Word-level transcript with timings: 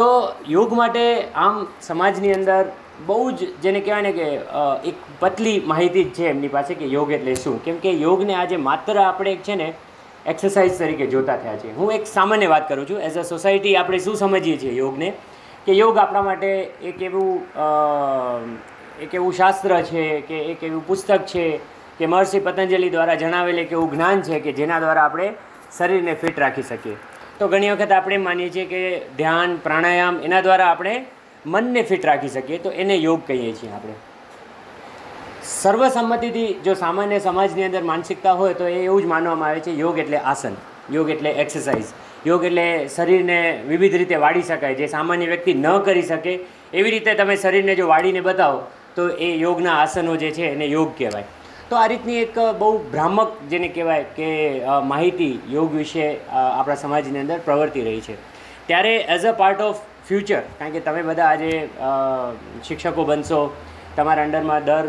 તો 0.00 0.08
યોગ 0.48 0.72
માટે 0.72 1.02
આમ 1.40 1.56
સમાજની 1.82 2.32
અંદર 2.34 2.60
બહુ 3.06 3.16
જ 3.32 3.48
જેને 3.64 3.80
કહેવાય 3.80 4.04
ને 4.06 4.12
કે 4.12 4.28
એક 4.90 5.02
પતલી 5.20 5.56
માહિતી 5.72 6.04
જ 6.04 6.14
છે 6.18 6.28
એમની 6.30 6.52
પાસે 6.56 6.72
કે 6.74 6.86
યોગ 6.94 7.12
એટલે 7.16 7.34
શું? 7.34 7.58
કેમ 7.64 7.80
કે 7.84 7.92
યોગને 8.04 8.34
આજે 8.34 8.56
માત્ર 8.68 9.00
આપણે 9.00 9.32
એક 9.32 9.42
છે 9.48 9.56
ને 9.62 9.68
એક્સરસાઇઝ 10.26 10.78
તરીકે 10.78 11.06
જોતા 11.14 11.36
થયા 11.42 11.60
છે 11.64 11.74
હું 11.76 11.92
એક 11.92 12.08
સામાન્ય 12.12 12.48
વાત 12.54 12.70
કરું 12.70 12.88
છું. 12.90 13.02
એઝ 13.08 13.18
અ 13.18 13.26
સોસાયટી 13.32 13.76
આપણે 13.76 14.00
શું 14.06 14.16
સમજીએ 14.16 14.56
છીએ 14.64 14.74
યોગને? 14.78 15.12
કે 15.66 15.72
યોગ 15.72 16.02
આપણા 16.04 16.22
માટે 16.22 16.50
એક 16.90 17.02
એવું 17.02 17.30
એક 19.04 19.14
એવું 19.14 19.32
શાસ્ત્ર 19.32 19.76
છે 19.92 20.08
કે 20.28 20.40
એક 20.54 20.66
એવું 20.70 20.82
પુસ્તક 20.86 21.28
છે 21.34 21.46
કે 21.98 22.06
મહર્ષિ 22.06 22.40
પતંજલિ 22.40 22.90
દ્વારા 22.90 23.20
જણાવેલ 23.22 23.62
એક 23.66 23.72
એવું 23.72 23.94
જ્ઞાન 23.94 24.26
છે 24.28 24.40
કે 24.40 24.58
જેના 24.58 24.80
દ્વારા 24.80 25.04
આપણે 25.04 25.30
શરીરને 25.78 26.14
ફિટ 26.14 26.38
રાખી 26.38 26.62
શકીએ. 26.62 26.96
તો 27.40 27.46
ઘણી 27.52 27.68
વખત 27.72 27.92
આપણે 27.96 28.16
માનીએ 28.24 28.48
છીએ 28.54 28.64
કે 28.70 28.80
ધ્યાન, 29.18 29.52
પ્રાણાયામ 29.66 30.16
એના 30.26 30.40
દ્વારા 30.46 30.66
આપણે 30.72 30.94
મનને 31.54 31.82
ફિટ 31.90 32.02
રાખી 32.08 32.32
શકીએ, 32.34 32.58
તો 32.64 32.70
એને 32.82 32.96
યોગ 32.96 33.22
કહીએ 33.28 33.52
છીએ 33.60 33.70
આપણે. 33.76 33.94
સર્વસંમતિથી 35.52 36.50
જો 36.66 36.74
સામાન્ય 36.82 37.20
સમાજની 37.28 37.66
અંદર 37.68 37.82
માનસિકતા 37.92 38.34
હોય, 38.40 38.58
તો 38.60 38.66
એ 38.66 38.76
એવું 38.82 39.00
જ 39.04 39.10
માનવામાં 39.14 39.50
આવે 39.50 39.62
છે, 39.66 39.72
યોગ 39.82 40.02
એટલે 40.04 40.18
આસન, 40.32 40.60
યોગ 40.96 41.14
એટલે 41.16 41.30
એક્સરસાઇઝ 41.44 41.96
યોગ 42.28 42.44
એટલે 42.50 42.66
શરીરને 42.96 43.38
વિવિધ 43.72 43.98
રીતે 44.00 44.16
વાળી 44.26 44.48
શકાય, 44.50 44.78
જે 44.82 44.92
સામાન્ય 44.96 45.32
વ્યક્તિ 45.32 45.54
ન 45.54 45.68
કરી 45.88 46.06
શકે. 46.12 46.32
એવી 46.78 46.94
રીતે 46.96 47.12
તમે 47.20 47.36
શરીરને 47.44 47.74
જો 47.82 47.86
વાળીને 47.92 48.22
બતાવો, 48.30 48.62
તો 48.96 49.08
એ 49.28 49.30
યોગના 49.44 49.76
આસનો 49.82 50.16
જે 50.24 50.30
છે 50.38 50.52
એને 50.54 50.66
યોગ 50.76 50.92
કહેવાય. 50.98 51.28
તો 51.70 51.76
આ 51.76 51.86
રીતની 51.90 52.20
એક 52.20 52.38
બહુ 52.60 52.68
ભ્રામક 52.92 53.34
જેને 53.50 53.68
કહેવાય 53.74 54.06
કે 54.16 54.30
માહિતી 54.92 55.34
યોગ 55.52 55.76
વિશે 55.80 56.06
આપણા 56.38 56.78
સમાજની 56.80 57.20
અંદર 57.20 57.38
પ્રવર્તી 57.44 57.84
રહી 57.88 58.00
છે. 58.06 58.16
ત્યારે 58.68 58.94
as 59.16 59.26
a 59.30 59.34
part 59.42 59.60
of 59.68 59.78
future 60.08 60.40
કારણ 60.58 60.74
કે 60.76 60.82
તમે 60.88 61.02
બધા 61.10 61.28
આજે 61.34 61.52
શિક્ષકો 62.68 63.04
બનશો, 63.10 63.40
તમારા 63.96 64.26
અંડરમાં 64.28 64.66
દર 64.70 64.86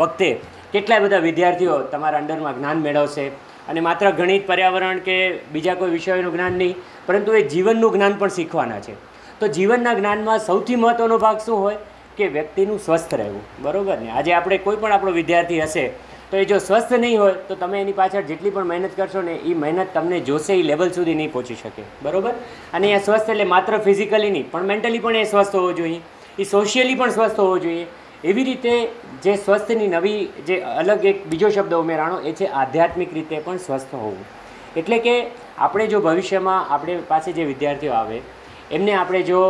વખતે 0.00 0.30
કેટલાય 0.72 1.04
બધા 1.04 1.22
વિદ્યાર્થીઓ 1.28 1.76
તમારા 1.92 2.20
અંડરમાં 2.22 2.58
જ્ઞાન 2.58 2.82
મેળવશે. 2.86 3.26
અને 3.68 3.80
માત્ર 3.86 4.10
ગણિત, 4.18 4.42
પર્યાવરણ 4.46 4.98
કે 5.06 5.16
બીજા 5.52 5.76
કોઈ 5.80 5.94
વિષયોનું 5.96 6.32
જ્ઞાન 6.32 6.54
નહીં, 6.60 6.74
પરંતુ 7.06 7.38
એ 7.38 7.42
જીવનનું 7.52 7.92
જ્ઞાન 7.94 8.14
પણ 8.20 8.36
શીખવાના 8.38 8.80
છે. 8.80 8.94
તો 9.40 9.44
જીવનના 9.56 9.94
જ્ઞાનમાં 10.00 10.40
સૌથી 10.48 10.78
મહત્ત્વનો 10.84 11.18
ભાગ 11.18 11.38
શું 11.46 11.58
હોય? 11.64 11.78
કે 12.20 12.30
વ્યક્તિનું 12.36 12.84
સ્વસ્થ 12.84 13.14
રહેવું. 13.14 13.42
બરોબર 13.62 13.98
ને? 13.98 14.10
આજે 14.10 14.32
આપણે 14.32 14.58
કોઈ 14.58 14.80
પણ 14.84 14.92
આપણો 14.92 15.12
વિદ્યાર્થી 15.12 15.60
હશે, 15.60 15.84
તો 16.30 16.36
એ 16.36 16.44
જો 16.44 16.58
સ્વસ્થ 16.58 16.92
નહીં 16.94 17.20
હોય, 17.20 17.36
તો 17.48 17.54
તમે 17.54 17.80
એની 17.80 17.92
પાછળ 17.92 18.22
જેટલી 18.22 18.50
પણ 18.50 18.66
મહેનત 18.66 18.96
કરશો 18.96 19.22
ને 19.22 19.34
એ 19.50 19.54
મહેનત 19.54 19.94
તમને 19.94 20.20
જોશે 20.20 20.52
એ 20.54 20.62
લેવલ 20.62 20.90
સુધી 20.90 21.14
નહીં 21.14 21.32
પહોંચી 21.32 21.60
શકે. 21.62 21.82
બરાબર? 22.02 22.34
અને 22.74 22.88
એ 22.92 22.98
સ્વસ્થ 22.98 23.30
એટલે 23.30 23.44
માત્ર 23.44 23.78
ફિઝિકલી 23.78 24.30
નહીં, 24.30 24.50
પણ 24.50 24.68
મેન્ટલી 24.72 24.98
પણ 24.98 25.16
એ 25.16 25.24
સ્વસ્થ 25.24 25.56
હોવો 25.56 25.72
જોઈએ. 25.72 26.00
એ 26.38 26.44
સોશિયલી 26.44 26.94
પણ 26.94 27.10
સ્વસ્થ 27.10 27.40
હોવો 27.40 27.58
જોઈએ. 27.58 27.86
એવી 28.24 28.44
રીતે 28.44 28.74
જે 29.22 29.36
સ્વસ્થની 29.36 29.88
નવી, 29.88 30.20
જે 30.46 30.60
અલગ 30.60 31.04
એક 31.04 31.26
બીજો 31.26 31.48
શબ્દ 31.48 31.74
ઉમેરાણો, 31.74 32.20
એ 32.20 32.32
છે 32.32 32.46
આધ્યાત્મિક 32.46 33.14
રીતે 33.14 33.36
પણ 33.38 33.56
સ્વસ્થ 33.56 33.94
હોવું. 33.94 34.24
એટલે 34.76 34.98
કે 34.98 35.14
આપણે 35.58 35.86
જો 35.86 36.00
ભવિષ્યમાં 36.00 36.74
આપણે 36.74 36.98
પાસે 37.08 37.30
જે 37.32 37.44
વિદ્યાર્થીઓ 37.44 37.92
આવે, 37.92 38.18
એમને 38.70 38.92
આપણે 38.94 39.22
જો 39.22 39.40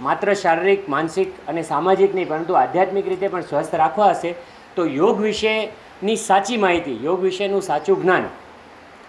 માત્ર 0.00 0.34
શારીરિક, 0.34 0.88
માનસિક 0.88 1.32
અને 1.48 1.62
સામાજિક 1.62 2.14
નહીં, 2.14 2.28
પરંતુ 2.28 2.54
આધ્યાત્મિક 2.54 3.08
રીતે 3.08 3.28
પણ 3.28 3.40
સ્વસ્થ 3.40 3.74
રાખવા 3.74 4.10
હશે, 4.10 4.34
તો 4.76 4.86
યોગ 4.86 5.20
વિશેની 5.20 6.16
સાચી 6.16 6.56
માહિતી, 6.56 7.04
યોગ 7.04 7.22
વિશેનું 7.22 7.62
સાચું 7.62 8.02
જ્ઞાન, 8.02 8.24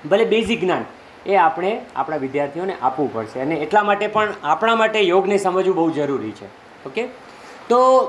ભલે 0.09 0.25
બેઝિક 0.25 0.61
જ્ઞાન, 0.61 0.85
એ 1.25 1.35
આપણે 1.35 1.81
આપણા 1.95 2.17
વિદ્યાર્થીઓને 2.17 2.75
આપવું 2.81 3.13
પડશે. 3.13 3.39
અને 3.39 3.55
એટલા 3.55 3.83
માટે 3.83 4.07
પણ 4.07 4.33
આપણા 4.43 4.75
માટે 4.75 5.01
યોગને 5.01 5.37
સમજવું 5.37 5.75
બહુ 5.75 5.91
જરૂરી 5.91 6.31
છે. 6.31 6.45
ઓકે? 6.85 7.07
તો 7.69 8.07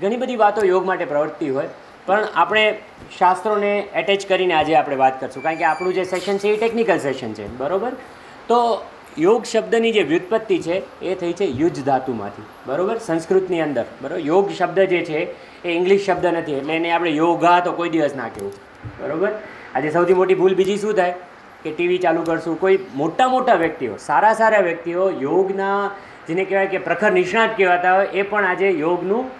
ઘણી 0.00 0.16
બધી 0.16 0.36
વાતો 0.36 0.66
યોગ 0.66 0.86
માટે 0.86 1.04
પ્રવર્તતી 1.04 1.50
હોય, 1.50 1.68
પણ 2.06 2.24
આપણે 2.34 2.78
શાસ્ત્રોને 3.18 3.80
એટેચ 3.94 4.28
કરીને 4.28 4.54
આજે 4.54 4.74
આપણે 4.74 4.96
વાત 4.96 5.20
કરશું. 5.20 5.42
કારણ 5.42 5.56
કે 5.56 5.64
આપણું 5.64 5.94
જે 5.94 6.04
સેશન 6.04 6.38
છે 6.38 6.48
એ 6.48 6.56
ટેકનિકલ 6.56 6.98
સેશન 6.98 7.32
છે. 7.32 7.46
બરાબર? 7.56 7.92
તો 8.48 8.84
યોગ 9.18 9.44
શબ્દની 9.44 9.92
જે 9.92 10.02
વ્યુત્પત્તિ 10.02 10.58
છે, 10.58 11.00
એ 11.00 11.14
થઈ 11.14 11.32
છે 11.32 11.44
યુજ 11.44 11.84
ધાતુમાંથી. 11.84 12.42
બરોબર? 12.66 12.98
સંસ્કૃતની 12.98 13.60
અંદર. 13.60 13.84
બરાબર? 14.02 14.20
યોગ 14.20 14.50
શબ્દ 14.50 14.80
જે 14.80 15.04
છે, 15.04 15.18
એ 15.62 15.68
ઇંગ્લિશ 15.68 16.06
શબ્દ 16.06 16.26
નથી. 16.26 16.52
એટલે 16.52 16.76
એને 16.76 16.90
આપણે 16.90 17.10
યોગા 17.10 17.60
તો 17.60 17.72
કોઈ 17.72 17.88
દિવસ 17.88 18.14
ના 18.16 18.28
કહેવું. 18.28 18.52
બરોબર? 19.00 19.28
આજે 19.74 19.90
સૌથી 19.90 20.14
મોટી 20.14 20.34
ભૂલ 20.34 20.54
બીજી 20.54 20.76
શું 20.76 20.94
થાય? 20.94 21.14
કે 21.62 21.70
ટીવી 21.70 21.98
ચાલુ 21.98 22.22
કરશું. 22.22 22.60
કોઈ 22.60 22.78
મોટા 22.94 23.28
મોટા 23.28 23.54
વ્યક્તિઓ, 23.54 23.96
સારા 23.96 24.32
સારા 24.32 24.60
વ્યક્તિઓ 24.60 25.10
યોગના 25.10 25.90
જેને 26.28 26.44
કહેવાય 26.44 26.66
કે 26.66 26.78
પ્રખર 26.78 27.12
નિષ્ણાત 27.12 27.56
કહેવાતા 27.56 27.94
હોય, 27.94 28.06
એ 28.06 28.22
પણ 28.22 28.44
આજે 28.44 28.70
યોગનું 28.70 29.30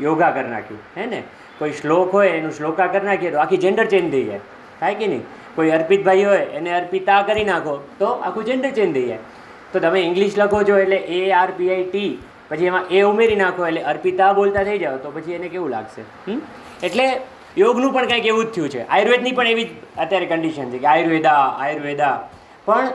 યોગા 0.00 0.30
કરી 0.30 0.48
નાખ્યું. 0.48 0.80
હે 0.96 1.06
ને? 1.06 1.22
કોઈ 1.58 1.72
શ્લોક 1.72 2.14
હોય, 2.14 2.28
એનું 2.28 2.52
શ્લોકા 2.52 2.86
કરી 2.86 3.06
નાખીએ 3.06 3.30
તો 3.30 3.38
આખી 3.38 3.56
જેન્ડર 3.56 3.84
ચેન્જ 3.84 4.12
થઈ 4.12 4.24
જાય. 4.24 4.40
થાય 4.80 4.94
કે 4.94 5.06
નહીં? 5.06 5.22
કોઈ 5.56 5.70
અર્પિતભાઈ 5.70 6.24
હોય, 6.24 6.38
એને 6.38 6.70
અર્પિતા 6.70 7.22
કરી 7.22 7.44
નાખો, 7.44 7.74
તો 7.98 8.06
આખું 8.06 8.44
જેન્ડર 8.44 8.70
ચેન્જ 8.70 8.94
થઈ 8.94 9.06
જાય. 9.06 9.18
તો 9.72 9.78
તમે 9.78 10.00
ઇંગ્લિશ 10.00 10.38
લખો 10.38 10.62
છો 10.62 10.78
એટલે 10.78 10.96
એ 10.96 11.30
આર 11.30 11.48
પી 11.56 11.70
આઈ 11.70 11.84
ટી 11.84 12.18
પછી 12.48 12.64
એમાં 12.64 12.84
એ 12.90 13.00
ઉમેરી 13.02 13.36
નાખો 13.36 13.66
એટલે 13.66 13.82
અર્પિતા 13.82 14.32
બોલતા 14.32 14.64
થઈ 14.64 14.78
જાઓ, 14.78 14.96
તો 14.96 15.10
પછી 15.10 15.32
એને 15.32 15.48
કેવું 15.48 15.70
લાગશે? 15.70 16.02
એટલે 16.86 17.20
યોગનું 17.58 17.92
પણ 17.92 18.06
કંઈક 18.06 18.26
એવું 18.26 18.44
જ 18.44 18.48
થયું 18.48 18.68
છે. 18.68 18.88
આયુર્વેદની 18.88 19.32
પણ 19.32 19.46
એવી 19.46 19.64
જ 19.64 19.68
અત્યારે 19.98 20.26
કન્ડિશન 20.26 20.70
છે 20.70 20.78
કે 20.78 20.86
આયુર્વેદા 20.86 21.38
આયુર્વેદા. 21.58 22.28
પણ 22.64 22.88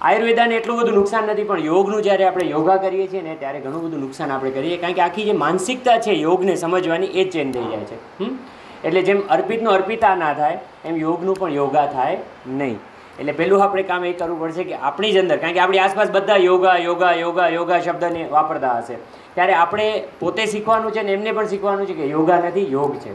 આયુર્વેદાને 0.00 0.54
એટલું 0.54 0.78
બધું 0.78 0.94
નુકસાન 0.94 1.24
નથી, 1.24 1.44
પણ 1.44 1.58
યોગનું 1.58 2.02
જ્યારે 2.02 2.24
આપણે 2.24 2.44
યોગા 2.44 2.76
કરીએ 2.76 3.06
છીએ 3.06 3.22
ને, 3.22 3.36
ત્યારે 3.38 3.60
ઘણું 3.60 3.86
બધું 3.86 4.00
નુકસાન 4.00 4.30
આપણે 4.30 4.50
કરીએ. 4.50 4.76
કારણ 4.76 4.92
કે 4.92 5.00
આખી 5.00 5.24
જે 5.24 5.32
માનસિકતા 5.32 5.98
છે 5.98 6.12
યોગને 6.12 6.54
સમજવાની 6.56 7.06
એ 7.06 7.30
ચેન્જ 7.30 7.54
થઈ 7.54 7.62
જાય 7.62 7.88
છે. 7.92 7.98
હમ? 8.24 8.38
એટલે 8.86 9.02
જેમ 9.02 9.22
અર્પિતનું 9.36 9.72
અર્પિતા 9.74 10.14
ના 10.16 10.34
થાય, 10.34 10.58
એમ 10.84 10.96
યોગનું 10.96 11.38
પણ 11.40 11.56
યોગા 11.60 11.86
થાય 11.92 12.18
નહીં. 12.60 12.78
એટલે 13.20 13.32
પહેલું 13.32 13.62
આપણે 13.62 13.84
કામ 13.90 14.04
એ 14.04 14.12
કરવું 14.12 14.40
પડશે 14.40 14.64
કે 14.70 14.80
આપણી 14.80 15.12
જ 15.12 15.22
અંદર, 15.24 15.38
કારણ 15.42 15.54
કે 15.54 15.60
આપણી 15.60 15.84
આસપાસ 15.84 16.10
બધા 16.16 16.40
યોગા 16.46 16.74
યોગા 16.86 17.12
યોગા 17.20 17.48
યોગા 17.58 17.80
શબ્દને 17.80 18.26
વાપરતા 18.34 18.74
હશે. 18.80 18.98
ત્યારે 19.34 19.54
આપણે 19.60 19.86
પોતે 20.20 20.42
શીખવાનું 20.52 20.98
છે 20.98 21.06
ને 21.06 21.16
એમને 21.18 21.32
પણ 21.38 21.48
શીખવાનું 21.54 21.86
છે 21.86 21.96
કે 22.00 22.10
યોગા 22.16 22.42
નથી, 22.42 22.66
યોગ 22.76 22.98
છે? 23.04 23.14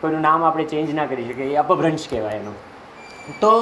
કોઈનું 0.00 0.22
નામ 0.28 0.46
આપણે 0.50 0.64
ચેન્જ 0.64 0.94
ના 0.94 1.08
કરી 1.10 1.26
શકીએ, 1.30 1.50
એ 1.54 1.58
અપભ્રંશ 1.64 2.06
કહેવાય 2.10 2.44
એનો. 2.44 2.54
તો 3.42 3.52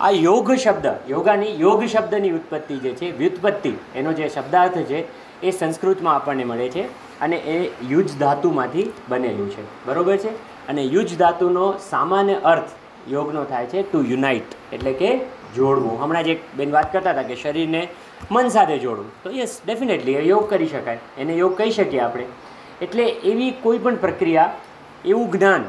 આ 0.00 0.12
યોગ 0.26 0.52
શબ્દ, 0.56 0.86
યોગાની 1.08 1.56
યોગ 1.60 1.86
શબ્દની 1.86 2.36
ઉત્પત્તિ 2.38 2.78
જે 2.84 2.94
છે, 3.00 3.10
વ્યુત્પત્તિ, 3.18 3.72
એનો 3.94 4.12
જે 4.12 4.28
શબ્દાર્થ 4.28 4.78
છે, 4.90 5.00
એ 5.42 5.50
સંસ્કૃતમાં 5.50 6.14
આપણને 6.14 6.44
મળે 6.44 6.68
છે 6.68 6.84
અને 7.20 7.36
એ 7.54 7.56
યુજ 7.88 8.14
ધાતુમાંથી 8.18 8.86
બનેલું 9.08 9.50
છે. 9.50 9.62
બરોબર 9.86 10.16
છે? 10.16 10.32
અને 10.68 10.82
યુજ 10.84 11.16
ધાતુનો 11.18 11.66
સામાન્ય 11.90 12.36
અર્થ 12.44 12.70
યોગનો 13.08 13.44
થાય 13.44 13.66
છે 13.66 13.82
ટુ 13.82 14.04
યુનાઇટ 14.04 14.50
એટલે 14.72 14.92
કે 14.92 15.10
જોડવું. 15.56 15.98
હમણાં 16.02 16.24
જ 16.24 16.28
એક 16.28 16.40
બેન 16.56 16.72
વાત 16.72 16.92
કરતા 16.92 17.10
હતા 17.10 17.22
કે 17.22 17.36
શરીરને 17.36 17.82
મન 18.30 18.48
સાથે 18.48 18.78
જોડવું. 18.78 19.10
તો 19.22 19.30
યસ 19.30 19.60
ડેફિનેટલી 19.66 20.14
એ 20.14 20.24
યોગ 20.26 20.50
કરી 20.50 20.66
શકાય. 20.66 20.98
એને 21.18 21.34
યોગ 21.34 21.56
કહી 21.58 21.70
શકીએ 21.70 22.00
આપણે. 22.00 22.26
એટલે 22.82 23.04
એવી 23.04 23.50
કોઈ 23.62 23.78
પણ 23.78 23.96
પ્રક્રિયા, 23.96 24.52
એવું 25.04 25.30
જ્ઞાન 25.32 25.64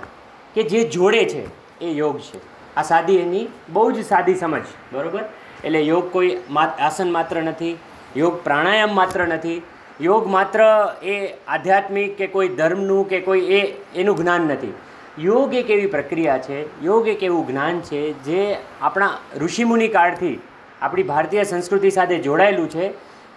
કે 0.56 0.64
જે 0.64 0.84
જોડે 0.84 1.26
છે, 1.26 1.44
એ 1.82 1.92
યોગ 1.92 2.20
છે. 2.20 2.40
આ 2.78 2.84
સાદી 2.84 3.18
એની 3.18 3.48
બહુ 3.70 3.92
જ 3.92 4.06
સાદી 4.06 4.36
સમજ, 4.36 4.66
બરાબર? 4.94 5.24
એટલે 5.64 5.82
યોગ 5.82 6.12
કોઈ 6.12 6.38
આસન 6.80 7.12
માત્ર 7.12 7.42
નથી, 7.44 7.78
યોગ 8.18 8.44
પ્રાણાયામ 8.44 8.96
માત્ર 8.96 9.28
નથી 9.28 9.62
યોગ 10.02 10.28
માત્ર 10.28 10.60
એ 11.04 11.34
આધ્યાત્મિક 11.48 12.18
કે 12.18 12.28
કોઈ 12.28 12.48
ધર્મનું 12.48 13.10
કે 13.10 13.20
કોઈ 13.22 13.40
એ, 13.40 13.76
એનું 13.96 14.18
જ્ઞાન 14.18 14.42
નથી. 14.42 14.74
યોગ 15.20 15.54
એક 15.54 15.70
એવી 15.70 15.86
પ્રક્રિયા 15.86 16.38
છે, 16.38 16.84
યોગ 16.84 17.08
એક 17.08 17.24
એવું 17.24 17.48
જ્ઞાન 17.48 17.80
છે 17.80 18.14
જે 18.14 18.58
આપણા 18.82 19.18
ઋષિમુનિ 19.38 19.88
કાળથી 19.88 20.40
આપણી 20.82 21.04
ભારતીય 21.04 21.44
સંસ્કૃતિ 21.44 21.90
સાથે 21.90 22.20
જોડાયેલું 22.20 22.70
છે 22.70 22.90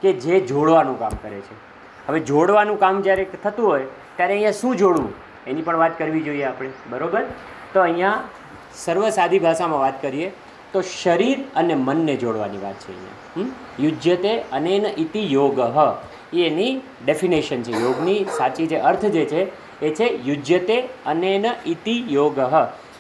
કે 0.03 0.13
જે 0.13 0.41
જોડવાનું 0.41 0.99
કામ 0.99 1.13
કરે 1.23 1.41
છે. 1.41 1.55
હવે 2.09 2.21
જોડવાનું 2.21 2.79
કામ 2.79 3.03
જ્યારે 3.03 3.25
થતું 3.25 3.67
હોય, 3.67 3.87
ત્યારે 4.17 4.35
અહીંયા 4.35 4.51
શું 4.51 4.77
જોડવું? 4.77 5.13
એની 5.47 5.63
પણ 5.63 5.77
વાત 5.77 5.99
કરવી 5.99 6.21
જોઈએ 6.21 6.43
આપણે, 6.43 6.71
બરાબર? 6.91 7.23
તો 7.73 7.81
અહીંયા 7.81 8.23
સર્વ 8.75 9.09
સાદી 9.09 9.39
ભાષામાં 9.39 9.81
વાત 9.81 10.03
કરીએ, 10.03 10.33
તો 10.73 10.81
શરીર 10.81 11.39
અને 11.57 11.75
મનને 11.75 12.17
જોડવાની 12.17 12.59
વાત 12.59 12.75
છે 12.75 12.93
અહીંયા. 12.93 13.47
યુજ્યતે 13.81 14.43
અનેન 14.53 14.87
ઇતિ 14.97 15.33
યોગ. 15.33 15.61
એ 16.35 16.47
એની 16.47 16.81
ડેફિનેશન 17.05 17.63
છે. 17.63 17.73
યોગની 17.81 18.25
સાચી 18.37 18.67
જે 18.67 18.79
અર્થ 18.79 19.05
જે 19.07 19.25
છે, 19.25 19.43
એ 19.81 19.95
છે 19.95 20.07
યુજ્યતે 20.25 20.81
અનેન 21.07 21.47
ઇતિ 21.67 21.97
યોગ. 22.09 22.39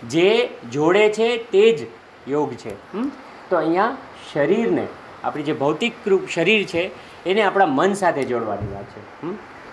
જે 0.08 0.48
જોડે 0.72 1.08
છે 1.12 1.36
તે 1.50 1.64
જ 1.72 1.86
યોગ 2.30 2.52
છે? 2.52 2.74
તો 3.50 3.56
અહીંયા 3.56 3.96
શરીરને, 4.32 4.86
આપણી 5.24 5.42
જે 5.42 5.52
ભૌતિક 5.52 5.92
રૂપ 6.06 6.28
શરીર 6.34 6.66
છે, 6.66 6.84
એને 7.26 7.42
આપણા 7.42 7.66
મન 7.68 7.94
સાથે 7.94 8.22
જોડવાની 8.22 8.72
વાત 8.74 8.84
છે. 8.84 9.02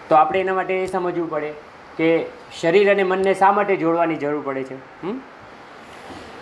તો 0.09 0.15
આપણે 0.15 0.39
એના 0.39 0.53
માટે 0.53 0.73
એ 0.73 0.85
સમજવું 0.85 1.29
પડે 1.29 1.53
કે 1.97 2.25
શરીર 2.61 2.91
અને 2.91 3.03
મનને 3.03 3.33
શા 3.33 3.51
માટે 3.51 3.75
જોડવાની 3.75 4.15
જરૂર 4.15 4.41
પડે 4.45 4.63
છે? 4.63 4.75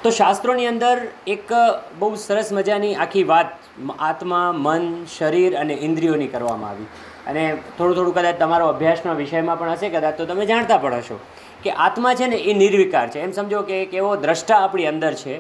તો 0.04 0.10
શાસ્ત્રોની 0.10 0.68
અંદર 0.68 1.08
એક 1.28 1.50
બહુ 2.00 2.16
સરસ 2.16 2.54
મજાની 2.54 2.96
આખી 2.96 3.24
વાત 3.24 3.46
આત્મા, 4.00 4.52
મન, 4.56 5.06
શરીર 5.18 5.58
અને 5.58 5.74
ઇન્દ્રિયોની 5.74 6.28
કરવામાં 6.28 6.70
આવી. 6.70 6.86
અને 7.28 7.58
થોડું 7.78 7.96
થોડું 7.96 8.16
કદાચ 8.16 8.36
તમારો 8.40 8.68
અભ્યાસના 8.68 9.14
વિષયમાં 9.14 9.60
પણ 9.60 9.72
હશે 9.72 9.90
કદાચ 9.90 10.18
તો 10.18 10.26
તમે 10.26 10.46
જાણતા 10.46 10.78
પણ 10.78 10.94
હશો 10.94 11.20
કે 11.64 11.72
આત્મા 11.72 12.14
છે 12.14 12.28
ને 12.28 12.36
એ 12.36 12.54
નિર્વિકાર 12.54 13.10
છે. 13.10 13.20
એમ 13.20 13.32
સમજો 13.32 13.62
કે 13.62 13.82
એક 13.82 13.94
એવો 13.94 14.16
દ્રષ્ટા 14.16 14.58
આપણી 14.58 14.86
અંદર 14.86 15.14
છે, 15.14 15.40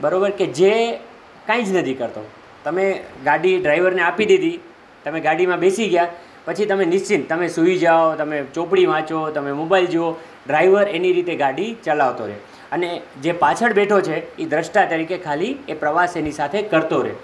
બરાબર, 0.00 0.30
કે 0.30 0.46
જે 0.46 0.98
કાંઈ 1.46 1.62
જ 1.62 1.76
નથી 1.76 1.94
કરતો. 1.94 2.20
તમે 2.64 3.04
ગાડી 3.24 3.58
ડ્રાઈવરને 3.58 4.02
આપી 4.02 4.24
દીધી, 4.24 4.60
તમે 5.04 5.20
ગાડીમાં 5.20 5.58
બેસી 5.58 5.88
ગયા, 5.88 6.06
પછી 6.44 6.64
તમે 6.64 6.84
નિશ્ચિંત, 6.84 7.28
તમે 7.28 7.48
સૂઈ 7.48 7.78
જાઓ, 7.78 8.14
તમે 8.14 8.42
ચોપડી 8.54 8.86
વાંચો, 8.86 9.30
તમે 9.30 9.52
મોબાઈલ 9.52 9.86
જુઓ, 9.86 10.12
ડ્રાઈવર 10.46 10.88
એની 10.88 11.12
રીતે 11.12 11.36
ગાડી 11.36 11.76
ચલાવતો 11.84 12.26
રહે. 12.26 12.34
અને 12.72 13.00
જે 13.22 13.32
પાછળ 13.32 13.72
બેઠો 13.72 14.00
છે, 14.00 14.36
એ 14.36 14.44
દ્રષ્ટા 14.44 14.84
તરીકે 14.84 15.18
ખાલી 15.18 15.58
એ 15.68 15.74
પ્રવાસ 15.74 16.16
એની 16.16 16.32
સાથે 16.32 16.62
કરતો 16.62 17.02
રહે? 17.02 17.14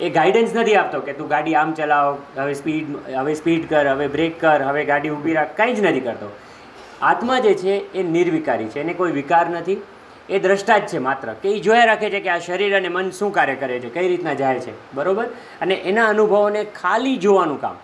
એ 0.00 0.10
ગાઈડન્સ 0.10 0.54
નથી 0.54 0.74
આપતો 0.74 1.00
કે 1.00 1.12
તું 1.12 1.28
ગાડી 1.28 1.54
આમ 1.54 1.72
ચલાવ, 1.72 2.18
હવે 2.36 2.54
સ્પીડ 2.54 3.12
હવે 3.16 3.34
સ્પીડ 3.34 3.68
કર, 3.68 3.86
હવે 3.86 4.08
બ્રેક 4.08 4.40
કર, 4.40 4.62
હવે 4.62 4.84
ગાડી 4.84 5.08
ઊભી 5.08 5.32
રાખ. 5.32 5.56
કાંઈ 5.56 5.74
જ 5.74 5.84
નથી 5.84 6.00
કરતો. 6.00 6.36
આત્મા 7.02 7.38
જે 7.38 7.54
છે 7.54 7.92
એ 7.92 8.02
નિર્વિકારી 8.02 8.64
છે, 8.64 8.80
એને 8.80 8.94
કોઈ 8.94 9.12
વિકાર 9.12 9.50
નથી. 9.50 9.82
એ 10.30 10.38
દ્રષ્ટા 10.38 10.78
જ 10.78 10.86
છે 10.86 10.98
માત્ર. 10.98 11.32
કે 11.32 11.48
એ 11.48 11.58
જોયા 11.58 11.84
રાખે 11.84 12.10
છે 12.10 12.20
કે 12.20 12.28
આ 12.28 12.38
શરીર 12.38 12.76
અને 12.76 12.88
મન 12.88 13.10
શું 13.10 13.32
કાર્ય 13.32 13.54
કરે 13.54 13.80
છે, 13.80 13.88
કઈ 13.88 14.08
રીતના 14.08 14.34
જાય 14.34 14.58
છે. 14.58 14.94
બરાબર? 14.94 15.24
અને 15.60 15.74
એના 15.74 16.08
અનુભવોને 16.08 16.64
ખાલી 16.64 17.16
જોવાનું 17.16 17.60
કામ 17.60 17.76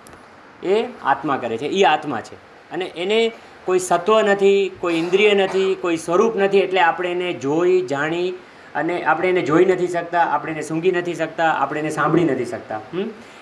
એ 0.67 0.84
આત્મા 1.02 1.37
કરે 1.37 1.56
છે. 1.56 1.67
એ 1.67 1.82
આત્મા 1.82 2.20
છે. 2.20 2.34
અને 2.72 2.84
એને 2.84 3.32
કોઈ 3.64 3.78
સત્વ 3.78 4.20
નથી, 4.20 4.70
કોઈ 4.81 4.94
ઇન્દ્રિય 4.94 5.34
નથી, 5.34 5.75
કોઈ 5.75 5.96
સ્વરૂપ 5.96 6.37
નથી, 6.37 6.58
એટલે 6.58 6.81
આપણે 6.81 7.10
એને 7.10 7.32
જોઈ, 7.32 7.81
જાણી 7.81 8.32
અને 8.74 9.04
આપણે 9.04 9.28
એને 9.28 9.42
જોઈ 9.42 9.64
નથી 9.64 9.88
શકતા 9.88 10.20
આપણે 10.20 10.52
એને 10.52 10.62
સૂંઘી 10.62 10.90
નથી 10.90 11.14
શકતા 11.14 11.50
આપણે 11.52 11.80
એને 11.80 11.90
સાંભળી 11.90 12.24
નથી 12.24 12.44
શકતા? 12.44 12.80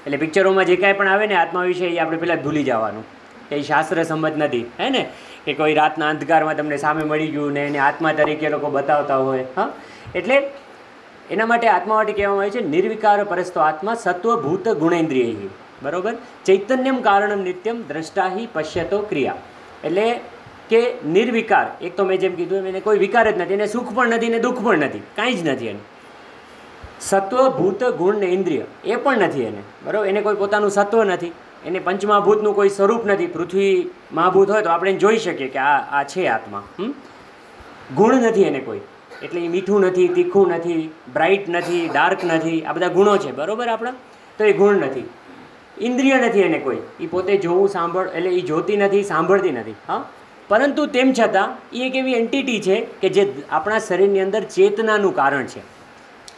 એટલે 0.06 0.16
પિક્ચરોમાં 0.16 0.64
જે 0.64 0.76
કાંઈ 0.76 0.92
પણ 0.92 1.08
આવે 1.08 1.26
ને 1.26 1.34
આત્મા 1.34 1.62
વિશે 1.62 1.86
એ 1.86 1.98
આપણે 1.98 2.16
પહેલાં 2.16 2.42
ભૂલી 2.42 2.64
જવાનું. 2.64 3.04
એ 3.52 3.62
શાસ્ત્ર 3.62 4.02
સંમત 4.02 4.36
નથી 4.36 4.64
હે 4.80 4.90
ને? 4.90 5.08
કે 5.44 5.54
કોઈ 5.54 5.74
રાતના 5.74 6.08
અંધકારમાં 6.08 6.56
તમને 6.56 6.76
સામે 6.76 7.04
મળી 7.04 7.26
ગયું 7.26 7.52
ને 7.52 7.66
એને 7.66 7.78
આત્મા 7.78 8.12
તરીકે 8.12 8.48
લોકો 8.48 8.70
બતાવતા 8.70 9.16
હોય 9.16 9.44
હા? 9.56 9.72
એટલે 10.14 10.50
એના 11.30 11.46
માટે 11.46 11.68
આત્મા 11.68 11.94
માટે 11.94 12.12
કહેવામાં 12.12 12.40
આવે 12.40 12.50
છે 12.50 12.68
નિર્વિકાર 12.68 13.24
પરસ્તો 13.24 13.60
આત્મા 13.60 13.94
સત્વભૂત 13.94 14.68
ગુણેન્દ્રિય. 14.68 15.34
બરોબર? 15.82 16.14
ચૈતન્યમ 16.44 17.02
કારણમ 17.02 17.42
નિત્યમ 17.42 17.82
દ્રષ્ટાહી 17.88 18.48
પશ્યતો 18.52 18.98
ક્રિયા. 18.98 19.34
એટલે 19.84 20.20
કે 20.70 20.80
નિર્વિકાર, 21.06 21.66
એક 21.80 21.96
તો 21.96 22.04
મેં 22.04 22.20
જેમ 22.20 22.34
કીધું 22.34 22.66
એને 22.66 22.80
કોઈ 22.80 22.98
વિકાર 22.98 23.24
જ 23.30 23.38
નથી, 23.38 23.54
એને 23.54 23.66
સુખ 23.66 23.90
પણ 23.94 24.10
નથી 24.10 24.28
ને 24.28 24.38
દુઃખ 24.38 24.60
પણ 24.64 24.78
નથી, 24.78 25.02
કાંઈ 25.16 25.34
જ 25.34 25.48
નથી 25.48 25.66
એને. 25.66 25.82
સત્વ, 27.00 27.48
ભૂત, 27.58 27.84
ગુણ 27.98 28.16
ને 28.16 28.26
ઇન્દ્રિય, 28.26 28.66
એ 28.84 28.96
પણ 28.96 29.18
નથી 29.18 29.42
એને, 29.42 29.62
બરાબર? 29.84 30.06
એને 30.06 30.20
કોઈ 30.20 30.34
પોતાનું 30.34 30.70
સત્વ 30.70 31.02
નથી, 31.04 31.32
એને 31.66 31.78
પંચમહાભૂતનું 31.78 32.54
કોઈ 32.54 32.68
સ્વરૂપ 32.68 33.06
નથી, 33.06 33.26
પૃથ્વી 33.26 33.74
મહાભૂત 34.12 34.50
હોય 34.50 34.62
તો 34.62 34.70
આપણે 34.70 34.92
જોઈ 34.96 35.18
શકીએ 35.18 35.48
કે 35.48 35.58
આ 35.58 35.78
આ 35.98 36.04
છે 36.04 36.26
આત્મા? 36.26 36.62
ગુણ 37.96 38.14
નથી 38.22 38.42
એને 38.42 38.60
કોઈ, 38.60 38.80
એટલે 39.22 39.40
એ 39.40 39.48
મીઠું 39.48 39.80
નથી, 39.80 40.08
તીખું 40.08 40.48
નથી, 40.48 40.80
બ્રાઇટ 41.12 41.48
નથી, 41.48 41.82
ડાર્ક 41.92 42.24
નથી, 42.24 42.62
આ 42.62 42.72
બધા 42.72 42.88
ગુણો 42.88 43.16
છે, 43.16 43.32
બરાબર 43.32 43.68
આપણા? 43.68 43.94
તો 44.38 44.44
એ 44.44 44.52
ગુણ 44.52 44.86
નથી. 44.86 45.06
ઇન્દ્રિય 45.80 46.16
નથી 46.18 46.40
એને 46.40 46.58
કોઈ 46.58 46.82
એ 47.00 47.06
પોતે 47.06 47.36
જોવું, 47.36 47.68
સાંભળ, 47.68 48.08
એટલે 48.14 48.30
એ 48.30 48.40
જોતી 48.40 48.76
નથી, 48.76 49.04
સાંભળતી 49.04 49.52
નથી, 49.52 49.78
હા? 49.88 50.04
પરંતુ 50.48 50.86
તેમ 50.86 51.12
છતાં 51.12 51.76
એ 51.76 51.86
એક 51.86 51.96
એવી 51.96 52.12
એન્ટિટી 52.12 52.60
છે 52.60 52.80
કે 52.80 53.08
જે 53.08 53.42
આપણા 53.50 53.78
શરીરની 53.78 54.20
અંદર 54.20 54.40
ચેતનાનું 54.40 55.16
કારણ 55.16 55.46
છે. 55.46 55.60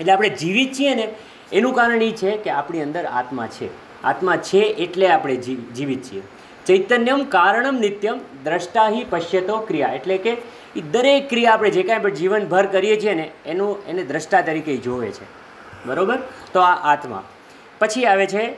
એટલે 0.01 0.13
આપણે 0.13 0.29
જીવિત 0.29 0.73
છીએ 0.73 0.95
ને, 0.95 1.15
એનું 1.53 1.75
કારણ 1.75 2.03
એ 2.03 2.11
છે 2.11 2.37
કે 2.37 2.51
આપણી 2.51 2.83
અંદર 2.83 3.05
આત્મા 3.05 3.47
છે. 3.47 3.69
આત્મા 4.03 4.37
છે 4.37 4.59
એટલે 4.59 5.09
આપણે 5.09 5.37
જીવિત 5.37 6.03
છીએ. 6.03 6.23
ચૈતન્યમ 6.67 7.25
કારણમ 7.25 7.75
નિત્યમ 7.75 8.19
દ્રષ્ટાહી 8.45 9.05
પશ્યતો 9.11 9.59
ક્રિયા. 9.59 9.89
એટલે 9.89 10.19
કે 10.19 10.37
એ 10.77 10.81
દરેક 10.81 11.31
ક્રિયા 11.31 11.53
આપણે 11.53 11.71
જે 11.71 11.83
કાંઈ 11.83 11.99
પણ 11.99 12.11
જીવનભર 12.11 12.67
કરીએ 12.67 13.01
છીએ 13.01 13.15
ને, 13.15 13.31
એનું, 13.47 13.87
એને 13.87 14.03
દ્રષ્ટા 14.03 14.41
તરીકે 14.41 14.77
જોવે 14.77 15.11
છે. 15.11 15.25
બરાબર? 15.87 16.19
તો 16.53 16.61
આ 16.61 16.93
આત્મા. 16.93 17.23
પછી 17.79 18.05
આવે 18.05 18.27
છે 18.27 18.57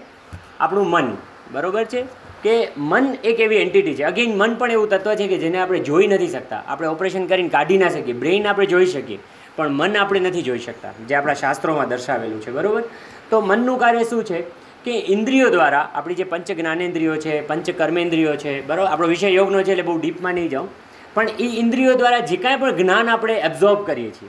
આપણું 0.60 0.86
મન. 0.90 1.16
બરાબર 1.52 1.84
છે? 1.84 2.25
કે 2.42 2.68
મન 2.76 3.14
એક 3.24 3.40
એવી 3.40 3.56
એન્ટિટી 3.56 3.94
છે. 3.94 4.02
અગેન 4.02 4.36
મન 4.36 4.54
પણ 4.54 4.70
એવું 4.70 4.88
તત્વ 4.88 5.14
છે 5.14 5.26
કે 5.26 5.38
જેને 5.38 5.58
આપણે 5.58 5.78
જોઈ 5.80 6.06
નથી 6.06 6.28
શકતા. 6.28 6.62
આપણે 6.66 6.88
ઓપરેશન 6.88 7.26
કરીને 7.26 7.48
કાઢી 7.48 7.78
ના 7.78 7.88
શકીએ. 7.88 8.14
બ્રેઇન 8.14 8.46
આપણે 8.46 8.66
જોઈ 8.66 8.86
શકીએ. 8.86 9.18
પણ 9.56 9.68
મન 9.70 9.96
આપણે 9.96 10.20
નથી 10.20 10.42
જોઈ 10.42 10.58
શકતા, 10.58 10.92
જે 11.08 11.14
આપણા 11.14 11.34
શાસ્ત્રોમાં 11.34 11.88
દર્શાવેલું 11.88 12.40
છે. 12.40 12.50
બરાબર? 12.50 12.82
તો 13.30 13.40
મનનું 13.40 13.78
કાર્ય 13.78 14.04
શું 14.04 14.24
છે? 14.24 14.40
કે 14.84 14.92
ઇન્દ્રિયો 15.08 15.48
દ્વારા 15.50 15.90
આપણી 15.94 16.14
જે 16.14 16.24
પંચ 16.24 16.52
જ્ઞાનેન્દ્રિયો 16.52 17.16
છે 17.16 17.40
પંચ 17.46 17.70
કર્મેન્દ્રિયો 17.70 18.36
છે, 18.36 18.66
બરાબર? 18.66 18.88
આપણો 18.88 19.06
વિષય 19.06 19.28
યોગનો 19.28 19.62
છે 19.62 19.70
એટલે 19.70 19.82
બહુ 19.82 19.98
ડીપમાં 19.98 20.34
નહીં 20.34 20.48
જાઉં. 20.48 20.68
પણ 21.14 21.28
એ 21.40 21.46
ઇન્દ્રિયો 21.58 21.94
દ્વારા 21.94 22.18
જે 22.18 22.36
કાંઈ 22.36 22.56
પણ 22.56 22.76
જ્ઞાન 22.76 23.08
આપણે 23.08 23.34
એબ્ઝોર્બ 23.34 23.86
કરીએ 23.86 24.10
છીએ? 24.10 24.28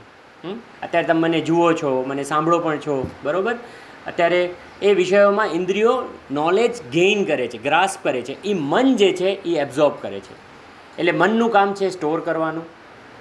અત્યારે 0.83 1.07
તમે 1.07 1.19
મને 1.19 1.41
જુઓ 1.41 1.73
છો, 1.73 2.03
મને 2.07 2.23
સાંભળો 2.23 2.59
પણ 2.59 2.77
છો, 2.77 2.95
બરાબર? 3.23 3.55
અત્યારે 4.07 4.49
એ 4.81 4.93
વિષયોમાં 4.93 5.47
ઇન્દ્રિયો 5.47 6.03
નોલેજ 6.31 6.89
ગેઇન 6.91 7.25
કરે 7.25 7.47
છે 7.47 7.57
ગ્રાસ 7.57 7.97
કરે 8.03 8.21
છે. 8.21 8.43
એ 8.43 8.53
મન 8.53 8.95
જે 8.95 9.13
છે 9.13 9.29
એ 9.29 9.59
એબ્ઝોર્બ 9.59 9.93
કરે 10.01 10.19
છે. 10.19 10.35
એટલે 10.99 11.11
મનનું 11.11 11.49
કામ 11.49 11.73
છે 11.73 11.89
સ્ટોર 11.89 12.19
કરવાનું, 12.19 12.63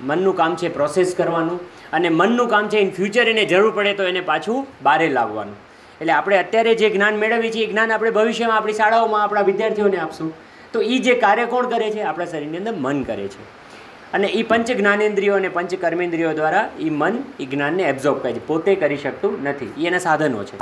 મનનું 0.01 0.37
કામ 0.37 0.57
છે 0.57 0.69
પ્રોસેસ 0.69 1.15
કરવાનું, 1.15 1.61
અને 1.93 2.09
મનનું 2.09 2.49
કામ 2.49 2.69
છે 2.69 2.79
ઇન 2.79 2.91
ફ્યુચર 2.91 3.29
એને 3.29 3.45
જરૂર 3.45 3.71
પડે 3.71 3.95
તો 3.95 4.03
એને 4.03 4.21
પાછું 4.21 4.67
બહારે 4.83 5.09
લાવવાનું. 5.09 5.55
એટલે 6.01 6.13
આપણે 6.13 6.39
અત્યારે 6.39 6.75
જે 6.75 6.91
જ્ઞાન 6.91 7.17
મેળવીએ 7.17 7.53
છીએ, 7.53 7.67
એ 7.67 7.71
જ્ઞાન 7.71 7.93
આપણે 7.93 8.11
ભવિષ્યમાં 8.11 8.57
આપણી 8.57 8.73
શાળાઓમાં 8.73 9.23
આપણા 9.23 9.41
વિદ્યાર્થીઓને 9.41 9.97
આપશું. 9.97 10.35
તો 10.73 10.83
એ 10.83 10.99
જે 10.99 11.15
કાર્ય 11.15 11.47
કોણ 11.47 11.67
કરે 11.67 11.91
છે? 11.91 12.03
આપણા 12.03 12.25
શરીરની 12.25 12.59
અંદર 12.59 12.75
મન 12.77 13.03
કરે 13.03 13.29
છે. 13.29 13.66
અને 14.13 14.27
એ 14.27 14.43
પંચ 14.43 14.71
જ્ઞાનેન્દ્રિયો 14.71 15.35
અને 15.35 15.49
પંચ 15.49 15.75
કર્મેન્દ્રિયો 15.75 16.33
દ્વારા 16.33 16.71
એ 16.81 16.91
મન 16.91 17.19
એ 17.41 17.47
જ્ઞાનને 17.47 17.83
એબ્ઝોર્બ 17.83 18.19
કરે 18.19 18.33
છે. 18.33 18.47
પોતે 18.47 18.75
કરી 18.75 18.97
શકતું 18.97 19.43
નથી. 19.43 19.73
એ 19.79 19.87
એના 19.87 19.99
સાધનો 19.99 20.45
છે. 20.45 20.59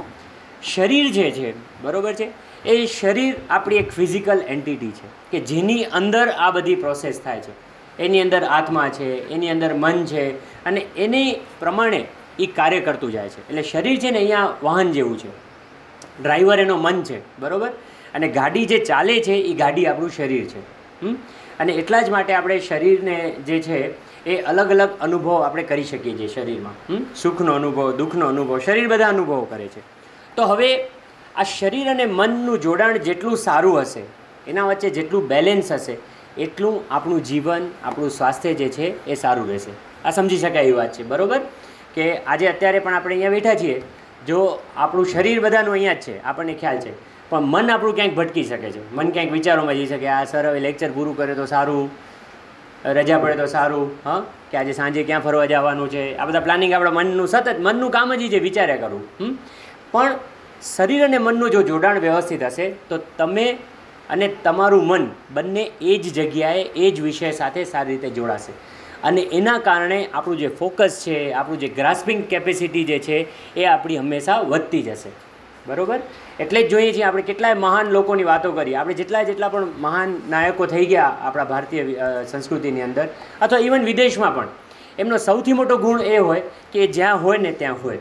શરીર 0.62 1.11
જે 1.11 1.31
છે, 1.31 1.82
બરાબર 1.82 2.12
છે? 2.12 2.29
એ 2.69 2.87
શરીર 2.87 3.35
આપણી 3.50 3.76
એક 3.76 3.93
ફિઝિકલ 3.93 4.43
એન્ટિટી 4.49 4.91
છે 4.91 5.31
કે 5.31 5.41
જેની 5.41 5.85
અંદર 5.85 6.29
આ 6.29 6.50
બધી 6.50 6.75
પ્રોસેસ 6.75 7.20
થાય 7.20 7.41
છે. 7.41 7.75
એની 8.02 8.20
અંદર 8.20 8.44
આત્મા 8.44 8.88
છે, 8.88 9.29
એની 9.29 9.50
અંદર 9.50 9.75
મન 9.75 10.05
છે 10.05 10.31
અને 10.64 10.87
એની 10.96 11.37
પ્રમાણે 11.58 12.05
એ 12.38 12.46
કાર્ય 12.46 12.81
કરતું 12.81 13.12
જાય 13.12 13.29
છે. 13.29 13.49
એટલે 13.49 13.62
શરીર 13.62 14.00
છે 14.00 14.11
ને 14.11 14.19
અહીંયા 14.19 14.56
વાહન 14.62 14.93
જેવું 14.93 15.19
છે. 15.19 15.29
ડ્રાઈવર 16.23 16.61
એનો 16.61 16.76
મન 16.76 17.02
છે, 17.02 17.41
બરાબર? 17.41 17.69
અને 18.14 18.29
ગાડી 18.29 18.64
જે 18.64 18.79
ચાલે 18.79 19.23
છે 19.23 19.32
એ 19.32 19.55
ગાડી 19.55 19.86
આપણું 19.86 20.10
શરીર 20.10 20.44
છે. 20.44 20.60
હમ? 21.06 21.17
અને 21.61 21.73
એટલા 21.73 22.03
જ 22.03 22.11
માટે 22.11 22.32
આપણે 22.32 22.61
શરીરને 22.61 23.31
જે 23.31 23.61
છે 23.61 24.05
એ 24.27 24.41
અલગ 24.41 24.70
અલગ 24.70 24.91
અનુભવ 25.01 25.43
આપણે 25.43 25.63
કરી 25.63 25.84
શકીએ 25.84 26.19
છીએ 26.19 26.29
શરીરમાં? 26.29 26.73
સુખનો 27.15 27.53
અનુભવ, 27.53 27.96
દુઃખનો 27.96 28.27
અનુભવ, 28.27 28.58
શરીર 28.58 28.89
બધા 28.89 29.08
અનુભવો 29.08 29.44
કરે 29.44 29.67
છે. 29.67 29.81
તો 30.37 30.43
હવે 30.43 30.89
આ 31.37 31.43
શરીર 31.43 31.87
અને 31.89 32.06
મનનું 32.06 32.61
જોડાણ 32.61 32.96
જેટલું 32.96 33.37
સારું 33.37 33.81
હશે, 33.81 34.01
એના 34.46 34.63
વચ્ચે 34.63 34.91
જેટલું 34.91 35.29
બેલેન્સ 35.29 35.73
હશે, 35.73 35.96
એટલું 36.39 36.84
આપણું 36.91 37.25
જીવન, 37.25 37.70
આપણું 37.84 38.11
સ્વાસ્થ્ય 38.11 38.55
જે 38.55 38.69
છે 38.69 39.06
એ 39.06 39.15
સારું 39.15 39.49
રહેશે. 39.49 39.70
આ 40.05 40.11
સમજી 40.11 40.39
શકાય 40.39 40.63
એવી 40.63 40.73
વાત 40.73 40.93
છે, 40.93 41.03
બરાબર? 41.03 41.41
કે 41.94 42.17
આજે 42.19 42.49
અત્યારે 42.49 42.79
પણ 42.79 42.94
આપણે 42.94 43.15
અહીંયા 43.15 43.31
બેઠા 43.31 43.55
છીએ, 43.55 43.82
જો 44.27 44.58
આપણું 44.77 45.06
શરીર 45.06 45.41
બધાનું 45.41 45.73
અહીંયા 45.73 45.93
જ 45.93 46.01
છે, 46.01 46.23
આપણને 46.23 46.55
ખ્યાલ 46.55 46.79
છે. 46.79 47.13
પણ 47.34 47.43
મન 47.43 47.70
આપણું 47.70 47.94
ક્યાંક 47.94 48.14
ભટકી 48.14 48.44
શકે 48.44 48.70
છે. 48.70 48.94
મન 48.94 49.10
ક્યાંક 49.10 49.32
વિચારોમાં 49.32 49.74
જઈ 49.74 49.86
શકે, 49.86 50.06
આ 50.08 50.24
સર 50.24 50.46
હવે 50.46 50.60
લેક્ચર 50.60 50.91
પૂરું 50.94 51.17
કરે 51.17 51.34
તો 51.34 51.46
સારું, 51.46 51.91
રજા 52.84 53.19
પડે 53.19 53.36
તો 53.36 53.46
સારું, 53.46 53.91
હા? 54.05 54.22
કે 54.50 54.56
આજે 54.56 54.72
સાંજે 54.72 55.03
ક્યાં 55.03 55.20
ફરવા 55.20 55.46
જવાનું 55.46 55.91
છે? 55.91 56.17
આ 56.17 56.26
બધા 56.26 56.41
પ્લાનિંગ 56.41 56.72
આપણા 56.72 56.91
મનનું 56.91 57.29
સતત, 57.29 57.56
મનનું 57.58 57.91
કામ 57.91 58.14
જ 58.14 58.31
છે 58.31 58.38
વિચારે 58.38 58.76
કરવું 58.76 59.34
પણ 59.93 60.14
શરીર 60.62 61.05
અને 61.05 61.19
મનનું 61.19 61.50
જો 61.50 61.62
જોડાણ 61.62 61.98
વ્યવસ્થિત 61.98 62.43
હશે, 62.43 62.70
તો 62.88 62.98
તમે 63.19 63.56
અને 64.10 64.29
તમારું 64.44 64.86
મન 64.86 65.10
બંને 65.31 65.70
એ 65.81 65.98
જ 65.98 66.14
જગ્યાએ, 66.14 66.62
એ 66.62 66.91
જ 66.91 67.00
વિષય 67.00 67.31
સાથે 67.31 67.64
સારી 67.64 67.93
રીતે 67.93 68.10
જોડાશે. 68.10 68.53
અને 69.03 69.20
એના 69.20 69.58
કારણે 69.58 70.08
આપણું 70.14 70.38
જે 70.38 70.48
ફોકસ 70.48 71.03
છે, 71.06 71.32
આપણું 71.32 71.58
જે 71.58 71.69
ગ્રાસ્પિંગ 71.69 72.24
કેપેસિટી 72.24 72.84
જે 72.84 72.98
છે, 72.98 73.26
એ 73.60 73.64
આપણી 73.64 73.98
હંમેશા 73.98 74.41
વધતી 74.41 74.82
જશે. 74.82 75.12
બરોબર? 75.66 76.00
એટલે 76.40 76.60
જ 76.62 76.70
જોઈએ 76.70 76.92
છીએ 76.94 77.04
આપણે 77.08 77.22
કેટલાય 77.28 77.56
મહાન 77.66 77.92
લોકોની 77.96 78.26
વાતો 78.30 78.52
કરી 78.52 78.74
આપણે 78.80 78.94
જેટલા 79.00 79.22
જેટલા 79.28 79.50
પણ 79.54 79.68
મહાન 79.84 80.16
નાયકો 80.32 80.66
થઈ 80.72 80.86
ગયા 80.92 81.12
આપણા 81.28 81.44
ભારતીય 81.52 81.84
સંસ્કૃતિની 82.32 82.84
અંદર, 82.88 83.06
અથવા 83.40 83.62
ઇવન 83.68 83.84
વિદેશમાં 83.90 84.34
પણ. 84.36 84.48
એમનો 84.98 85.16
સૌથી 85.28 85.56
મોટો 85.60 85.76
ગુણ 85.84 86.00
એ 86.14 86.18
હોય 86.18 86.42
કે 86.72 86.86
જ્યાં 86.96 87.22
હોય 87.22 87.38
ને 87.46 87.52
ત્યાં 87.60 87.78
હોય. 87.84 88.00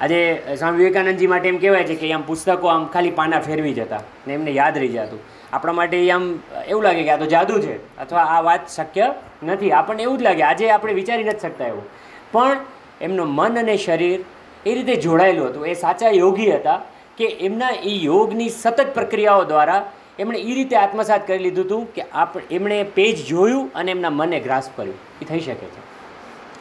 આજે 0.00 0.18
સ્વામી 0.58 0.78
વિવેકાનંદજી 0.82 1.30
માટે 1.32 1.48
એમ 1.48 1.58
કહેવાય 1.64 1.86
છે 1.90 1.96
કે 2.02 2.12
આમ 2.12 2.22
પુસ્તકો 2.28 2.70
આમ 2.74 2.86
ખાલી 2.94 3.14
પાના 3.20 3.40
ફેરવી 3.48 3.74
જતા 3.78 4.02
ને 4.26 4.34
એમને 4.38 4.52
યાદ 4.60 4.78
રહી 4.82 4.92
જતું. 4.94 5.20
આપણા 5.52 5.76
માટે 5.80 5.96
આમ 6.16 6.24
એવું 6.68 6.82
લાગે 6.86 7.02
કે 7.08 7.10
આ 7.14 7.20
તો 7.22 7.28
જાદુ 7.34 7.58
છે 7.66 7.74
અથવા 8.04 8.26
આ 8.36 8.40
વાત 8.48 8.70
શક્ય 8.76 9.06
નથી. 9.42 9.72
આપણને 9.80 10.02
એવું 10.06 10.18
જ 10.18 10.22
લાગે. 10.28 10.42
આજે 10.50 10.70
આપણે 10.70 10.94
વિચારી 11.00 11.26
નથી 11.30 11.44
શકતા 11.46 11.68
એવું. 11.72 11.84
પણ 12.32 12.56
એમનું 13.00 13.28
મન 13.38 13.60
અને 13.62 13.76
શરીર 13.86 14.20
એ 14.66 14.74
રીતે 14.74 14.96
જોડાયેલું 14.96 15.48
હતું. 15.48 15.66
એ 15.66 15.74
સાચા 15.74 16.10
યોગી 16.10 16.50
હતા 16.52 16.82
કે 17.16 17.24
એમના 17.24 17.70
એ 17.84 17.94
યોગની 18.02 18.48
સતત 18.48 18.86
પ્રક્રિયાઓ 18.94 19.44
દ્વારા 19.44 19.92
એમણે 20.18 20.38
એ 20.38 20.54
રીતે 20.54 20.76
આત્મસાત 20.76 21.26
કરી 21.26 21.38
લીધું 21.38 21.64
હતું 21.64 21.92
કે 21.94 22.02
આપ, 22.12 22.36
એમણે 22.50 22.82
પેજ 22.82 23.26
જોયું 23.26 23.70
અને 23.74 23.90
એમના 23.90 24.10
મને 24.10 24.40
ગ્રાસ 24.40 24.70
કર્યું. 24.76 24.94
એ 25.22 25.24
થઈ 25.24 25.40
શકે 25.40 25.66
છે. 25.66 25.82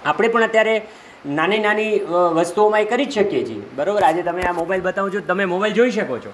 આપણે 0.06 0.28
પણ 0.28 0.44
અત્યારે 0.44 0.82
નાની 1.26 1.60
નાની 1.60 2.00
વસ્તુઓમાં 2.36 2.82
એ 2.82 2.86
કરી 2.86 3.06
જ 3.06 3.14
શકીએ 3.14 3.46
છીએ. 3.46 3.62
બરાબર? 3.76 4.04
આજે 4.04 4.22
તમે 4.22 4.42
આ 4.42 4.52
મોબાઈલ 4.52 4.82
બતાવો 4.82 5.10
છો. 5.10 5.20
તમે 5.20 5.46
મોબાઈલ 5.46 5.74
જોઈ 5.74 5.92
શકો 5.92 6.18
છો. 6.18 6.34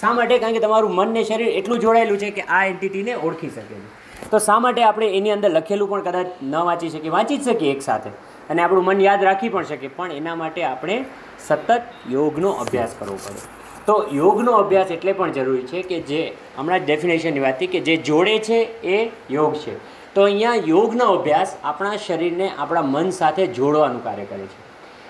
શા 0.00 0.12
માટે? 0.12 0.38
કારણ 0.38 0.52
કે 0.52 0.58
તમારું 0.58 0.94
મન 0.94 1.08
ને 1.08 1.24
શરીર 1.24 1.48
એટલું 1.48 1.78
જોડાયેલું 1.78 2.18
છે 2.18 2.30
કે 2.30 2.42
આ 2.42 2.64
એન્ટિટીને 2.64 3.14
ઓળખી 3.14 3.50
શકે 3.50 3.74
છે. 3.74 4.30
તો 4.30 4.38
શા 4.38 4.58
માટે 4.58 4.82
આપણે 4.82 5.08
એની 5.16 5.30
અંદર 5.30 5.50
લખેલું 5.50 5.90
પણ 5.90 6.00
કદાચ 6.00 6.26
ન 6.42 6.54
વાંચી 6.54 6.88
શકીએ? 6.88 7.10
વાંચી 7.10 7.36
જ 7.36 7.44
શકીએ 7.44 7.74
એકસાથે 7.74 8.10
અને 8.50 8.62
આપણું 8.62 8.84
મન 8.84 9.00
યાદ 9.00 9.24
રાખી 9.24 9.48
પણ 9.48 9.64
શકે. 9.64 9.88
પણ 9.88 10.12
એના 10.12 10.34
માટે 10.34 10.64
આપણે 10.64 11.04
સતત 11.46 11.82
યોગનો 12.10 12.50
અભ્યાસ 12.50 12.94
કરવો 12.98 13.16
પડે. 13.16 13.40
તો 13.86 14.08
યોગનો 14.12 14.52
અભ્યાસ 14.52 14.90
એટલે 14.90 15.12
પણ 15.12 15.32
જરૂરી 15.32 15.62
છે 15.62 15.82
કે 15.82 16.00
જે 16.00 16.32
હમણાં 16.58 16.84
ડેફિનેશનની 16.84 17.40
વાત 17.40 17.58
કે 17.58 17.80
જે 17.80 17.96
જોડે 17.96 18.38
છે 18.38 18.58
એ 18.82 19.10
યોગ 19.30 19.54
છે. 19.54 19.76
તો 20.14 20.22
અહીંયા 20.22 20.54
યોગનો 20.54 21.04
અભ્યાસ 21.04 21.56
આપણા 21.64 21.96
શરીરને 21.96 22.50
આપણા 22.58 22.82
મન 22.82 23.10
સાથે 23.10 23.46
જોડવાનું 23.46 24.04
કાર્ય 24.04 24.24
કરે 24.24 24.38
છે. 24.38 24.66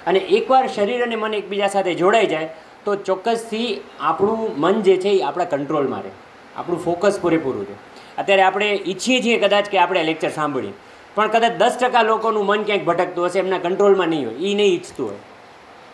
અને 0.06 0.18
એકવાર 0.18 0.66
શરીર 0.66 1.02
અને 1.02 1.16
મન 1.16 1.34
એકબીજા 1.34 1.68
સાથે 1.68 1.94
જોડાઈ 1.94 2.26
જાય, 2.26 2.48
તો 2.84 2.94
ચોક્કસથી 2.94 3.80
આપણું 4.00 4.60
મન 4.60 4.82
જે 4.82 4.96
છે 4.96 5.08
એ 5.08 5.22
આપણા 5.22 5.44
કંટ્રોલમાં 5.44 6.00
રહે. 6.00 6.10
આપણું 6.56 6.84
ફોકસ 6.84 7.18
પૂરેપૂરું 7.20 7.64
છે 7.64 7.74
અત્યારે 8.18 8.42
આપણે 8.42 8.80
ઈચ્છીએ 8.86 9.22
છીએ 9.22 9.38
કદાચ 9.38 9.64
કે 9.64 9.78
આપણે 9.78 10.02
લેક્ચર 10.02 10.28
સાંભળીએ. 10.28 10.72
પણ 11.16 11.28
કદાચ 11.28 11.52
દસ 11.52 11.76
ટકા 11.80 12.02
લોકોનું 12.02 12.46
મન 12.46 12.62
ક્યાંક 12.62 12.84
ભટકતું 12.84 13.26
હશે, 13.26 13.38
એમના 13.38 13.58
કંટ્રોલમાં 13.58 14.08
નહીં 14.08 14.26
હોય. 14.26 14.34
એ 14.34 14.54
નહીં 14.54 14.74
ઈચ્છતું 14.74 15.08
હોય. 15.08 15.16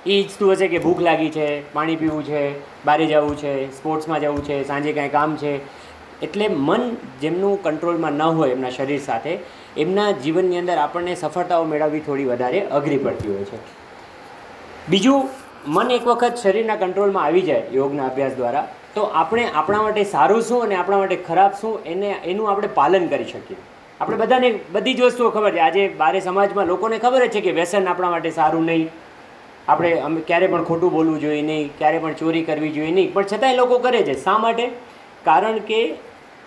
એ 0.06 0.20
ઈચ્છતું 0.20 0.52
હશે 0.52 0.68
કે 0.68 0.78
ભૂખ 0.78 1.00
લાગી 1.00 1.30
છે, 1.30 1.72
પાણી 1.72 1.96
પીવું 1.96 2.24
છે 2.24 2.58
બહારે 2.84 3.06
જવું 3.06 3.36
છે, 3.36 3.72
સ્પોર્ટ્સમાં 3.78 4.20
જવું 4.20 4.44
છે, 4.44 4.64
સાંજે 4.64 4.92
કાંઈ 4.92 5.08
કામ 5.08 5.36
છે. 5.36 5.82
એટલે 6.22 6.48
મન 6.48 6.96
જેમનું 7.20 7.62
કંટ્રોલમાં 7.62 8.12
ન 8.12 8.22
હોય 8.22 8.50
એમના 8.50 8.70
શરીર 8.70 9.00
સાથે, 9.00 9.38
એમના 9.76 10.10
જીવનની 10.10 10.58
અંદર 10.58 10.78
આપણને 10.78 11.14
સફળતાઓ 11.14 11.64
મેળવવી 11.64 12.00
થોડી 12.00 12.24
વધારે 12.24 12.60
અઘરી 12.60 12.98
પડતી 12.98 13.34
હોય 13.34 13.44
છે. 13.44 13.58
બીજું, 14.90 15.28
મન 15.66 15.90
એક 15.90 16.06
વખત 16.06 16.36
શરીરના 16.36 16.76
કંટ્રોલમાં 16.76 17.24
આવી 17.24 17.40
જાય 17.40 17.62
યોગના 17.72 18.06
અભ્યાસ 18.06 18.32
દ્વારા, 18.32 18.68
તો 18.94 19.02
આપણે 19.02 19.48
આપણા 19.54 19.82
માટે 19.82 20.04
સારું 20.04 20.42
શું 20.42 20.62
અને 20.62 20.74
આપણા 20.74 20.98
માટે 20.98 21.16
ખરાબ 21.16 21.52
શું, 21.60 21.84
એને, 21.84 22.10
એનું 22.24 22.50
આપણે 22.50 22.68
પાલન 22.74 23.06
કરી 23.06 23.24
શકીએ. 23.24 23.56
આપણે 24.02 24.16
બધાને 24.16 24.58
બધી 24.72 24.94
જ 24.94 25.00
વસ્તુઓ 25.00 25.30
ખબર 25.30 25.50
છે. 25.50 25.58
આજે 25.58 25.88
બારે 25.88 26.20
સમાજમાં 26.20 26.66
લોકોને 26.66 26.98
ખબર 26.98 27.26
જ 27.26 27.30
છે 27.30 27.40
કે 27.40 27.50
વ્યસન 27.50 27.88
આપણા 27.88 28.10
માટે 28.10 28.30
સારું 28.30 28.64
નહીં. 28.64 28.90
આપણે 29.68 29.98
અમે 29.98 30.20
ક્યારે 30.20 30.46
પણ 30.46 30.64
ખોટું 30.64 30.92
બોલવું 30.92 31.20
જોઈએ 31.20 31.42
નહીં, 31.42 31.70
ક્યારે 31.78 31.98
પણ 31.98 32.12
ચોરી 32.12 32.42
કરવી 32.42 32.70
જોઈએ 32.70 32.90
નહીં. 32.90 33.12
પણ 33.12 33.22
છતાંય 33.22 33.56
લોકો 33.56 33.78
કરે 33.78 34.02
છે. 34.02 34.24
શા 34.24 34.38
માટે? 34.38 34.68
કારણ 35.24 35.58
કે 35.58 35.94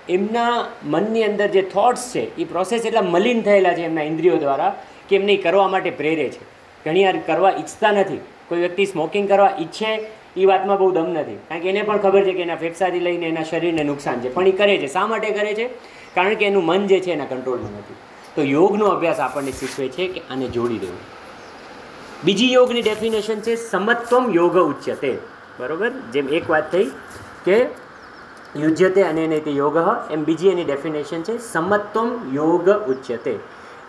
એમના 0.09 0.65
મનની 0.83 1.23
અંદર 1.23 1.47
જે 1.47 1.61
થોટ્સ 1.61 2.11
છે, 2.15 2.37
એ 2.37 2.43
પ્રોસેસ 2.43 2.85
એટલા 2.85 3.01
મલિન 3.01 3.41
થયેલા 3.41 3.73
છે 3.73 3.81
એમના 3.81 4.01
ઇન્દ્રિયો 4.01 4.35
દ્વારા 4.35 4.83
કે 5.09 5.15
એમને 5.15 5.35
કરવા 5.35 5.67
માટે 5.67 5.89
પ્રેરે 5.89 6.29
છે. 6.29 6.39
ઘણી 6.85 7.03
વાર 7.03 7.17
કરવા 7.25 7.49
ઈચ્છતા 7.49 7.91
નથી. 7.91 8.19
કોઈ 8.49 8.59
વ્યક્તિ 8.59 8.85
સ્મોકિંગ 8.85 9.27
કરવા 9.27 9.57
ઈચ્છે, 9.59 10.07
એ 10.37 10.45
વાતમાં 10.45 10.77
બહુ 10.77 10.91
દમ 10.91 11.09
નથી. 11.09 11.35
કારણ 11.35 11.61
કે 11.61 11.69
એને 11.69 11.81
પણ 11.81 11.97
ખબર 11.97 12.23
છે 12.23 12.33
કે 12.33 12.41
એના 12.41 12.55
ફેફસાથી 12.55 12.99
લઈને 12.99 13.25
એના 13.25 13.43
શરીરને 13.43 13.83
નુકસાન 13.83 14.19
છે. 14.19 14.33
પણ 14.33 14.47
એ 14.47 14.51
કરે 14.51 14.77
છે. 14.77 14.87
શા 14.87 15.07
માટે 15.07 15.29
કરે 15.29 15.53
છે? 15.53 15.94
કારણ 16.15 16.33
કે 16.33 16.45
એનું 16.45 16.65
મન 16.65 16.87
જે 16.87 16.99
છે 16.99 17.11
એના 17.11 17.25
કંટ્રોલમાં 17.25 17.71
નથી. 17.71 17.95
તો 18.35 18.41
યોગનો 18.41 18.85
અભ્યાસ 18.85 19.19
આપણને 19.19 19.51
શીખવે 19.51 19.87
છે 19.87 20.07
કે 20.07 20.21
આને 20.31 20.47
જોડી 20.47 20.77
દેવું. 20.77 20.97
બીજી 22.23 22.51
યોગની 22.51 22.81
ડેફિનેશન 22.81 23.39
છે 23.39 23.55
સમત્વમ 23.55 24.31
યોગ 24.33 24.57
ઉચ્યતે. 24.57 25.17
બરાબર? 25.59 25.89
જેમ 25.89 26.29
એક 26.29 26.49
વાત 26.49 26.71
થઈ 26.71 26.91
કે 27.45 27.65
યુજ્યતે 28.55 29.03
અને 29.03 29.23
એને 29.23 29.39
તે 29.39 29.51
યોગ 29.51 29.77
એમ 30.11 30.23
બીજી 30.23 30.47
એની 30.47 30.63
ડેફિનેશન 30.63 31.21
છે 31.21 31.37
સમત્વમ 31.37 32.31
યોગ 32.33 32.69
ઉચ્યતે. 32.69 33.35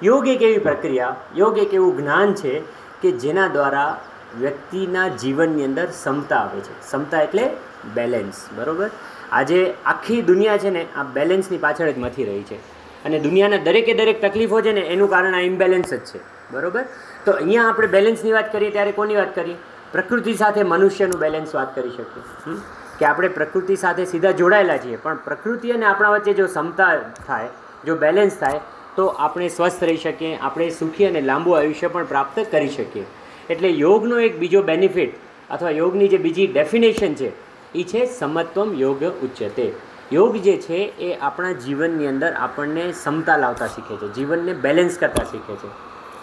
યોગ 0.02 0.28
એક 0.28 0.42
એવી 0.42 0.58
પ્રક્રિયા, 0.58 1.16
યોગ 1.36 1.58
એક 1.58 1.74
એવું 1.74 1.96
જ્ઞાન 1.96 2.34
છે 2.34 2.60
કે 3.02 3.10
જેના 3.10 3.48
દ્વારા 3.48 4.00
વ્યક્તિના 4.40 5.08
જીવનની 5.08 5.64
અંદર 5.64 5.86
ક્ષમતા 5.86 6.36
આવે 6.36 6.60
છે. 6.60 6.90
સમતા 6.90 7.22
એટલે 7.22 7.50
બેલેન્સ 7.94 8.34
બરાબર? 8.56 8.90
આજે 9.32 9.74
આખી 9.86 10.22
દુનિયા 10.22 10.56
છે 10.56 10.70
ને, 10.70 10.86
આ 10.96 11.02
બેલેન્સની 11.02 11.58
પાછળ 11.58 11.90
જ 11.90 11.98
મથી 11.98 12.24
રહી 12.24 12.42
છે. 12.42 12.56
અને 13.04 13.18
દુનિયાના 13.18 13.56
દરેકે 13.56 13.94
દરેક 13.94 14.22
તકલીફો 14.22 14.60
છે 14.60 14.72
ને, 14.72 14.80
એનું 14.80 15.10
કારણ 15.10 15.34
આ 15.34 15.40
ઇમ્બેલેન્સ 15.40 15.94
જ 15.94 15.98
છે. 15.98 16.18
બરાબર? 16.52 16.84
તો 17.24 17.32
અહીંયા 17.32 17.68
આપણે 17.68 17.86
બેલેન્સની 17.86 18.32
વાત 18.32 18.52
કરીએ, 18.52 18.70
ત્યારે 18.70 18.92
કોની 18.92 19.16
વાત 19.16 19.34
કરીએ? 19.34 19.54
પ્રકૃતિ 19.92 20.34
સાથે 20.34 20.62
મનુષ્યનું 20.62 21.20
બેલેન્સ 21.20 21.54
વાત 21.54 21.74
કરી 21.74 21.90
શકીએ. 21.90 22.54
કે 22.98 23.04
આપણે 23.04 23.28
પ્રકૃતિ 23.28 23.76
સાથે 23.76 24.04
સીધા 24.04 24.30
જોડાયેલા 24.30 24.78
છીએ. 24.78 24.96
પણ 24.96 25.16
પ્રકૃતિ 25.16 25.70
અને 25.70 25.86
આપણા 25.86 26.08
વચ્ચે 26.08 26.32
જો 26.32 26.46
ક્ષમતા 26.46 26.98
થાય, 27.26 27.48
જો 27.86 27.96
બેલેન્સ 27.96 28.38
થાય, 28.38 28.60
તો 28.96 29.06
આપણે 29.06 29.48
સ્વસ્થ 29.48 29.84
રહી 29.84 29.96
શકીએ, 29.96 30.36
આપણે 30.36 30.70
સુખી 30.70 31.06
અને 31.06 31.20
લાંબુ 31.20 31.50
આયુષ્ય 31.50 31.86
પણ 31.86 32.04
પ્રાપ્ત 32.04 32.46
કરી 32.50 32.68
શકીએ. 32.68 33.04
એટલે 33.50 33.68
યોગનો 33.68 34.20
એક 34.20 34.38
બીજો 34.38 34.62
બેનિફિટ 34.62 35.14
અથવા 35.50 35.70
યોગની 35.70 36.08
જે 36.08 36.16
બીજી 36.16 36.46
ડેફિનેશન 36.46 37.14
છે 37.14 37.45
એ 37.76 37.84
છે 37.84 38.06
સમત્વમ 38.18 38.74
યોગ 38.74 39.02
ઉચ્યતે. 39.24 39.66
યોગ 40.12 40.36
જે 40.36 40.56
છે 40.56 40.80
એ 40.98 41.14
આપણા 41.20 41.52
જીવનની 41.52 42.06
અંદર 42.06 42.32
આપણને 42.34 42.84
સમતા 43.04 43.36
લાવતા 43.36 43.66
શીખે 43.66 43.96
છે, 43.96 44.08
જીવનને 44.14 44.52
બેલેન્સ 44.52 44.98
કરતા 44.98 45.24
શીખે 45.24 45.54
છે, 45.54 45.70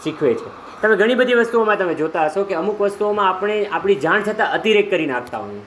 શીખવે 0.03 0.33
છે. 0.33 0.51
તમે 0.81 0.95
ઘણી 0.95 1.15
બધી 1.15 1.33
વસ્તુઓમાં 1.33 1.77
તમે 1.77 1.93
જોતા 1.93 2.25
હશો 2.25 2.43
કે 2.43 2.55
અમુક 2.55 2.81
વસ્તુઓમાં 2.81 3.29
આપણે 3.29 3.65
આપણી 3.65 3.95
જાણ 3.95 4.21
છતાં 4.21 4.51
અતિરેક 4.51 4.89
કરી 4.89 5.05
નાખતા 5.05 5.37
હોઈએ. 5.37 5.63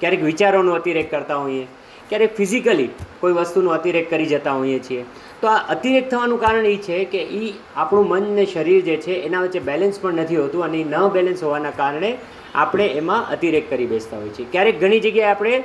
ક્યારેક 0.00 0.22
વિચારોનો 0.22 0.72
અતિરેક 0.72 1.10
કરતા 1.10 1.36
હોઈએ. 1.36 1.66
ક્યારેક 2.08 2.36
ફિઝિકલી 2.36 2.88
કોઈ 3.20 3.32
વસ્તુનો 3.32 3.70
અતિરેક 3.70 4.10
કરી 4.10 4.26
જતા 4.26 4.52
હોઈએ 4.52 4.78
છીએ. 4.78 5.04
તો 5.40 5.48
આ 5.48 5.60
અતિરેક 5.68 6.10
થવાનું 6.10 6.40
કારણ 6.40 6.66
એ 6.66 6.76
છે 6.76 7.04
કે 7.04 7.22
એ 7.40 7.52
આપણું 7.76 8.08
મન 8.08 8.22
ને 8.32 8.44
શરીર 8.46 8.80
જે 8.80 8.96
છે 8.96 9.14
એના 9.22 9.40
વચ્ચે 9.40 9.60
બેલેન્સ 9.60 10.00
પણ 10.00 10.14
નથી 10.14 10.36
હોતું 10.36 10.64
અને 10.64 10.78
એ 10.80 10.84
ન 10.84 11.08
બેલેન્સ 11.08 11.42
હોવાના 11.42 11.70
કારણે 11.76 12.10
આપણે 12.54 12.86
એમાં 12.86 13.30
અતિરેક 13.30 13.70
કરી 13.70 13.86
બેસતા 13.86 14.16
હોઈએ 14.16 14.30
છીએ 14.30 14.46
ક્યારેક 14.52 14.80
ઘણી 14.80 15.00
જગ્યાએ 15.00 15.30
આપણે 15.30 15.64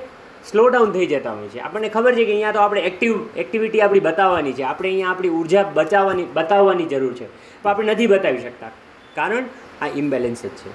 સ્લો 0.52 0.70
ડાઉન 0.70 0.92
થઈ 0.92 1.06
જતા 1.06 1.34
હોઈએ 1.34 1.48
છીએ 1.48 1.62
આપણને 1.62 1.90
ખબર 1.90 2.16
છે 2.16 2.26
કે 2.26 2.32
અહીંયા 2.32 2.52
તો 2.52 2.60
આપણે 2.60 2.82
એક્ટિવ 2.82 3.20
એક્ટિવિટી 3.38 3.82
આપણી 3.82 4.00
બતાવવાની 4.00 4.54
છે. 4.54 4.64
આપણે 4.64 4.90
અહીંયા 4.90 5.10
આપણી 5.10 5.30
ઊર્જા 5.30 5.72
બચાવવાની, 5.74 6.26
બતાવવાની 6.34 6.86
જરૂર 6.86 7.14
છે. 7.14 7.26
પણ 7.64 7.70
આપણે 7.70 7.88
નથી 7.88 8.08
બતાવી 8.08 8.38
શકતા. 8.38 8.68
કારણ 9.16 9.44
આ 9.82 9.88
ઇમ્બેલેન્સ 9.96 10.44
જ 10.44 10.50
છે. 10.50 10.70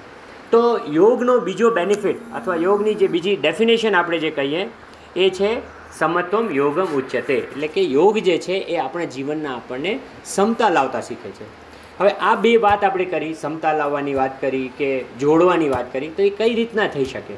તો 0.51 0.79
યોગનો 0.89 1.39
બીજો 1.39 1.69
બેનિફિટ 1.69 2.15
અથવા 2.35 2.55
યોગની 2.55 2.93
જે 2.93 3.07
બીજી 3.07 3.35
ડેફિનેશન 3.35 3.95
આપણે 3.95 4.17
જે 4.17 4.29
કહીએ, 4.29 4.67
એ 5.15 5.29
છે 5.29 5.79
સમત્વમ 5.99 6.51
યોગમ 6.51 6.85
ઉચ્ચતે 6.85 7.33
એટલે 7.33 7.67
કે 7.67 7.81
યોગ 7.81 8.17
જે 8.17 8.37
છે 8.37 8.53
એ 8.53 8.77
આપણા 8.77 9.03
જીવનના 9.03 9.55
આપણને 9.55 9.99
સમતા 10.25 10.69
લાવતા 10.69 11.01
શીખે 11.01 11.29
છે. 11.29 11.68
હવે 11.99 12.11
આ 12.21 12.35
બે 12.35 12.51
વાત 12.57 12.83
આપણે 12.83 13.05
કરી, 13.05 13.33
સમતા 13.33 13.73
લાવવાની 13.73 14.13
વાત 14.13 14.41
કરી 14.41 14.67
કે 14.77 14.89
જોડવાની 15.19 15.69
વાત 15.69 15.93
કરી, 15.93 16.09
તો 16.09 16.21
એ 16.23 16.29
કઈ 16.29 16.53
રીતના 16.59 16.87
થઈ 16.87 17.05
શકે? 17.05 17.35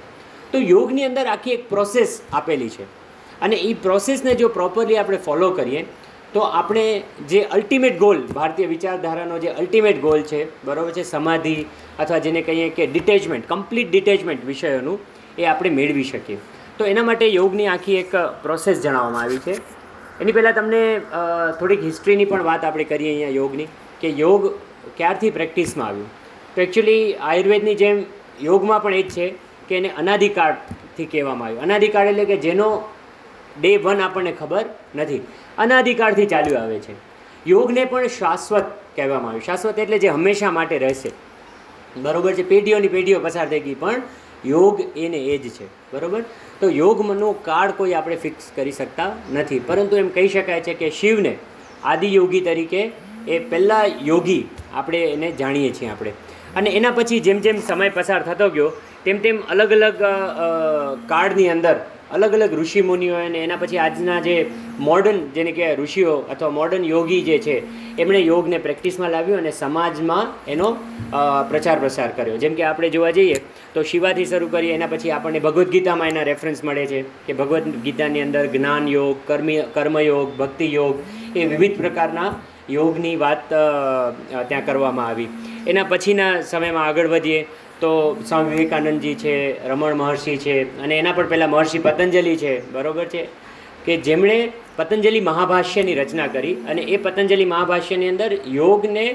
તો 0.51 0.57
યોગની 0.73 1.05
અંદર 1.05 1.25
આખી 1.27 1.53
એક 1.53 1.63
પ્રોસેસ 1.69 2.21
આપેલી 2.33 2.69
છે. 2.69 2.85
અને 3.41 3.55
એ 3.55 3.73
પ્રોસેસને 3.87 4.35
જો 4.35 4.49
પ્રોપરલી 4.59 4.97
આપણે 4.97 5.17
ફોલો 5.17 5.51
કરીએ, 5.51 5.85
તો 6.33 6.39
આપણે 6.59 6.85
જે 7.29 7.41
અલ્ટિમેટ 7.57 7.97
ગોલ 7.97 8.21
ભારતીય 8.37 8.67
વિચારધારાનો 8.67 9.39
જે 9.39 9.49
અલ્ટિમેટ 9.49 10.01
ગોલ 10.01 10.21
છે, 10.21 10.47
બરાબર 10.65 10.91
છે, 10.91 11.03
સમાધિ 11.03 11.57
અથવા 11.99 12.19
જેને 12.19 12.41
કહીએ 12.41 12.69
કે 12.77 12.87
ડિટેચમેન્ટ 12.87 13.47
કમ્પ્લીટ 13.47 13.91
ડિટેચમેન્ટ 13.91 14.45
વિષયોનું 14.45 14.99
એ 15.37 15.45
આપણે 15.45 15.75
મેળવી 15.81 16.03
શકીએ. 16.03 16.39
તો 16.77 16.85
એના 16.85 17.03
માટે 17.03 17.27
યોગની 17.27 17.67
આખી 17.67 17.97
એક 18.03 18.11
પ્રોસેસ 18.43 18.81
જણાવવામાં 18.81 19.23
આવી 19.23 19.41
છે. 19.45 19.61
એની 20.21 20.35
પહેલાં 20.37 20.53
તમને 20.53 20.81
થોડીક 21.59 21.87
હિસ્ટ્રીની 21.89 22.25
પણ 22.25 22.43
વાત 22.43 22.63
આપણે 22.63 22.91
કરીએ 22.91 23.11
અહીંયા 23.13 23.39
યોગની. 23.39 23.67
કે 24.01 24.09
યોગ 24.09 24.49
ક્યારથી 24.97 25.29
પ્રેક્ટિસમાં 25.29 25.87
આવ્યું? 25.87 26.07
તો 26.55 26.61
એકચ્યુઅલી 26.61 27.13
આયુર્વેદની 27.13 27.75
જેમ 27.75 28.03
યોગમાં 28.41 28.83
પણ 28.83 28.93
એ 28.93 29.03
જ 29.03 29.11
છે 29.11 29.29
કે 29.69 29.77
એને 29.77 29.89
અનાધિકાળથી 29.89 31.05
કહેવામાં 31.05 31.47
આવ્યું. 31.47 31.61
અનાધિકાળ 31.61 32.07
એટલે 32.07 32.25
કે 32.25 32.37
જેનો 32.37 32.89
ડે 33.61 33.77
વન 33.77 34.01
આપણને 34.01 34.31
ખબર 34.31 34.65
નથી. 34.95 35.21
અનાધિકાળથી 35.57 36.25
ચાલ્યું 36.25 36.61
આવે 36.61 36.79
છે. 36.79 36.93
યોગને 37.47 37.85
પણ 37.85 38.07
શાશ્વત 38.07 38.63
કહેવામાં 38.95 39.27
આવ્યું. 39.27 39.43
શાશ્વત 39.43 39.79
એટલે 39.79 39.97
જે 39.97 40.07
હંમેશા 40.07 40.51
માટે 40.51 40.77
રહેશે. 40.77 41.11
બરાબર 41.97 42.33
છે? 42.33 42.43
પેઢીઓની 42.43 42.87
પેઢીઓ 42.87 43.19
પસાર 43.19 43.49
થઈ 43.49 43.59
ગઈ, 43.59 43.73
પણ 43.73 44.01
યોગ 44.45 44.81
એને 44.97 45.17
એ 45.17 45.37
જ 45.37 45.49
છે. 45.49 45.65
બરાબર? 45.65 46.21
તો 46.59 46.69
યોગનો 46.69 47.31
કાળ 47.31 47.71
કોઈ 47.71 47.93
આપણે 47.93 48.15
ફિક્સ 48.15 48.51
કરી 48.55 48.71
શકતા 48.71 49.15
નથી. 49.33 49.59
પરંતુ 49.59 49.97
એમ 49.97 50.09
કહી 50.09 50.27
શકાય 50.27 50.61
છે 50.61 50.73
કે 50.73 50.89
શિવને 50.89 51.37
આદિયોગી 51.83 52.41
તરીકે 52.41 52.91
એ 53.27 53.39
પહેલાં 53.51 54.03
યોગી 54.09 54.43
આપણે 54.73 55.01
એને 55.15 55.31
જાણીએ 55.39 55.71
છીએ 55.79 55.89
આપણે. 55.89 56.13
અને 56.55 56.69
એના 56.69 56.91
પછી 56.91 57.19
જેમ 57.19 57.39
જેમ 57.39 57.57
સમય 57.69 57.89
પસાર 57.89 58.21
થતો 58.23 58.49
ગયો, 58.49 58.69
તેમ 59.05 59.17
તેમ 59.19 59.41
અલગ 59.49 59.71
અલગ 59.71 59.99
કાળની 61.07 61.49
અંદર 61.49 61.75
અલગ 62.11 62.33
અલગ 62.37 62.53
ઋષિ 62.53 62.81
મુનિઓ 62.81 63.15
અને 63.15 63.37
એના 63.43 63.59
પછી 63.61 63.77
આજના 63.77 64.19
જે 64.25 64.33
મોડર્ન 64.79 65.19
જેને 65.35 65.51
કે 65.57 65.67
ઋષિઓ 65.75 66.15
અથવા 66.33 66.49
મોડર્ન 66.49 66.83
યોગી 66.83 67.21
જે 67.23 67.37
છે, 67.39 67.55
એમણે 68.01 68.19
યોગને 68.21 68.57
પ્રેક્ટિસમાં 68.57 69.11
લાવ્યો 69.15 69.37
અને 69.37 69.51
સમાજમાં 69.51 70.27
એનો 70.47 70.67
પ્રચાર 71.49 71.77
પ્રસાર 71.79 72.09
કર્યો. 72.17 72.37
જેમ 72.37 72.53
કે 72.53 72.63
આપણે 72.63 72.89
જોવા 72.89 73.13
જઈએ, 73.17 73.37
તો 73.73 73.83
શિવાથી 73.83 74.25
શરૂ 74.25 74.49
કરીએ 74.55 74.73
એના 74.75 74.91
પછી 74.93 75.11
આપણને 75.11 75.39
ભગવદ્ 75.39 75.69
ગીતામાં 75.75 76.11
એના 76.13 76.27
રેફરન્સ 76.31 76.63
મળે 76.63 76.85
છે 76.85 76.99
કે 77.27 77.33
ભગવદ્ 77.33 77.83
ગીતાની 77.85 78.25
અંદર 78.27 78.45
જ્ઞાન 78.47 78.87
યોગ, 78.87 79.17
કર્મી, 79.27 79.61
કર્મયોગ 79.73 80.29
ભક્તિ 80.37 80.67
યોગ 80.73 80.95
એ 81.35 81.45
વિવિધ 81.45 81.77
પ્રકારના 81.81 82.29
યોગની 82.75 83.15
વાત 83.23 83.43
ત્યાં 83.49 84.65
કરવામાં 84.65 85.07
આવી. 85.07 85.29
એના 85.67 85.89
પછીના 85.91 86.31
સમયમાં 86.51 86.87
આગળ 86.87 87.11
વધીએ 87.13 87.41
તો 87.81 87.91
સ્વામી 88.27 88.51
વિવેકાનંદજી 88.51 89.15
છે, 89.15 89.35
રમણ 89.69 89.95
મહર્ષિ 89.95 90.33
છે 90.37 90.55
અને 90.83 90.95
એના 91.01 91.15
પણ 91.17 91.29
પહેલાં 91.31 91.51
મહર્ષિ 91.55 91.79
પતંજલિ 91.79 92.35
છે. 92.43 92.53
બરોબર 92.73 93.07
છે? 93.13 93.23
કે 93.85 93.93
જેમણે 94.07 94.37
પતંજલિ 94.77 95.21
મહાભાષ્યની 95.29 95.95
રચના 96.01 96.27
કરી 96.27 96.57
અને 96.69 96.81
એ 96.83 96.97
પતંજલિ 96.97 97.45
મહાભાષ્યની 97.45 98.09
અંદર 98.09 98.31
યોગને 98.57 99.05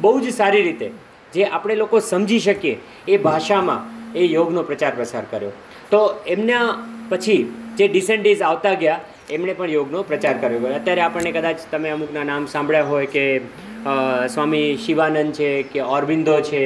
બહુ 0.00 0.12
જ 0.20 0.32
સારી 0.32 0.62
રીતે, 0.62 0.88
જે 1.34 1.42
આપણે 1.46 1.74
લોકો 1.82 1.96
સમજી 2.10 2.40
શકીએ 2.40 2.76
એ 3.08 3.16
ભાષામાં 3.26 3.80
એ 4.14 4.22
યોગનો 4.26 4.62
પ્રચાર 4.62 4.92
પ્રસાર 4.98 5.24
કર્યો. 5.30 5.52
તો 5.92 6.00
એમના 6.26 6.66
પછી 7.10 7.42
જે 7.78 7.88
ડિસેન્ડીઝ 7.88 8.42
આવતા 8.42 8.74
ગયા 8.74 9.00
એમણે 9.30 9.52
પણ 9.52 9.70
યોગનો 9.70 10.02
પ્રચાર 10.02 10.38
કર્યો 10.38 10.74
અત્યારે 10.74 11.00
આપણને 11.00 11.32
કદાચ 11.32 11.56
તમે 11.70 11.90
અમુકના 11.90 12.24
નામ 12.24 12.46
સાંભળ્યા 12.46 12.84
હોય 12.84 13.06
કે 13.06 13.24
સ્વામી 14.28 14.76
શિવાનંદ 14.76 15.32
છે, 15.32 15.62
કે 15.62 15.80
ઓરબિંદો 15.80 16.40
છે, 16.40 16.64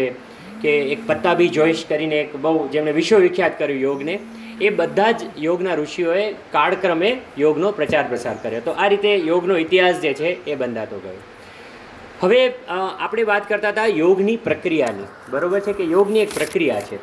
કે 0.63 0.73
એક 0.93 1.07
પત્તાબી 1.07 1.49
જોઈશ 1.49 1.85
કરીને 1.89 2.21
એક 2.21 2.37
બહુ 2.37 2.69
જેમણે 2.69 2.93
વિશ્વવિખ્યાત 2.93 3.59
કર્યું 3.59 3.81
યોગને, 3.81 4.19
એ 4.61 4.71
બધા 4.71 5.11
જ 5.11 5.23
યોગના 5.39 5.75
ઋષિઓએ 5.75 6.33
કાળક્રમે 6.53 7.11
યોગનો 7.39 7.73
પ્રચાર 7.73 8.05
પ્રસાર 8.09 8.37
કર્યો. 8.43 8.61
તો 8.61 8.71
આ 8.71 8.89
રીતે 8.89 9.17
યોગનો 9.17 9.57
ઇતિહાસ 9.57 9.97
જે 9.97 10.13
છે 10.15 10.31
એ 10.45 10.55
બંધાતો 10.55 10.99
ગયો. 10.99 11.23
હવે 12.21 12.53
આપણે 12.99 13.23
વાત 13.23 13.49
કરતા 13.49 13.69
હતા 13.69 13.87
યોગની 13.87 14.37
પ્રક્રિયાની. 14.37 15.07
બરોબર 15.31 15.61
છે 15.61 15.73
કે 15.73 15.85
યોગની 15.85 16.21
એક 16.21 16.35
પ્રક્રિયા 16.35 16.81
છે. 16.81 16.97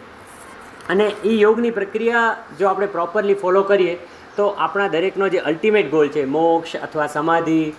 અને 0.89 1.03
એ 1.25 1.29
યોગની 1.29 1.71
પ્રક્રિયા 1.71 2.37
જો 2.59 2.67
આપણે 2.67 2.87
પ્રોપરલી 2.87 3.33
ફોલો 3.33 3.61
કરીએ 3.63 3.97
તો 4.35 4.47
આપણા 4.47 4.87
દરેકનો 4.87 5.27
જે 5.29 5.37
અલ્ટિમેટ 5.37 5.91
ગોલ 5.91 6.07
છે, 6.07 6.25
મોક્ષ 6.25 6.75
અથવા 6.75 7.07
સમાધિ 7.07 7.73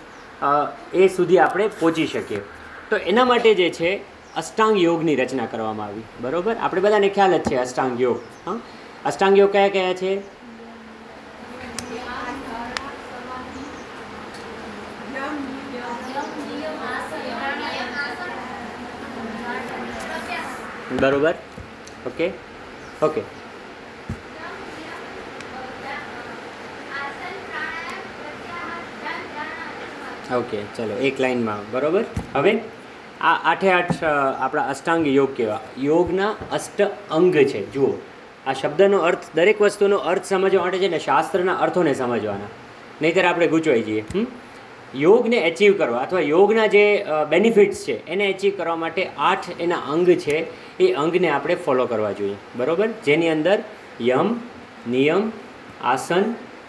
એ 0.93 1.07
સુધી 1.07 1.39
આપણે 1.39 1.67
પહોંચી 1.67 2.07
શકીએ. 2.07 2.41
તો 2.89 2.95
એના 2.97 3.25
માટે 3.25 3.53
જે 3.55 3.69
છે, 3.69 3.91
અષ્ટાંગ 4.37 4.81
યોગની 4.81 5.15
રચના 5.15 5.45
કરવામાં 5.45 5.87
આવી. 5.87 6.03
બરોબર? 6.21 6.55
આપણે 6.61 6.81
બધાને 6.81 7.09
ખ્યાલ 7.09 7.37
જ 7.37 7.41
છે 7.41 7.57
અષ્ટાંગ 7.57 8.01
યોગ. 8.01 8.19
હા? 8.47 8.59
અષ્ટાંગ 9.05 9.37
યોગ 9.39 9.51
કયા 9.51 9.67
કયા 9.67 9.93
છે? 9.93 10.13
બરોબર? 21.01 21.33
ઓકે? 22.07 22.31
ઓકે. 23.01 23.42
ઓકે, 30.35 30.59
ચલો, 30.77 30.95
એક 30.97 31.21
લાઇનમાં 31.21 31.71
બરાબર? 31.71 32.03
હવે 32.35 32.53
આ 33.21 33.51
આઠે 33.51 33.69
આઠ 33.71 34.03
આપણા 34.39 34.63
અષ્ટાંગ 34.63 35.07
યોગ 35.07 35.37
કહેવા 35.37 35.59
યોગના 35.77 36.29
અષ્ટ 36.51 36.81
અંગ 37.11 37.33
છે, 37.33 37.71
જુઓ. 37.71 37.91
આ 38.47 38.53
શબ્દનો 38.53 38.97
અર્થ 38.97 39.25
દરેક 39.35 39.61
વસ્તુનો 39.61 39.97
અર્થ 39.97 40.25
સમજવા 40.25 40.63
માટે 40.63 40.77
છે 40.77 40.87
ને 40.87 40.99
શાસ્ત્રના 40.99 41.53
અર્થોને 41.55 41.93
સમજવાના. 41.93 42.49
નહીંતર 43.01 43.25
આપણે 43.25 43.47
ગૂંચવાઈ 43.47 43.81
જઈએ, 43.81 44.01
હમ? 44.15 44.25
યોગને 44.95 45.37
એચીવ 45.37 45.77
કરવા 45.77 45.97
અથવા 45.97 46.19
યોગના 46.19 46.65
જે 46.67 47.05
બેનિફિટ્સ 47.29 47.85
છે, 47.85 48.07
એને 48.07 48.25
એચીવ 48.25 48.53
કરવા 48.57 48.75
માટે 48.75 49.09
આઠ 49.17 49.49
એના 49.59 49.77
અંગ 49.77 50.09
છે, 50.25 50.37
એ 50.79 50.93
અંગને 50.93 51.29
આપણે 51.29 51.55
ફોલો 51.55 51.85
કરવા 51.85 52.11
જોઈએ. 52.11 52.35
બરોબર? 52.55 52.89
જેની 53.05 53.29
અંદર 53.29 53.63
યમ, 54.01 54.35
નિયમ, 54.89 55.31
આસન, 55.83 56.23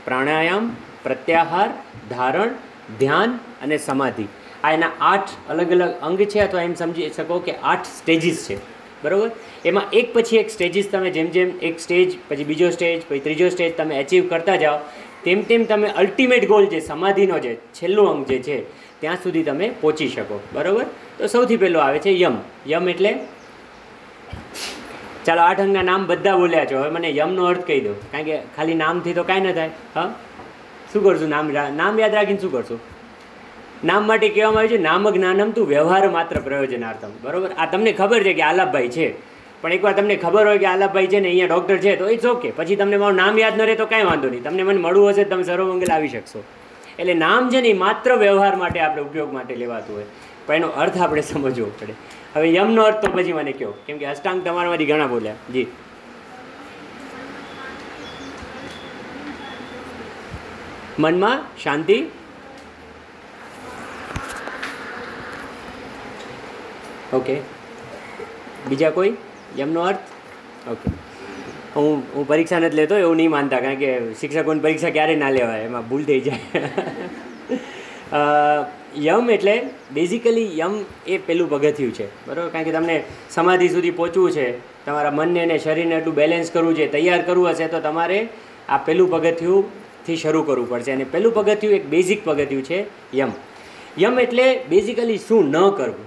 પ્રાણાયામ, 0.05 0.71
પ્રત્યાહાર, 1.03 1.71
ધારણ 2.11 2.51
ધ્યાન 2.99 3.39
અને 3.63 3.79
સમાધિ. 3.79 4.27
આ 4.65 4.71
એના 4.71 4.91
આઠ 5.01 5.29
અલગ 5.49 5.71
અલગ 5.71 5.91
અંગ 6.03 6.23
છે 6.23 6.41
અથવા 6.41 6.63
એમ 6.63 6.75
સમજી 6.75 7.11
શકો 7.11 7.39
કે 7.39 7.53
આઠ 7.53 7.87
સ્ટેજીસ 7.87 8.47
છે. 8.49 8.57
બરાબર? 9.05 9.31
એમાં 9.65 9.85
એક 9.93 10.15
પછી 10.15 10.37
એક 10.37 10.51
સ્ટેજીસ 10.51 10.89
તમે 10.93 11.11
જેમ 11.11 11.27
જેમ 11.27 11.59
એક 11.63 11.81
સ્ટેજ 11.81 12.19
પછી 12.29 12.45
બીજો 12.45 12.71
સ્ટેજ 12.71 13.03
પછી 13.09 13.19
ત્રીજો 13.19 13.49
સ્ટેજ 13.49 13.77
તમે 13.77 14.01
એચીવ 14.01 14.29
કરતા 14.29 14.57
જાઓ, 14.57 14.79
તેમ 15.25 15.43
તેમ 15.43 15.65
તમે 15.65 15.89
અલ્ટિમેટ 15.89 16.49
ગોલ 16.49 16.67
જે 16.67 16.81
સમાધિનો 16.81 17.39
જે 17.39 17.55
છેલ્લું 17.55 18.11
અંગ 18.11 18.27
જે 18.27 18.39
છે, 18.39 18.63
ત્યાં 19.01 19.17
સુધી 19.17 19.43
તમે 19.43 19.73
પહોંચી 19.81 20.09
શકો. 20.09 20.41
બરાબર? 20.53 20.85
તો 21.19 21.27
સૌથી 21.27 21.57
પહેલો 21.57 21.79
આવે 21.79 21.99
છે 21.99 22.11
યમ. 22.11 22.37
યમ 22.67 22.89
એટલે 22.89 23.19
ચાલો 25.25 25.43
આઠ 25.43 25.61
અંગના 25.61 25.83
નામ 25.83 26.07
બધા 26.07 26.37
બોલ્યા 26.37 26.65
છો. 26.65 26.79
હવે 26.79 26.91
મને 26.91 27.17
યમનો 27.17 27.45
અર્થ 27.45 27.67
કહી 27.67 27.81
દો. 27.81 27.93
કારણ 27.93 28.25
કે 28.25 28.39
ખાલી 28.57 28.75
નામથી 28.75 29.13
તો 29.13 29.23
કાંઈ 29.23 29.41
ન 29.41 29.53
થાય. 29.53 29.71
હા? 29.95 30.15
શું 30.95 31.05
કરશું? 31.05 31.29
નામ 31.29 31.51
નામ 31.77 32.01
યાદ 32.01 32.15
રાખીને 32.15 32.39
શું 32.39 32.53
કરશું? 32.53 32.81
નામ 33.85 34.07
માટે 34.07 34.29
કહેવામાં 34.29 34.59
આવ્યું 34.59 34.79
છે, 34.79 34.83
નામ 34.83 35.11
જ્ઞાનમ 35.11 35.51
તું 35.51 35.69
વ્યવહાર 35.69 36.09
માત્ર 36.09 36.41
પ્રયોજનાર્થમ. 36.41 37.09
બરોબર? 37.23 37.51
આ 37.59 37.67
તમને 37.67 37.93
ખબર 37.93 38.23
છે 38.23 38.33
કે 38.33 38.43
આલાપભાઈ 38.43 38.89
છે. 38.89 39.35
પણ 39.63 39.73
એકવાર 39.73 39.93
તમને 39.93 40.17
ખબર 40.17 40.47
હોય 40.47 40.59
કે 40.59 40.67
આલાપભાઈ 40.67 41.07
છે 41.07 41.21
ને 41.21 41.29
અહીંયા 41.29 41.47
ડૉક્ટર 41.47 41.77
છે, 41.77 41.97
તો 41.97 42.09
ઇટ્સ 42.09 42.27
ઓકે 42.27 42.51
પછી 42.51 42.77
તમને 42.77 42.97
મારું 42.97 43.17
નામ 43.17 43.39
યાદ 43.39 43.59
ન 43.59 43.63
રહે 43.63 43.75
તો 43.75 43.87
કાંઈ 43.87 44.03
વાંધો 44.03 44.29
નહીં. 44.29 44.43
તમને 44.43 44.63
મને 44.63 44.81
મળવું 44.81 45.11
હશે 45.11 45.25
તમે 45.25 45.43
સર્વમંગલ 45.43 45.93
આવી 45.93 46.09
શકશો. 46.09 46.45
એટલે 46.99 47.15
નામ 47.15 47.51
છે 47.51 47.61
ને 47.61 47.69
એ 47.69 47.73
માત્ર 47.73 48.17
વ્યવહાર 48.17 48.57
માટે 48.57 48.81
આપણે 48.81 49.03
ઉપયોગ 49.03 49.33
માટે 49.33 49.57
લેવાતું 49.57 49.97
હોય. 49.97 50.05
પણ 50.47 50.55
એનો 50.55 50.69
અર્થ 50.69 50.99
આપણે 51.01 51.21
સમજવો 51.21 51.71
પડે. 51.81 51.95
હવે 52.37 52.55
યમનો 52.55 52.83
અર્થ 52.83 53.07
તો 53.07 53.13
પછી 53.13 53.33
મને 53.33 53.53
કહો. 53.53 53.75
કેમ 53.87 53.99
કે 53.99 54.07
અષ્ટાંગ 54.07 54.45
તમારામાંથી 54.45 54.87
ઘણા 54.87 55.07
બોલ્યા. 55.07 55.33
જી. 55.53 55.67
મનમાં 60.99 61.39
શાંતિ. 61.63 61.97
ઓકે 67.13 67.37
બીજા 68.69 68.91
કોઈ? 68.91 69.13
યમનો 69.59 69.81
અર્થ? 69.91 70.05
ઓકે 70.73 70.89
હું 71.75 72.03
હું 72.15 72.25
પરીક્ષા 72.31 72.61
નથી 72.61 72.79
લેતો, 72.81 72.95
એવું 73.05 73.17
નહીં 73.21 73.33
માનતા, 73.35 73.61
કારણ 73.67 73.81
કે 73.83 73.91
શિક્ષકોની 74.21 74.65
પરીક્ષા 74.67 74.95
ક્યારેય 74.97 75.23
ના 75.25 75.33
લેવાય, 75.37 75.67
એમાં 75.69 75.85
ભૂલ 75.91 76.05
થઈ 76.09 76.21
જાય. 76.27 76.41
યમ 79.05 79.31
એટલે 79.37 79.55
બેઝિકલી 79.95 80.49
યમ 80.59 80.75
એ 81.07 81.19
પેલું 81.29 81.49
પગથિયું 81.53 81.95
છે, 81.99 82.07
બરાબર? 82.27 82.51
કારણ 82.55 82.67
કે 82.69 82.73
તમને 82.79 82.97
સમાધિ 83.37 83.69
સુધી 83.77 83.95
પહોંચવું 84.01 84.31
છે, 84.37 84.47
તમારા 84.87 85.15
મનને 85.21 85.41
અને 85.47 85.57
શરીરને 85.65 85.95
એટલું 86.01 86.15
બેલેન્સ 86.21 86.51
કરવું 86.57 86.75
છે, 86.81 86.87
તૈયાર 86.95 87.23
કરવું 87.31 87.49
હશે, 87.51 87.67
તો 87.73 87.81
તમારે 87.89 88.19
આ 88.69 88.79
પેલું 88.89 89.09
પગથિયુંથી 90.05 90.17
શરૂ 90.17 90.43
કરવું 90.43 90.69
પડશે. 90.69 90.93
અને 90.93 91.05
પહેલું 91.05 91.35
પગથિયું 91.35 91.75
એક 91.75 91.87
બેઝિક 91.87 92.25
પગથિયું 92.25 92.65
છે 92.65 92.85
યમ. 93.17 93.33
યમ 93.99 94.21
એટલે 94.21 94.65
બેઝિકલી 94.69 95.19
શું 95.19 95.51
ન 95.51 95.71
કરવું. 95.71 96.07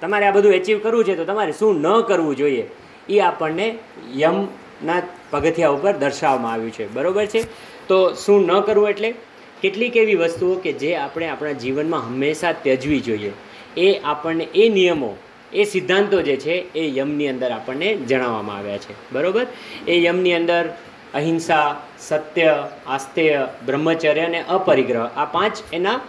તમારે 0.00 0.26
આ 0.26 0.30
બધું 0.30 0.52
એચીવ 0.52 0.78
કરવું 0.78 1.04
છે 1.04 1.16
તો 1.16 1.24
તમારે 1.24 1.52
શું 1.52 1.80
ન 1.80 2.00
કરવું 2.00 2.36
જોઈએ 2.36 2.70
એ 3.08 3.20
આપણને 3.20 3.78
યમના 4.16 5.02
પગથિયા 5.30 5.68
ઉપર 5.68 5.92
દર્શાવવામાં 5.92 6.52
આવ્યું 6.52 6.70
છે. 6.70 6.92
બરોબર 6.92 7.26
છે? 7.26 7.42
તો 7.88 8.12
શું 8.14 8.46
ન 8.46 8.60
કરવું 8.60 8.88
એટલે? 8.88 9.14
કેટલીક 9.62 9.96
એવી 9.96 10.14
વસ્તુઓ 10.14 10.54
કે 10.54 10.72
જે 10.72 10.96
આપણે 10.96 11.28
આપણા 11.28 11.52
જીવનમાં 11.52 12.06
હંમેશા 12.06 12.52
ત્યજવી 12.52 13.00
જોઈએ. 13.00 13.32
એ 13.76 13.98
આપણને 14.04 14.48
એ 14.54 14.68
નિયમો, 14.68 15.16
એ 15.52 15.64
સિદ્ધાંતો 15.64 16.22
જે 16.22 16.36
છે 16.36 16.74
એ 16.74 16.98
યમની 16.98 17.28
અંદર 17.28 17.50
આપણને 17.50 17.94
જણાવવામાં 17.94 18.56
આવ્યા 18.56 18.78
છે. 18.78 18.94
બરાબર? 19.12 19.46
એ 19.88 20.04
યમની 20.04 20.34
અંદર 20.34 20.76
અહિંસા, 21.14 21.80
સત્ય, 21.98 22.68
આસ્તેય, 22.86 23.48
બ્રહ્મચર્ય 23.66 24.20
અને 24.20 24.44
અપરિગ્રહ. 24.48 25.04
આ 25.16 25.24
પાંચ 25.24 25.56
એના 25.72 26.00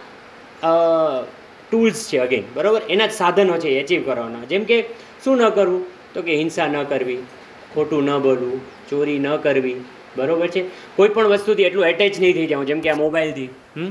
ટૂલ્સ 1.70 2.08
છે 2.08 2.18
અગેન 2.18 2.42
બરાબર? 2.54 2.82
એના 2.88 3.06
જ 3.06 3.12
સાધનો 3.12 3.58
છે 3.58 3.68
એચીવ 3.68 4.02
કરવાના. 4.04 4.44
જેમ 4.44 4.64
કે 4.64 4.82
શું 5.24 5.36
ન 5.36 5.48
કરવું? 5.48 5.84
તો 6.14 6.22
કે 6.22 6.36
હિંસા 6.36 6.66
ન 6.66 6.82
કરવી, 6.82 7.18
ખોટું 7.74 8.04
ન 8.04 8.18
બોલવું, 8.18 8.60
ચોરી 8.90 9.18
ન 9.18 9.36
કરવી, 9.36 9.74
બરાબર 10.16 10.46
છે? 10.46 10.62
કોઈ 10.96 11.08
પણ 11.08 11.26
વસ્તુથી 11.26 11.62
એટલું 11.62 11.84
એટેચ 11.86 12.20
નહીં 12.20 12.34
થઈ 12.34 12.46
જવું 12.46 12.66
જેમ 12.66 12.80
કે 12.80 12.90
આ 12.90 12.94
મોબાઈલથી, 12.94 13.48
હમ? 13.76 13.90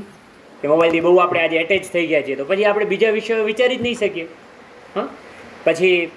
કે 0.61 0.67
મોબાઈલથી 0.67 0.99
બહુ 0.99 1.15
આપણે 1.15 1.39
આજે 1.39 1.57
એટેચ 1.57 1.83
થઈ 1.93 2.07
ગયા 2.07 2.21
છીએ, 2.21 2.35
તો 2.35 2.45
પછી 2.45 2.65
આપણે 2.65 2.85
બીજા 2.85 3.09
વિષયો 3.09 3.43
વિચારી 3.43 3.75
જ 3.75 3.81
નહીં 3.81 3.95
શકીએ. 3.95 4.27
હા? 4.95 5.07
પછી 5.63 6.11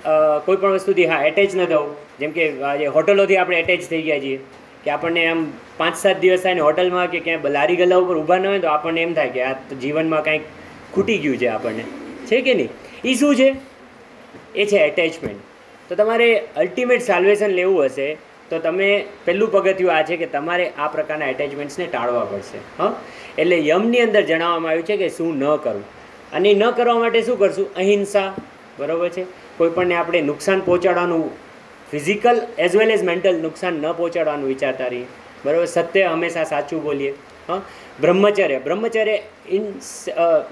કોઈ 0.44 0.56
પણ 0.56 0.72
વસ્તુથી, 0.72 1.06
હા 1.06 1.22
એટેચ 1.24 1.54
ન 1.56 1.64
થવું. 1.64 1.96
જેમ 2.18 2.30
કે 2.30 2.62
આજે 2.62 2.86
હોટલોથી 2.86 3.36
આપણે 3.36 3.58
એટેચ 3.58 3.82
થઈ 3.90 4.02
ગયા 4.02 4.20
છીએ. 4.20 4.38
કે 4.84 4.90
આપણને 4.90 5.26
આમ 5.26 5.46
પાંચ 5.76 5.96
સાત 5.96 6.20
દિવસ 6.20 6.40
થાય 6.40 6.54
ને 6.54 6.60
હોટલમાં 6.60 7.10
કે 7.10 7.20
ક્યાંય 7.20 7.48
લારી 7.48 7.76
ગલ્લા 7.76 7.96
ઉપર 7.96 8.16
ઊભા 8.16 8.38
ન 8.38 8.46
હોય 8.46 8.58
તો 8.58 8.68
આપણને 8.68 9.02
એમ 9.02 9.14
થાય 9.14 9.28
કે 9.28 9.42
આ 9.42 9.52
જીવનમાં 9.82 10.24
કાંઈક 10.24 10.40
ખૂટી 10.92 11.18
ગયું 11.18 11.36
છે 11.36 11.46
આપણને. 11.46 11.84
છે 12.26 12.40
કે 12.40 12.54
નહીં? 12.54 12.68
એ 13.04 13.14
શું 13.14 13.36
છે? 13.36 13.54
એ 14.54 14.64
છે 14.64 14.76
એટેચમેન્ટ 14.76 15.40
તો 15.88 15.94
તમારે 15.94 16.48
અલ્ટિમેટ 16.56 17.02
સાલ્વેશન 17.02 17.46
લેવું 17.46 17.84
હશે, 17.84 18.14
તો 18.50 18.58
તમે 18.58 19.04
પહેલું 19.24 19.52
પગથિયું 19.52 19.96
આ 19.96 20.02
છે 20.02 20.16
કે 20.16 20.26
તમારે 20.26 20.70
આ 20.78 20.88
પ્રકારના 20.88 21.26
એટેચમેન્ટ્સને 21.26 21.86
ટાળવા 21.86 22.24
પડશે, 22.24 22.58
હં? 22.82 22.92
એટલે 23.38 23.66
યમની 23.66 24.00
અંદર 24.00 24.22
જણાવવામાં 24.22 24.70
આવ્યું 24.70 24.86
છે 24.86 24.96
કે 24.96 25.08
શું 25.08 25.38
ન 25.38 25.56
કરવું. 25.56 25.84
અને 26.32 26.50
એ 26.50 26.54
ન 26.54 26.70
કરવા 26.70 26.98
માટે 26.98 27.22
શું 27.22 27.38
કરશું? 27.38 27.74
અહિંસા. 27.74 28.34
બરાબર 28.78 29.08
છે? 29.08 29.24
કોઈપણને 29.58 29.94
આપણે 29.94 30.20
નુકસાન 30.20 30.60
પહોંચાડવાનું 30.60 31.49
physical 31.90 32.40
as 32.58 32.76
well 32.76 32.90
as 32.90 33.02
mental 33.02 33.36
નુકસાન 33.36 33.74
ન 33.74 33.92
પહોંચાડવાનું 33.92 34.48
વિચારતા 34.48 34.86
રહીએ 34.86 35.06
બરાબર? 35.44 35.64
સત્ય 35.64 36.02
હંમેશા 36.04 36.44
સાચું 36.44 36.82
બોલીએ. 36.82 37.12
હા? 37.48 37.60
બ્રહ્મચર્ય. 38.00 38.58
બ્રહ્મચર્ય 38.58 39.18
ઇન 39.48 39.64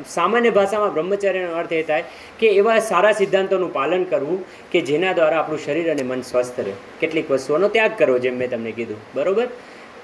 સામાન્ય 0.08 0.50
ભાષામાં 0.50 0.92
બ્રહ્મચર્યનો 0.94 1.52
અર્થ 1.52 1.72
એ 1.72 1.82
થાય 1.82 2.04
કે 2.38 2.46
એવા 2.50 2.78
સારા 2.78 3.12
સિદ્ધાંતોનું 3.12 3.72
પાલન 3.72 4.04
કરવું 4.04 4.44
કે 4.70 4.80
જેના 4.80 5.12
દ્વારા 5.12 5.38
આપણું 5.38 5.64
શરીર 5.64 5.90
અને 5.90 6.02
મન 6.02 6.22
સ્વસ્થ 6.22 6.60
રહે. 6.60 6.72
કેટલીક 7.00 7.30
વસ્તુઓનો 7.30 7.68
ત્યાગ 7.68 7.98
કરવો 7.98 8.18
જેમ 8.18 8.36
મેં 8.36 8.50
તમને 8.50 8.72
કીધું. 8.72 8.96
બરાબર? 9.14 9.46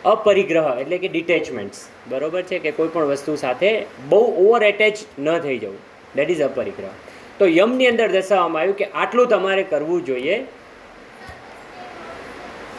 અપરિગ્રહ 0.05 0.81
એટલે 0.81 0.99
કે 0.99 1.09
ડિટેચમેન્ટ્સ 1.09 1.81
બરાબર 2.09 2.43
છે? 2.43 2.59
કે 2.59 2.71
કોઈ 2.71 2.89
પણ 2.89 3.05
વસ્તુ 3.05 3.37
સાથે 3.37 3.87
બહુ 4.09 4.23
ઓવર 4.47 4.63
એટેચ 4.65 4.97
ન 5.19 5.39
થઈ 5.39 5.59
જવું. 5.59 5.79
દેટ 6.17 6.31
ઇઝ 6.31 6.43
અપરિગ્રહ. 6.43 6.93
તો 7.39 7.47
યમની 7.47 7.87
અંદર 7.87 8.09
દર્શાવવામાં 8.09 8.61
આવ્યું 8.63 8.77
કે 8.77 8.85
આટલું 8.85 9.27
તમારે 9.29 9.63
કરવું 9.63 10.05
જોઈએ 10.05 10.45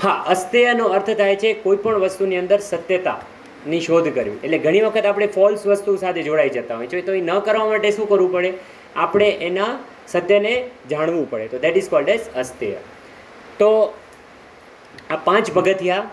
હા, 0.03 0.25
અસ્તેયનો 0.27 0.85
અર્થ 0.85 1.09
થાય 1.09 1.35
છે 1.35 1.53
કોઈ 1.53 1.77
પણ 1.77 1.95
વસ્તુની 1.95 2.37
અંદર 2.37 2.59
સત્યતાની 2.59 3.81
શોધ 3.81 4.15
કરવી. 4.15 4.31
એટલે 4.43 4.57
ઘણી 4.57 4.81
વખત 4.81 5.05
આપણે 5.05 5.27
ફોલ્સ 5.27 5.65
વસ્તુ 5.65 5.95
સાથે 5.95 6.23
જોડાઈ 6.23 6.49
જતા 6.49 6.77
હોય 6.77 6.87
છે. 6.87 7.01
તો 7.01 7.13
એ 7.13 7.21
ન 7.21 7.39
કરવા 7.39 7.65
માટે 7.65 7.91
શું 7.91 8.09
કરવું 8.09 8.31
પડે? 8.31 8.53
આપણે 8.95 9.29
એના 9.29 9.79
સત્યને 10.07 10.69
જાણવું 10.89 11.29
પડે. 11.29 11.47
તો 11.47 11.57
દેટ 11.57 11.77
ઇઝ 11.77 11.89
કોલ્ડ 11.89 12.09
એઝ 12.09 12.19
અસ્તેય. 12.35 12.75
તો 13.59 13.93
આ 15.09 15.15
પાંચ 15.15 15.51
પગથિયા 15.51 16.09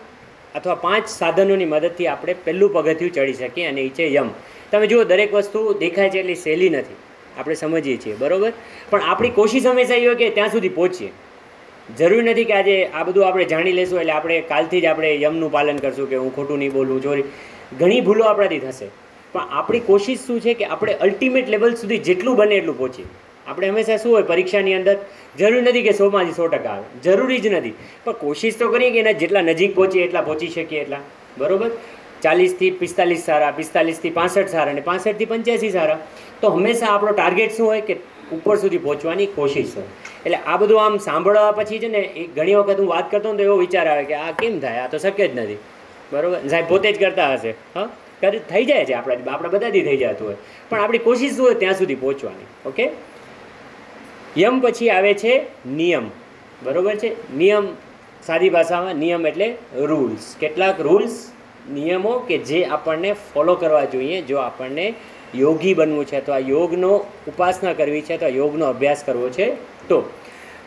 અથવા 0.55 0.75
પાંચ 0.75 1.07
સાધનોની 1.07 1.65
મદદથી 1.65 2.07
આપણે 2.07 2.33
પહેલું 2.33 2.73
પગથિયું 2.73 3.13
ચડી 3.13 3.33
શકીએ 3.33 3.65
અને 3.65 3.81
એ 3.81 3.89
છે 3.89 4.13
યમ. 4.13 4.29
તમે 4.71 4.87
જુઓ, 4.87 5.03
દરેક 5.03 5.33
વસ્તુ 5.33 5.73
દેખાય 5.73 6.09
છે 6.09 6.19
એટલી 6.19 6.35
સહેલી 6.35 6.69
નથી. 6.69 6.95
આપણે 7.39 7.55
સમજીએ 7.55 7.97
છીએ, 7.97 8.15
બરાબર? 8.15 8.51
પણ 8.89 9.01
આપણી 9.01 9.29
કોશિશ 9.29 9.65
હંમેશા 9.65 9.95
એ 9.95 10.05
હોય 10.05 10.15
કે 10.15 10.29
ત્યાં 10.29 10.49
સુધી 10.49 10.69
પહોંચીએ. 10.69 11.11
જરૂરી 11.99 12.21
નથી 12.21 12.43
કે 12.43 12.53
આજે 12.53 12.85
આ 12.85 13.03
બધું 13.03 13.27
આપણે 13.27 13.45
જાણી 13.45 13.71
લેશું 13.71 13.99
એટલે 13.99 14.11
આપણે 14.11 14.41
કાલથી 14.41 14.81
જ 14.81 14.85
આપણે 14.85 15.21
યમનું 15.21 15.51
પાલન 15.51 15.77
કરશું 15.77 16.09
કે 16.09 16.15
હું 16.15 16.35
ખોટું 16.35 16.59
નહીં 16.59 16.71
બોલું 16.71 17.03
ચોરી 17.03 17.23
ઘણી 17.79 18.01
ભૂલો 18.01 18.23
આપણાથી 18.23 18.59
થશે. 18.59 18.87
પણ 19.33 19.41
આપણી 19.51 19.79
કોશિશ 19.79 20.19
શું 20.19 20.39
છે 20.39 20.53
કે 20.53 20.65
આપણે 20.65 20.93
અલ્ટિમેટ 20.93 21.49
લેવલ 21.49 21.75
સુધી 21.75 21.97
જેટલું 21.97 22.35
બને 22.35 22.55
એટલું 22.55 22.77
પહોંચીએ. 22.77 23.05
આપણે 23.47 23.67
હંમેશા 23.67 23.97
શું 23.97 24.13
હોય, 24.13 24.21
પરીક્ષાની 24.21 24.73
અંદર 24.73 24.95
જરૂરી 25.39 25.61
નથી 25.61 25.81
કે 25.81 25.91
સોમાંથી 25.91 26.31
સો 26.31 26.47
ટકા 26.47 26.69
આવે. 26.69 26.83
જરૂરી 27.03 27.37
જ 27.37 27.47
નથી. 27.47 27.73
પણ 28.03 28.11
કોશિશ 28.11 28.57
તો 28.57 28.71
કરીએ 28.71 28.91
કે 28.91 28.99
એના 28.99 29.11
જેટલા 29.11 29.41
નજીક 29.41 29.75
પહોંચીએ, 29.75 30.03
એટલા 30.03 30.21
પહોંચી 30.21 30.47
શકીએ, 30.47 30.81
એટલા. 30.81 30.99
બરાબર? 31.37 31.69
ચાલીસથી 32.21 32.71
પિસ્તાલીસ 32.71 33.25
સારા, 33.25 33.51
પિસ્તાલીસથી 33.51 34.09
પાસઠ 34.09 34.47
સારા 34.47 34.71
અને 34.71 34.81
પાસઠથી 34.81 35.25
પંચ્યાસી 35.25 35.69
સારા. 35.69 35.97
તો 36.41 36.49
હંમેશા 36.49 36.85
આપણો 36.85 37.11
ટાર્ગેટ 37.11 37.51
શું 37.51 37.67
હોય 37.67 37.81
કે 37.81 37.97
ઉપર 38.35 38.55
સુધી 38.55 38.77
પહોંચવાની 38.77 39.25
કોશિશ 39.25 39.75
હોય 39.75 39.85
એટલે 40.25 40.37
આ 40.37 40.57
બધું 40.57 40.85
આમ 40.85 40.97
સાંભળવા 40.97 41.51
પછી 41.51 41.79
છે 41.79 41.87
ને, 41.87 41.97
એ 41.97 42.27
ઘણી 42.27 42.55
વખત 42.55 42.79
હું 42.79 42.89
વાત 42.89 43.11
કરતો 43.11 43.31
ને 43.31 43.37
તો 43.37 43.43
એવો 43.43 43.57
વિચાર 43.57 43.87
આવે 43.87 44.03
કે 44.03 44.13
આ 44.13 44.31
કેમ 44.31 44.59
થાય? 44.59 44.79
આ 44.79 44.87
તો 44.87 44.97
શક્ય 44.97 45.27
જ 45.27 45.39
નથી. 45.39 45.57
બરાબર? 46.13 46.47
સાહેબ 46.47 46.65
પોતે 46.67 46.91
જ 46.91 46.99
કરતા 46.99 47.33
હશે. 47.33 47.49
હા? 47.75 47.89
કરી 48.21 48.39
થઈ 48.39 48.65
જાય 48.65 48.85
છે 48.85 48.93
આપણા 48.93 49.31
આપણા 49.31 49.49
બધાથી 49.49 49.81
થઈ 49.81 49.97
જતું 49.97 50.27
હોય. 50.27 50.35
પણ 50.69 50.79
આપણી 50.79 50.97
કોશિશ 50.97 51.35
શું 51.35 51.45
હોય? 51.45 51.53
ત્યાં 51.53 51.73
સુધી 51.73 51.95
પહોંચવાની. 51.95 52.69
ઓકે? 52.69 52.89
યમ 54.37 54.59
પછી 54.59 54.89
આવે 54.89 55.13
છે 55.13 55.45
નિયમ. 55.67 56.11
બરાબર 56.63 56.95
છે? 56.95 57.37
નિયમ 57.37 57.67
સાદી 58.27 58.49
ભાષામાં 58.49 58.95
નિયમ 58.95 59.27
એટલે 59.27 59.57
રૂલ્સ 59.75 60.35
કેટલાક 60.39 60.81
રૂલ્સ 60.81 61.31
નિયમો 61.71 62.19
કે 62.19 62.37
જે 62.37 62.63
આપણને 62.65 63.13
ફોલો 63.13 63.55
કરવા 63.55 63.85
જોઈએ, 63.85 64.21
જો 64.21 64.37
આપણને 64.37 64.93
યોગી 65.35 65.73
બનવું 65.73 66.05
છે 66.05 66.19
આ 66.31 66.39
યોગનો 66.51 66.91
ઉપાસના 67.27 67.73
કરવી 67.73 68.01
છે 68.01 68.17
આ 68.17 68.35
યોગનો 68.39 68.65
અભ્યાસ 68.65 69.03
કરવો 69.07 69.29
છે. 69.29 69.47
તો 69.89 69.97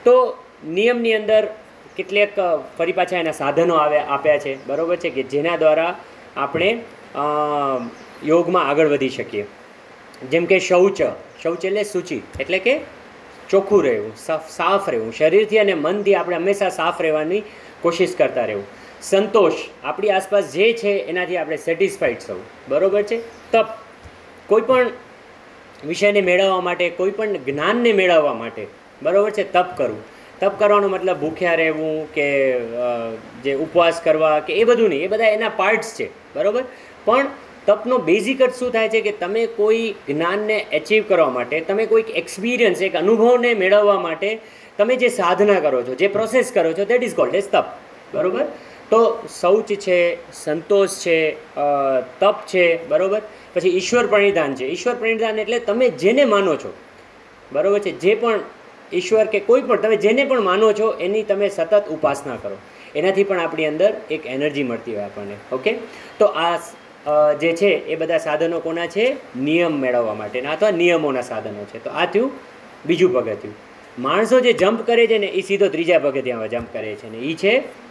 તો 0.04 0.14
નિયમની 0.78 1.14
અંદર 1.14 1.42
કેટલેક 1.96 2.34
ફરી 2.78 2.92
પાછા 2.92 3.20
એના 3.24 3.36
સાધનો 3.42 3.74
આવે, 3.74 3.98
આપ્યા 3.98 4.38
છે. 4.38 4.52
બરાબર 4.66 4.96
છે 4.96 5.10
કે 5.10 5.22
જેના 5.34 5.56
દ્વારા 5.56 5.92
આપણે 6.36 6.70
યોગમાં 8.24 8.68
આગળ 8.70 8.88
વધી 8.88 9.14
શકીએ. 9.18 9.46
જેમ 10.30 10.44
કે 10.46 10.58
શૌચ 10.58 11.02
શૌચ 11.42 11.64
એટલે 11.64 11.82
સૂચિ, 11.84 12.18
એટલે 12.40 12.58
કે 12.58 12.74
ચોખ્ખું 13.50 13.82
રહેવું 13.84 14.12
સાફ 14.48 14.88
રહેવું. 14.88 15.12
શરીરથી 15.12 15.58
અને 15.58 15.74
મનથી 15.74 16.14
આપણે 16.14 16.36
હંમેશા 16.36 16.70
સાફ 16.80 17.00
રહેવાની 17.06 17.42
કોશિશ 17.82 18.14
કરતા 18.18 18.44
રહેવું. 18.44 18.66
સંતોષ, 19.02 19.56
આપણી 19.84 20.10
આસપાસ 20.10 20.52
જે 20.52 20.66
છે, 20.72 20.92
એનાથી 21.10 21.36
આપણે 21.36 21.56
સેટિસ્ફાઈડ 21.56 22.18
થવું. 22.18 22.44
બરાબર 22.68 23.02
છે? 23.02 23.18
તપ 23.52 23.66
કોઈ 24.48 24.60
પણ 24.62 24.90
વિષયને 25.86 26.20
મેળવવા 26.20 26.60
માટે 26.60 26.84
કોઈ 26.90 27.10
પણ 27.10 27.40
જ્ઞાનને 27.46 27.92
મેળવવા 27.92 28.34
માટે, 28.34 28.66
બરાબર 29.02 29.30
છે, 29.30 29.44
તપ 29.52 29.68
કરવું. 29.76 30.02
તપ 30.40 30.52
કરવાનો 30.58 30.88
મતલબ 30.88 31.16
ભૂખ્યા 31.20 31.54
રહેવું 31.54 32.12
કે 32.14 32.28
જે 33.44 33.54
ઉપવાસ 33.54 34.00
કરવા 34.04 34.38
કે 34.40 34.52
એ 34.54 34.64
બધું 34.64 34.88
નહીં, 34.88 35.02
એ 35.02 35.06
બધા 35.06 35.24
એના 35.28 35.48
પાર્ટ્સ 35.56 35.90
છે, 35.98 36.06
બરાબર? 36.34 36.64
પણ 37.04 37.26
તપનો 37.66 37.98
બેઝિક 37.98 38.42
જ 38.42 38.52
શું 38.54 38.70
થાય 38.72 38.88
છે 38.88 39.00
કે 39.00 39.12
તમે 39.12 39.42
કોઈ 39.46 39.94
જ્ઞાનને 40.08 40.56
એચીવ 40.72 41.04
કરવા 41.08 41.30
માટે, 41.30 41.56
તમે 41.60 41.86
કોઈક 41.86 42.10
એક્સપિરિયન્સ 42.16 42.82
એક 42.82 42.94
અનુભવને 42.96 43.50
મેળવવા 43.54 43.98
માટે 44.00 44.30
તમે 44.78 44.96
જે 44.96 45.08
સાધના 45.08 45.60
કરો 45.60 45.82
છો, 45.82 45.94
જે 45.94 46.08
પ્રોસેસ 46.08 46.52
કરો 46.54 46.72
છો 46.72 46.84
દેટ 46.84 47.02
ઇઝ 47.02 47.14
કોલ્ડ 47.14 47.34
એઝ 47.34 47.48
તપ, 47.52 47.64
બરાબર? 48.14 48.46
તો 48.90 49.28
શૌચ 49.40 49.66
છે, 49.66 49.98
સંતોષ 50.32 50.88
છે 50.88 51.36
તપ 52.20 52.36
છે, 52.46 52.88
બરાબર? 52.88 53.22
પછી 53.54 53.68
ઈશ્વર 53.68 54.06
પ્રણિધાન 54.06 54.54
છે. 54.54 54.66
ઈશ્વર 54.66 54.94
પ્રણિધાન 54.94 55.38
એટલે 55.38 55.58
તમે 55.58 55.88
જેને 55.88 56.24
માનો 56.24 56.56
છો. 56.56 56.72
બરાબર 57.52 57.78
છે? 57.78 57.90
જે 57.90 58.14
પણ 58.14 58.40
ઈશ્વર 58.92 59.24
કે 59.24 59.40
કોઈ 59.40 59.62
પણ, 59.62 59.76
તમે 59.76 59.96
જેને 59.96 60.24
પણ 60.24 60.40
માનો 60.40 60.72
છો, 60.72 60.92
એની 61.00 61.22
તમે 61.22 61.48
સતત 61.48 61.84
ઉપાસના 61.90 62.36
કરો. 62.36 62.56
એનાથી 62.94 63.24
પણ 63.24 63.40
આપણી 63.40 63.66
અંદર 63.66 63.94
એક 64.10 64.26
એનર્જી 64.26 64.62
મળતી 64.62 64.94
હોય 64.94 65.04
આપણને. 65.04 65.36
ઓકે? 65.52 65.74
તો 66.18 66.26
આ 66.26 66.56
જે 67.40 67.52
છે, 67.52 67.70
એ 67.86 67.94
બધા 67.94 68.18
સાધનો 68.18 68.60
કોના 68.60 68.86
છે? 68.86 69.16
નિયમ 69.38 69.80
મેળવવા 69.80 70.14
માટેના 70.14 70.52
અથવા 70.52 70.70
નિયમોના 70.70 71.20
સાધનો 71.20 71.64
છે. 71.64 71.84
તો 71.84 71.90
આ 71.90 72.06
થયું 72.06 72.30
બીજું 72.86 73.12
પગથિયું. 73.14 73.54
માણસો 73.98 74.40
જે 74.40 74.52
જમ્પ 74.52 74.86
કરે 74.86 75.06
છે 75.06 75.18
ને 75.18 75.26
એ 75.26 75.40
સીધો 75.40 75.68
ત્રીજા 75.68 75.98
પગથિયામાં 75.98 76.48
જમ્પ 76.48 76.68
કરે 76.72 76.94
છે 76.94 77.10
ને. 77.10 77.18
એ 77.18 77.34
છે 77.34 77.85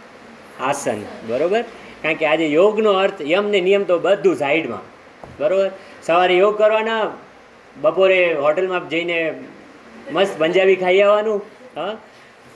આસન, 0.60 1.02
બરાબર? 1.28 1.62
કારણ 2.02 2.14
કે 2.14 2.26
આજે 2.26 2.48
યોગનો 2.48 2.92
અર્થ 2.92 3.20
યમ 3.20 3.50
ને 3.50 3.60
નિયમ 3.60 3.84
તો 3.84 3.98
બધું 3.98 4.36
સાઈડમાં, 4.36 4.80
બરાબર? 5.40 5.70
સવારે 6.02 6.34
યોગ 6.34 6.58
કરવાના, 6.58 7.10
બપોરે 7.80 8.34
હોટલમાં 8.34 8.88
જઈને 8.88 9.34
મસ્ત 10.12 10.38
પંજાબી 10.38 10.76
ખાઈ 10.76 11.00
આવવાનું, 11.00 11.42
હા? 11.76 11.96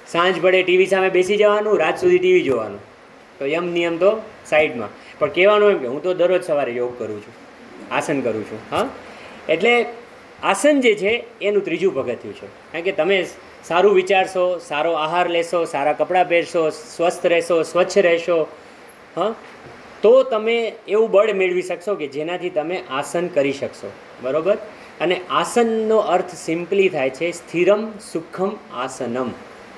સાંજ 0.07 0.43
પડે 0.43 0.63
ટીવી 0.63 0.87
સામે 0.87 1.09
બેસી 1.09 1.37
જવાનું, 1.37 1.79
રાત 1.79 2.01
સુધી 2.01 2.19
ટીવી 2.19 2.43
જોવાનું. 2.43 2.81
તો 3.39 3.47
યમ 3.47 3.73
નિયમ 3.73 3.97
તો 3.97 4.23
સાઈડમાં. 4.47 4.89
પણ 5.19 5.29
કહેવાનું 5.29 5.71
એમ 5.71 5.79
કે 5.79 5.87
હું 5.87 6.03
તો 6.03 6.15
દરરોજ 6.15 6.45
સવારે 6.45 6.73
યોગ 6.73 6.99
કરું 6.99 7.21
છું, 7.21 7.35
આસન 7.95 8.21
કરું 8.21 8.45
છું, 8.45 8.59
હા? 8.71 8.89
એટલે 9.49 9.87
આસન 10.43 10.81
જે 10.81 10.95
છે, 10.95 11.25
એનું 11.43 11.65
ત્રીજું 11.65 11.95
પગથિયું 11.95 12.35
છે. 12.35 12.47
કારણ 12.47 12.85
કે 12.85 12.93
તમે 12.93 13.27
સારું 13.65 13.95
વિચારશો, 13.95 14.59
સારો 14.59 14.93
આહાર 14.93 15.29
લેશો, 15.29 15.65
સારા 15.65 15.93
કપડાં 15.93 16.29
પહેરશો, 16.29 16.71
સ્વસ્થ 16.71 17.27
રહેશો, 17.27 17.63
સ્વચ્છ 17.63 17.99
રહેશો, 17.99 18.47
હા? 19.17 19.35
તો 20.03 20.23
તમે 20.23 20.73
એવું 20.89 21.11
બળ 21.11 21.33
મેળવી 21.33 21.63
શકશો 21.63 21.95
કે 21.95 22.07
જેનાથી 22.07 22.51
તમે 22.51 22.83
આસન 22.91 23.29
કરી 23.29 23.53
શકશો. 23.53 23.91
બરાબર? 24.23 24.55
અને 25.01 25.21
આસનનો 25.31 25.97
અર્થ 25.97 26.35
સિમ્પલી 26.35 26.89
થાય 26.89 27.11
છે, 27.11 27.33
સ્થિરમ 27.33 27.93
સુખમ 28.13 28.57
આસનમ. 28.75 29.31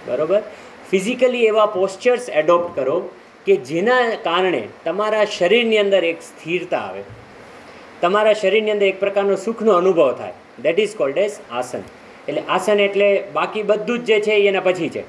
બરાબર? 0.07 0.43
ફિઝિકલી 0.91 1.45
એવા 1.45 1.67
પોસ્ચર્સ 1.67 2.29
એડોપ્ટ 2.29 2.77
કરો 2.77 3.09
કે 3.47 3.57
જેના 3.57 4.11
કારણે 4.23 4.69
તમારા 4.85 5.25
શરીરની 5.25 5.79
અંદર 5.79 6.05
એક 6.05 6.23
સ્થિરતા 6.23 6.79
આવે. 6.79 7.03
તમારા 8.01 8.33
શરીરની 8.33 8.71
અંદર 8.71 8.87
એક 8.87 9.01
પ્રકારનો 9.01 9.37
સુખનો 9.37 9.73
અનુભવ 9.73 10.13
થાય. 10.13 10.33
દેટ 10.63 10.81
ઇઝ 10.81 10.97
કોલ્ડ 10.97 11.19
એઝ 11.19 11.33
આસન 11.51 11.79
એટલે 12.29 12.43
આસન 12.49 12.81
એટલે 12.81 13.25
બાકી 13.33 13.63
બધું 13.63 13.99
જ 13.99 14.05
જે 14.05 14.21
છે 14.21 14.33
એના 14.33 14.61
પછી 14.61 14.89
છે. 14.89 15.03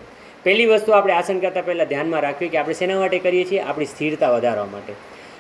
પહેલી 0.44 0.66
વસ્તુ 0.66 0.92
આપણે 0.92 1.14
આસન 1.14 1.40
કરતાં 1.40 1.66
પહેલાં 1.66 1.88
ધ્યાનમાં 1.88 2.22
રાખવી 2.22 2.50
કે 2.50 2.58
આપણે 2.58 2.74
શેના 2.74 3.00
માટે 3.00 3.20
કરીએ 3.20 3.46
છીએ? 3.46 3.60
આપણી 3.60 3.86
સ્થિરતા 3.86 4.30
વધારવા 4.30 4.66
માટે. 4.66 4.94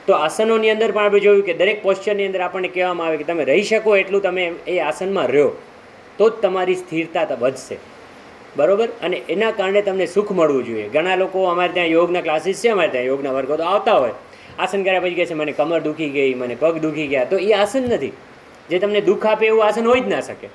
તો 0.07 0.13
આસનોની 0.13 0.69
અંદર 0.69 0.91
પણ 0.91 1.05
આપણે 1.05 1.19
જોયું 1.19 1.43
કે 1.43 1.53
દરેક 1.53 1.83
પોસ્ચરની 1.83 2.25
અંદર 2.25 2.41
આપણને 2.41 2.67
કહેવામાં 2.67 3.07
આવે 3.07 3.17
કે 3.17 3.23
તમે 3.23 3.43
રહી 3.43 3.63
શકો 3.63 3.97
એટલું 3.97 4.21
તમે 4.21 4.51
એ 4.67 4.79
આસનમાં 4.79 5.27
રહ્યો. 5.27 5.51
તો 6.17 6.29
જ 6.29 6.33
તમારી 6.33 6.75
સ્થિરતા 6.75 7.27
વધશે. 7.39 7.77
બરાબર? 8.55 8.87
અને 9.01 9.21
એના 9.29 9.51
કારણે 9.51 9.81
તમને 9.81 10.05
સુખ 10.05 10.31
મળવું 10.31 10.65
જોઈએ. 10.65 10.89
ઘણા 10.89 11.15
લોકો 11.15 11.43
અમારે 11.43 11.73
ત્યાં 11.73 11.87
યોગના 11.87 12.21
ક્લાસીસ 12.21 12.63
છે, 12.63 12.69
અમારે 12.69 12.89
ત્યાં 12.89 13.05
યોગના 13.05 13.31
વર્ગો 13.31 13.57
તો 13.57 13.63
આવતા 13.63 13.93
હોય. 13.93 14.11
આસન 14.59 14.83
કર્યા 14.83 14.99
પછી 14.99 15.13
કહે 15.13 15.25
છે, 15.25 15.33
મને 15.33 15.51
કમર 15.51 15.79
દુખી 15.79 16.09
ગઈ, 16.09 16.33
મને 16.33 16.55
પગ 16.55 16.77
દુખી 16.77 17.07
ગયા. 17.07 17.23
તો 17.23 17.37
એ 17.37 17.51
આસન 17.51 17.83
નથી. 17.83 18.11
જે 18.69 18.79
તમને 18.79 19.01
દુઃખ 19.01 19.25
આપે 19.25 19.45
એવું 19.45 19.65
આસન 19.65 19.85
હોય 19.85 20.01
જ 20.01 20.07
ના 20.07 20.21
શકે 20.21 20.47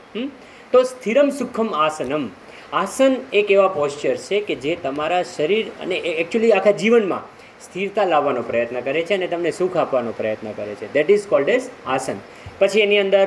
તો 0.73 0.83
સ્થિરમ 0.83 1.29
સુખમ 1.31 1.69
આસનમ. 1.77 2.29
આસન 2.73 3.17
એક 3.33 3.51
એવા 3.51 3.69
પોસ્ચર 3.69 4.15
છે 4.17 4.41
કે 4.41 4.55
જે 4.55 4.77
તમારા 4.83 5.23
શરીર 5.23 5.67
અને 5.81 5.97
એકચ્યુઅલી 5.97 6.53
આખા 6.53 6.71
જીવનમાં 6.81 7.25
સ્થિરતા 7.65 8.05
લાવવાનો 8.05 8.43
પ્રયત્ન 8.43 8.81
કરે 8.81 9.03
છે 9.03 9.15
અને 9.15 9.27
તમને 9.27 9.51
સુખ 9.51 9.77
આપવાનો 9.77 10.13
પ્રયત્ન 10.17 10.51
કરે 10.53 10.75
છે. 10.75 10.93
દેટ 10.93 11.11
ઇઝ 11.11 11.27
કોલ્ડ 11.27 11.49
એઝ 11.49 11.69
આસન. 11.87 12.19
પછી 12.59 12.81
એની 12.81 12.99
અંદર 12.99 13.27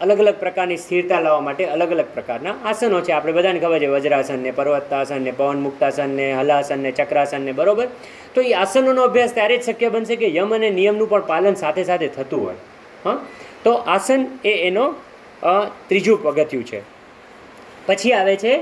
અલગ 0.00 0.18
અલગ 0.18 0.36
પ્રકારની 0.38 0.76
સ્થિરતા 0.76 1.20
લાવવા 1.20 1.40
માટે 1.40 1.64
અલગ 1.66 1.90
અલગ 1.90 2.08
પ્રકારના 2.14 2.54
આસનો 2.64 3.00
છે. 3.00 3.12
આપણે 3.12 3.32
બધાને 3.32 3.60
ખબર 3.60 3.78
છે, 3.78 3.86
વજ્રાસન 3.86 4.38
ને 4.38 4.50
પર્વતાસન 4.50 5.22
ને 5.22 5.32
પવન 5.32 5.60
મુક્તાસન 5.60 6.10
ને 6.10 6.26
હલાસન 6.34 6.78
ને 6.78 6.92
ચક્રાસન 6.92 7.42
ને 7.42 7.52
બરોબર? 7.52 7.86
તો 8.34 8.40
એ 8.40 8.52
આસનોનો 8.52 9.02
અભ્યાસ 9.02 9.34
ત્યારે 9.34 9.56
જ 9.56 9.62
શક્ય 9.62 9.88
બનશે 9.88 10.16
કે 10.16 10.28
યમ 10.36 10.54
અને 10.54 10.68
નિયમનું 10.70 11.10
પણ 11.10 11.26
પાલન 11.26 11.54
સાથે 11.54 11.82
સાથે 11.84 12.08
થતું 12.08 12.44
હોય. 12.46 12.58
હા? 13.04 13.16
તો 13.64 13.72
આસન 13.72 14.26
એ 14.44 14.52
એનો 14.66 14.94
ત્રીજું 15.88 16.22
પગથિયું 16.22 16.64
છે. 16.64 16.80
પછી 17.86 18.12
આવે 18.12 18.36
છે 18.36 18.58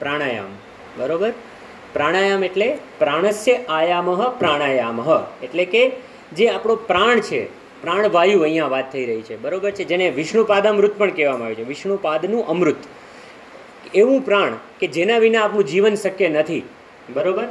પ્રાણાયામ. 0.00 0.52
બરોબર? 0.96 1.32
પ્રાણાયામ 1.92 2.44
એટલે 2.44 2.78
પ્રાણસ્ય 2.98 3.54
આયામઃ 3.68 4.22
પ્રાણાયામહ 4.38 5.08
એટલે 5.42 5.64
કે 5.64 5.90
જે 6.32 6.48
આપણો 6.48 6.74
પ્રાણ 6.76 7.20
છે, 7.20 7.46
પ્રાણવાયુ 7.82 8.40
અહીંયા 8.40 8.66
વાત 8.66 8.92
થઈ 8.92 9.06
રહી 9.06 9.22
છે. 9.22 9.36
બરોબર 9.36 9.70
છે? 9.70 9.84
જેને 9.84 10.10
વિષ્ણુપાદામૃત 10.10 10.98
પણ 10.98 11.10
કહેવામાં 11.10 11.46
આવે 11.46 11.54
છે. 11.54 11.64
વિષ્ણુપાદનું 11.64 12.46
અમૃત. 12.46 12.76
એવું 13.94 14.20
પ્રાણ 14.20 14.52
કે 14.80 14.86
જેના 14.86 15.18
વિના 15.18 15.44
આપણું 15.44 15.64
જીવન 15.64 15.94
શક્ય 15.94 16.28
નથી. 16.28 16.62
બરોબર? 17.14 17.44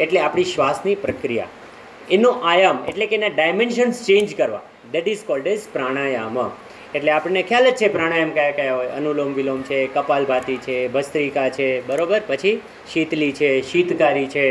એટલે 0.00 0.20
આપણી 0.20 0.44
શ્વાસની 0.44 0.94
પ્રક્રિયા. 0.94 1.46
એનો 2.10 2.30
આયામ 2.30 2.84
એટલે 2.88 3.06
કે 3.06 3.16
એના 3.16 3.26
ડાયમેન્શન્સ 3.26 4.04
ચેન્જ 4.06 4.36
કરવા. 4.36 4.60
દેટ 4.92 5.08
ઇઝ 5.08 5.24
કોલ્ડ 5.26 5.46
એઝ 5.46 5.66
પ્રાણાયામ 5.72 6.38
એટલે 6.94 7.10
આપણને 7.10 7.42
ખ્યાલ 7.42 7.66
જ 7.70 7.74
છે 7.74 7.88
પ્રાણાયામ 7.88 8.30
કયા 8.30 8.50
કયા 8.50 8.74
હોય. 8.74 8.90
અનુલોમ 8.98 9.30
વિલોમ 9.34 9.60
છે, 9.62 9.78
કપાલભાતી 9.86 10.56
છે, 10.56 10.76
ભસ્ત્રિકા 10.88 11.48
છે, 11.48 11.68
બરોબર? 11.86 12.20
પછી 12.26 12.60
શીતલી 12.92 13.32
છે, 13.32 13.50
શીતકારી 13.62 14.28
છે 14.34 14.46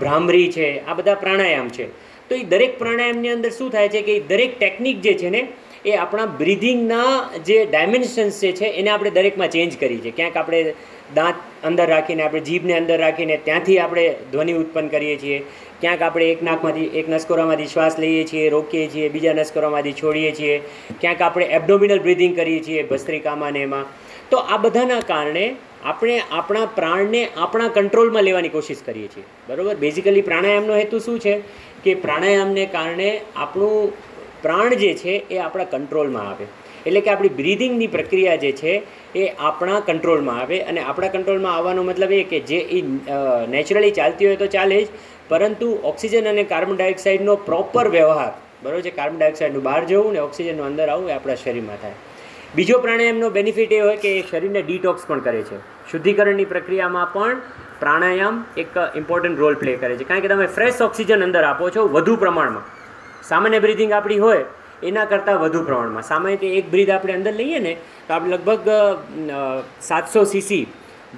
ભ્રામરી 0.00 0.48
છે, 0.52 0.68
આ 0.86 0.94
બધા 0.94 1.14
પ્રાણાયામ 1.14 1.68
છે. 1.68 1.86
તો 2.28 2.34
એ 2.34 2.44
દરેક 2.44 2.78
પ્રાણાયામની 2.78 3.28
અંદર 3.28 3.50
શું 3.50 3.70
થાય 3.70 3.88
છે 3.88 4.02
કે 4.02 4.12
એ 4.16 4.22
દરેક 4.26 4.52
ટેકનિક 4.58 5.00
જે 5.00 5.14
છે 5.14 5.30
ને 5.30 5.42
એ 5.84 5.92
આપણા 5.92 6.26
બ્રિધિંગના 6.26 7.30
જે 7.46 7.66
ડાયમેન્શન્સ 7.66 8.40
જે 8.40 8.52
છે, 8.52 8.64
એને 8.64 8.90
આપણે 8.90 9.10
દરેકમાં 9.10 9.50
ચેન્જ 9.50 9.78
કરી 9.78 9.98
છે. 9.98 10.10
ક્યાંક 10.10 10.36
આપણે 10.36 10.74
દાંત 11.14 11.34
અંદર 11.64 11.86
રાખીને, 11.86 12.22
આપણે 12.22 12.40
જીભને 12.40 12.72
અંદર 12.72 12.98
રાખીને, 12.98 13.36
ત્યાંથી 13.36 13.78
આપણે 13.78 14.14
ધ્વનિ 14.32 14.52
ઉત્પન્ન 14.52 14.88
કરીએ 14.88 15.16
છીએ. 15.16 15.38
ક્યાંક 15.80 16.02
આપણે 16.02 16.30
એક 16.30 16.42
નાકમાંથી 16.42 16.84
એક 16.84 17.08
નસકોરામાંથી 17.08 17.66
શ્વાસ 17.66 17.98
લઈએ 17.98 18.24
છીએ, 18.24 18.48
રોકીએ 18.48 18.86
છીએ, 18.86 19.08
બીજા 19.08 19.32
નસકોરામાંથી 19.32 19.92
છોડીએ 19.92 20.32
છીએ. 20.32 20.58
ક્યાંક 21.00 21.22
આપણે 21.22 21.44
એબડોમિનલ 21.44 21.98
બ્રિધિંગ 21.98 22.36
કરીએ 22.36 22.62
છીએ, 22.62 22.82
ભસ્ત્રિકામાં 22.82 23.52
ને 23.52 23.60
એમાં. 23.60 23.84
તો 24.30 24.36
આ 24.36 24.56
બધાના 24.56 25.00
કારણે 25.00 25.56
આપણે 25.84 26.22
આપણા 26.30 26.66
પ્રાણને 26.66 27.28
આપણા 27.36 27.68
કંટ્રોલમાં 27.68 28.22
લેવાની 28.22 28.48
કોશિશ 28.48 28.76
કરીએ 28.84 29.08
છીએ. 29.08 29.24
બરાબર? 29.48 29.74
બેઝિકલી 29.74 30.22
પ્રાણાયામનો 30.22 30.74
હેતુ 30.74 30.98
શું 30.98 31.20
છે? 31.20 31.42
કે 31.84 31.94
પ્રાણાયામને 31.94 32.66
કારણે 32.66 33.20
આપણું 33.36 33.92
પ્રાણ 34.42 34.74
જે 34.82 34.92
છે 34.94 35.14
એ 35.30 35.38
આપણા 35.38 35.70
કંટ્રોલમાં 35.74 36.28
આવે. 36.30 36.46
એટલે 36.86 37.00
કે 37.00 37.10
આપણી 37.10 37.36
બ્રિધિંગની 37.40 37.90
પ્રક્રિયા 37.96 38.42
જે 38.44 38.52
છે 38.60 38.74
એ 39.16 39.24
આપણા 39.48 39.80
કંટ્રોલમાં 39.88 40.40
આવે 40.42 40.56
અને 40.70 40.80
આપણા 40.82 41.12
કંટ્રોલમાં 41.16 41.56
આવવાનો 41.56 41.82
મતલબ 41.88 42.12
એ 42.12 42.22
કે 42.32 42.40
જે 42.50 42.60
એ 42.76 42.80
નેચરલી 43.56 43.92
ચાલતી 43.98 44.26
હોય 44.28 44.40
તો 44.44 44.48
ચાલે 44.56 44.78
જ, 44.84 44.88
પરંતુ 45.28 45.68
ઓક્સિજન 45.90 46.30
અને 46.30 46.44
કાર્બન 46.44 46.76
ડાયોક્સાઇડનો 46.76 47.36
પ્રોપર 47.48 47.86
વ્યવહાર, 47.88 48.32
બરાબર 48.64 48.82
છે, 48.86 48.92
કાર્બન 48.98 49.18
ડાયોક્સાઇડનું 49.18 49.64
બહાર 49.68 49.82
જવું 49.84 50.12
ને 50.12 50.20
ઓક્સિજનનું 50.28 50.66
અંદર 50.70 50.88
આવવું 50.88 51.12
એ 51.12 51.14
આપણા 51.18 51.38
શરીરમાં 51.44 51.78
થાય. 51.82 51.96
બીજો 52.56 52.78
પ્રાણાયામનો 52.84 53.28
બેનિફિટ 53.38 53.72
એ 53.72 53.80
હોય 53.86 53.96
કે 54.04 54.10
એ 54.18 54.22
શરીરને 54.30 54.62
ડિટોક્સ 54.62 55.08
પણ 55.08 55.24
કરે 55.26 55.42
છે. 55.50 55.58
શુદ્ધિકરણની 55.90 56.50
પ્રક્રિયામાં 56.52 57.08
પણ 57.14 57.40
પ્રાણાયામ 57.80 58.44
એક 58.62 58.74
ઇમ્પોર્ટન્ટ 59.00 59.42
રોલ 59.44 59.54
પ્લે 59.62 59.72
કરે 59.82 59.94
છે. 59.96 60.04
કારણ 60.10 60.24
કે 60.24 60.28
તમે 60.32 60.48
ફ્રેશ 60.56 60.80
ઓક્સિજન 60.88 61.26
અંદર 61.28 61.44
આપો 61.50 61.70
છો 61.76 61.82
વધુ 61.96 62.16
પ્રમાણમાં. 62.24 62.66
સામાન્ય 63.30 63.60
બ્રિથિંગ 63.64 63.92
આપણી 63.98 64.20
હોય, 64.26 64.44
એના 64.88 65.08
કરતાં 65.12 65.40
વધુ 65.44 65.60
પ્રમાણમાં. 65.68 66.06
સામાન્ય 66.12 66.52
એક 66.58 66.66
બ્રીથ 66.72 66.92
આપણે 66.94 67.14
અંદર 67.18 67.34
લઈએ 67.40 67.60
ને, 67.66 67.74
તો 68.06 68.14
આપણે 68.14 68.32
લગભગ 68.36 68.68
સાતસો 69.88 70.22
સીસી 70.32 70.64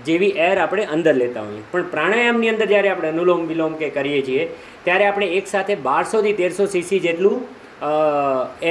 જેવી 0.06 0.32
એર 0.48 0.56
આપણે 0.62 0.84
અંદર 0.94 1.14
લેતા 1.22 1.44
હોઈએ. 1.46 1.62
પણ 1.72 1.86
પ્રાણાયામની 1.94 2.50
અંદર 2.54 2.66
જ્યારે 2.72 2.88
આપણે 2.92 3.10
અનુલોમ 3.14 3.42
વિલોમ 3.52 3.74
કે 3.80 3.88
કરીએ 3.98 4.20
છીએ, 4.28 4.44
ત્યારે 4.86 5.04
આપણે 5.10 5.28
એકસાથે 5.38 5.74
બારસોથી 5.88 6.34
તેરસો 6.42 6.66
સીસી 6.74 7.00
જેટલું 7.06 7.38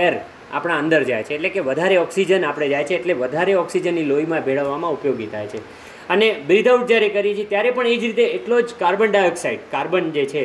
એર 0.03 0.13
આપણા 0.57 0.79
અંદર 0.83 1.01
જાય 1.09 1.23
છે. 1.27 1.33
એટલે 1.37 1.49
કે 1.55 1.61
વધારે 1.69 1.95
ઓક્સિજન 2.05 2.43
આપણે 2.49 2.67
જાય 2.73 2.85
છે, 2.89 2.95
એટલે 2.99 3.13
વધારે 3.23 3.53
ઓક્સિજનની 3.63 4.05
લોહીમાં 4.11 4.43
ભેળવવામાં 4.47 4.95
ઉપયોગી 4.97 5.29
થાય 5.33 5.49
છે. 5.53 5.61
અને 6.13 6.27
બ્રીથ 6.49 6.69
આઉટ 6.71 6.85
જ્યારે 6.91 7.09
કરીએ 7.15 7.33
છીએ, 7.37 7.49
ત્યારે 7.53 7.69
પણ 7.77 7.89
એ 7.93 7.97
જ 8.01 8.03
રીતે 8.09 8.25
એટલો 8.37 8.55
જ 8.67 8.69
કાર્બન 8.83 9.09
ડાયોક્સાઇડ 9.15 9.65
કાર્બન 9.73 10.11
જે 10.17 10.25
છે 10.33 10.43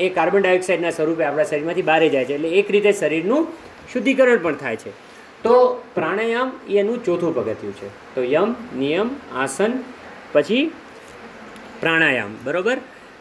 એ 0.00 0.08
કાર્બન 0.08 0.42
ડાયોક્સાઇડના 0.42 0.90
સ્વરૂપે 0.90 1.24
આપણા 1.24 1.44
શરીરમાંથી 1.44 1.82
બહાર 1.82 2.08
જાય 2.08 2.24
છે. 2.24 2.34
એટલે 2.34 2.48
એક 2.48 2.70
રીતે 2.70 2.92
શરીરનું 2.92 3.46
શુદ્ધિકરણ 3.92 4.38
પણ 4.38 4.54
થાય 4.54 4.76
છે. 4.76 4.90
તો 5.42 5.82
પ્રાણાયામ 5.94 6.52
એનું 6.70 7.04
ચોથું 7.04 7.34
પગથિયું 7.34 7.74
છે. 7.74 8.14
તો 8.14 8.22
યમ, 8.22 8.54
નિયમ, 8.78 9.10
આસન, 9.34 9.72
પછી 10.32 10.72
પ્રાણાયામ. 11.80 12.36
બરાબર? 12.44 12.76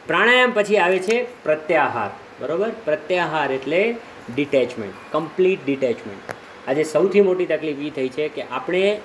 પ્રાણાયામ 0.07 0.51
પછી 0.51 0.77
આવે 0.77 0.99
છે 0.99 1.43
પ્રત્યાહાર. 1.43 2.09
બરાબર? 2.41 2.71
પ્રત્યાહાર 2.85 3.51
એટલે 3.51 3.95
ડિટેચમેન્ટ. 4.35 4.93
Complete 5.11 5.65
detachment. 5.65 6.35
આજે 6.69 6.83
સૌથી 6.83 7.21
મોટી 7.21 7.45
તકલીફ 7.45 7.79
એ 7.79 7.89
થઈ 7.89 8.09
છે 8.09 8.27
કે 8.27 8.41
આપણે 8.41 9.01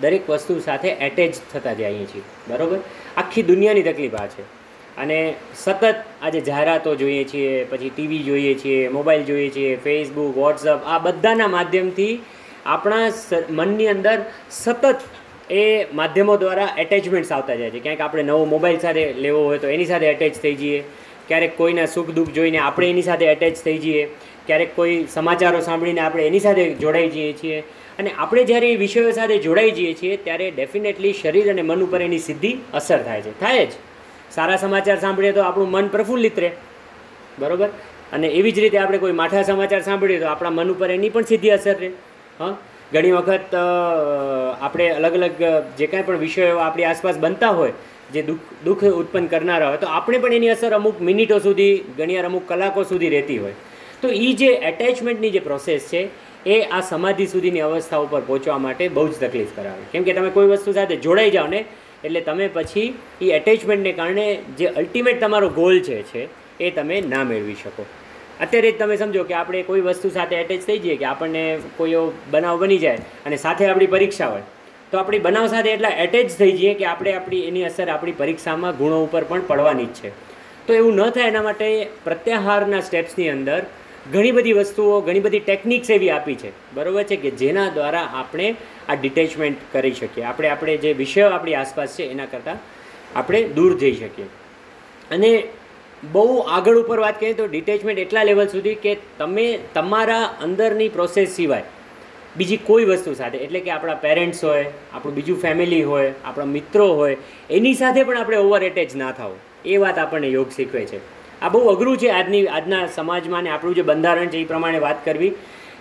દરેક 0.00 0.30
વસ્તુ 0.30 0.60
સાથે 0.60 0.88
એટેચ 0.88 1.34
થતા 1.52 1.72
જઈએ 1.72 2.04
છીએ. 2.04 2.22
બરોબર? 2.48 2.78
આખી 3.16 3.42
દુનિયાની 3.42 3.82
તકલીફ 3.82 4.14
આ 4.14 4.26
છે. 4.26 4.53
અને 4.98 5.34
સતત 5.54 5.94
આજે 6.22 6.40
જાહેરાતો 6.40 6.94
જોઈએ 6.94 7.24
છીએ, 7.24 7.64
પછી 7.64 7.90
ટીવી 7.90 8.18
જોઈએ 8.18 8.54
છીએ, 8.54 8.88
મોબાઈલ 8.88 9.24
જોઈએ 9.24 9.50
છીએ 9.50 9.76
ફેસબુક 9.76 10.36
વોટ્સઅપ 10.36 10.80
આ 10.86 10.98
બધાના 10.98 11.46
માધ્યમથી 11.46 12.20
આપણા 12.66 13.08
મનની 13.50 13.88
અંદર 13.88 14.18
સતત 14.50 15.00
એ 15.50 15.86
માધ્યમો 15.94 16.36
દ્વારા 16.36 16.74
એટેચમેન્ટ્સ 16.78 17.32
આવતા 17.32 17.54
જાય 17.54 17.70
છે. 17.70 17.78
ક્યાંક 17.78 18.00
આપણે 18.00 18.22
નવો 18.22 18.44
મોબાઈલ 18.44 18.78
સાથે 18.78 19.12
લેવો 19.12 19.44
હોય 19.44 19.58
તો 19.58 19.68
એની 19.68 19.84
સાથે 19.84 20.06
એટેચ 20.06 20.34
થઈ 20.34 20.54
જઈએ. 20.54 20.84
ક્યારેક 21.28 21.56
કોઈના 21.56 21.86
સુખ 21.86 22.10
દુઃખ 22.10 22.30
જોઈને 22.30 22.58
આપણે 22.58 22.90
એની 22.90 23.02
સાથે 23.02 23.24
એટેચ 23.24 23.54
થઈ 23.64 23.78
જઈએ. 23.78 24.04
ક્યારેક 24.46 24.76
કોઈ 24.76 25.06
સમાચારો 25.14 25.60
સાંભળીને 25.60 26.00
આપણે 26.00 26.26
એની 26.26 26.40
સાથે 26.40 26.74
જોડાઈ 26.74 27.08
જઈએ 27.08 27.32
છીએ. 27.32 27.60
અને 27.98 28.10
આપણે 28.18 28.44
જ્યારે 28.44 28.72
એ 28.72 28.76
વિષયો 28.76 29.10
સાથે 29.10 29.38
જોડાઈ 29.38 29.70
જઈએ 29.70 29.94
છીએ, 29.94 30.16
ત્યારે 30.16 30.50
ડેફિનેટલી 30.50 31.12
શરીર 31.12 31.50
અને 31.50 31.62
મન 31.62 31.82
ઉપર 31.82 32.02
એની 32.02 32.18
સીધી 32.18 32.58
અસર 32.74 33.02
થાય 33.02 33.22
છે. 33.22 33.40
થાય 33.40 33.66
જ. 33.66 33.70
સારા 34.34 34.56
સમાચાર 34.56 35.00
સાંભળીએ 35.00 35.32
તો 35.32 35.42
આપણું 35.42 35.70
મન 35.70 35.88
પ્રફુલ્લિત 35.88 36.38
રહે. 36.38 36.50
બરાબર? 37.38 37.68
અને 38.12 38.26
એવી 38.28 38.52
જ 38.52 38.58
રીતે 38.58 38.78
આપણે 38.78 38.98
કોઈ 38.98 39.12
માઠા 39.12 39.42
સમાચાર 39.42 39.82
સાંભળીએ 39.82 40.20
તો 40.20 40.26
આપણા 40.26 40.50
મન 40.50 40.70
ઉપર 40.70 40.90
એની 40.90 41.08
પણ 41.08 41.22
સીધી 41.22 41.50
અસર 41.50 41.76
રહે. 41.80 41.90
હા? 42.40 42.56
ઘણી 42.92 43.12
વખત 43.12 43.54
આપણે 44.60 44.88
અલગ 44.90 45.14
અલગ 45.14 45.32
જે 45.78 45.86
કાંઈ 45.86 46.02
પણ 46.02 46.18
વિષયો 46.18 46.58
આપણી 46.58 46.84
આસપાસ 46.84 47.18
બનતા 47.18 47.48
હોય, 47.48 47.72
જે 48.12 48.22
દુઃખ 48.22 48.38
દુઃખ 48.64 48.84
ઉત્પન્ન 48.84 49.26
કરનારા 49.26 49.68
હોય, 49.68 49.76
તો 49.76 49.86
આપણે 49.86 50.18
પણ 50.18 50.32
એની 50.32 50.48
અસર 50.48 50.74
અમુક 50.74 51.00
મિનિટો 51.00 51.38
સુધી, 51.38 51.84
ઘણીવાર 51.98 52.24
અમુક 52.24 52.48
કલાકો 52.48 52.82
સુધી 52.82 53.08
રહેતી 53.08 53.38
હોય. 53.38 53.54
તો 54.02 54.08
એ 54.08 54.32
જે 54.32 54.46
એટેચમેન્ટની 54.46 55.30
જે 55.30 55.38
પ્રોસેસ 55.38 55.88
છે, 55.92 56.08
એ 56.46 56.62
આ 56.62 56.80
સમાધિ 56.80 57.26
સુધીની 57.26 57.60
અવસ્થા 57.60 57.96
ઉપર 57.96 58.20
પહોંચવા 58.20 58.58
માટે 58.58 58.88
બહુ 58.88 59.08
જ 59.08 59.14
તકલીફ 59.20 59.56
કરાવે. 59.56 59.84
કેમ 59.92 60.02
કે 60.02 60.12
તમે 60.12 60.30
કોઈ 60.30 60.46
વસ્તુ 60.46 60.72
સાથે 60.72 60.96
જોડાઈ 60.96 61.30
જાઓ 61.30 61.46
ને 61.46 61.64
એટલે 62.04 62.20
તમે 62.20 62.48
પછી 62.54 62.86
એ 63.20 63.28
એટેચમેન્ટને 63.38 63.92
કારણે 63.92 64.26
જે 64.58 64.72
અલ્ટિમેટ 64.80 65.20
તમારો 65.20 65.48
ગોલ 65.50 65.78
છે 65.80 66.00
છે, 66.02 66.22
એ 66.60 66.70
તમે 66.70 67.00
ના 67.12 67.24
મેળવી 67.24 67.60
શકો. 67.62 67.84
અત્યારે 68.40 68.70
જ 68.72 68.78
તમે 68.78 68.96
સમજો 68.96 69.24
કે 69.24 69.34
આપણે 69.34 69.62
કોઈ 69.62 69.80
વસ્તુ 69.80 70.10
સાથે 70.10 70.34
એટેચ 70.36 70.66
થઈ 70.66 70.78
જઈએ 70.78 70.96
કે 70.96 71.04
આપણને 71.04 71.44
કોઈ 71.76 72.02
બનાવ 72.30 72.58
બની 72.58 72.78
જાય 72.78 73.00
અને 73.26 73.36
સાથે 73.36 73.64
આપણી 73.68 73.86
પરીક્ષા 73.86 74.30
હોય, 74.32 74.44
તો 74.90 74.98
આપણી 74.98 75.18
બનાવ 75.18 75.46
સાથે 75.46 75.70
એટલા 75.72 75.94
એટેચ 76.04 76.36
થઈ 76.38 76.52
જઈએ 76.52 76.74
કે 76.74 76.84
આપણે 76.84 77.14
આપણી 77.14 77.42
એની 77.48 77.64
અસર 77.64 77.88
આપણી 77.90 78.18
પરીક્ષામાં 78.20 78.76
ગુણો 78.76 78.98
ઉપર 79.06 79.24
પણ 79.24 79.46
પડવાની 79.46 79.86
જ 79.86 79.96
છે. 80.00 80.10
તો 80.66 80.74
એવું 80.74 80.94
ન 80.96 81.10
થાય 81.10 81.32
એના 81.32 81.42
માટે 81.42 81.68
પ્રત્યાહારના 82.04 82.80
સ્ટેપ્સની 82.80 83.28
અંદર 83.28 83.60
ઘણી 84.12 84.32
બધી 84.32 84.52
વસ્તુઓ, 84.52 85.00
ઘણી 85.00 85.20
બધી 85.20 85.38
ટેકનિક્સ 85.40 85.90
એવી 85.90 86.10
આપી 86.10 86.34
છે. 86.34 86.52
બરાબર 86.74 87.02
છે 87.02 87.16
કે 87.16 87.30
જેના 87.30 87.68
દ્વારા 87.68 88.00
આપણે 88.00 88.54
આ 88.88 88.94
ડિટેચમેન્ટ 88.94 89.58
કરી 89.72 89.92
શકીએ. 89.92 90.24
આપણે 90.24 90.48
આપણે 90.48 90.76
જે 90.76 90.92
વિષયો 90.92 91.30
આપણી 91.30 91.54
આસપાસ 91.54 91.96
છે 91.96 92.02
એના 92.02 92.24
કરતાં 92.24 92.58
આપણે 93.16 93.42
દૂર 93.42 93.78
જઈ 93.78 93.94
શકીએ. 93.94 94.24
અને 95.10 95.42
બહુ 96.12 96.38
આગળ 96.38 96.76
ઉપર 96.76 96.98
વાત 96.98 97.20
કરીએ 97.20 97.32
તો 97.32 97.46
ડિટેચમેન્ટ 97.46 97.98
એટલા 97.98 98.22
લેવલ 98.22 98.48
સુધી 98.48 98.74
કે 98.74 98.96
તમે 99.18 99.58
તમારા 99.74 100.22
અંદરની 100.42 100.88
પ્રોસેસ 100.88 101.28
સિવાય 101.28 101.62
બીજી 102.36 102.56
કોઈ 102.56 102.84
વસ્તુ 102.84 103.14
સાથે, 103.14 103.38
એટલે 103.38 103.60
કે 103.60 103.70
આપણા 103.70 103.94
પેરેન્ટ્સ 103.94 104.44
હોય, 104.44 104.64
આપણું 104.92 105.14
બીજું 105.14 105.40
ફેમિલી 105.40 105.82
હોય, 105.82 106.12
આપણા 106.24 106.44
મિત્રો 106.44 106.86
હોય, 106.92 107.16
એની 107.50 107.74
સાથે 107.74 108.02
પણ 108.02 108.16
આપણે 108.16 108.36
ઓવર 108.36 108.62
એટેચ 108.62 108.96
ના 108.96 109.12
થાવ 109.12 109.32
એ 109.64 109.76
વાત 109.76 109.98
આપણને 109.98 110.28
યોગ 110.28 110.50
શીખવે 110.50 110.84
છે. 110.84 111.13
આ 111.44 111.48
બહુ 111.48 111.60
અઘરું 111.68 111.98
છે 111.98 112.08
આજની, 112.08 112.46
આજના 112.46 112.86
સમાજમાં 112.86 113.42
ને 113.42 113.50
આપણું 113.50 113.74
જે 113.74 113.82
બંધારણ 113.82 114.26
છે 114.26 114.38
એ 114.38 114.44
પ્રમાણે 114.44 114.78
વાત 114.78 115.04
કરવી. 115.04 115.32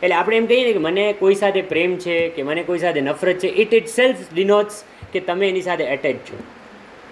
એટલે 0.04 0.16
આપણે 0.16 0.38
એમ 0.38 0.46
કહીએ 0.46 0.66
ને 0.66 0.74
કે 0.74 0.80
મને 0.80 1.14
કોઈ 1.14 1.36
સાથે 1.36 1.62
પ્રેમ 1.62 1.96
છે 1.96 2.30
કે 2.30 2.44
મને 2.44 2.64
કોઈ 2.64 2.80
સાથે 2.80 3.02
નફરત 3.02 3.40
છે 3.40 3.48
ઇટ 3.48 3.74
ઇટ 3.74 3.88
સેલ્ફ 3.88 4.18
ડિનોટ્સ 4.34 4.84
કે 5.14 5.20
તમે 5.20 5.50
એની 5.50 5.62
સાથે 5.62 5.84
એટેચ 5.84 6.16
છો. 6.16 6.38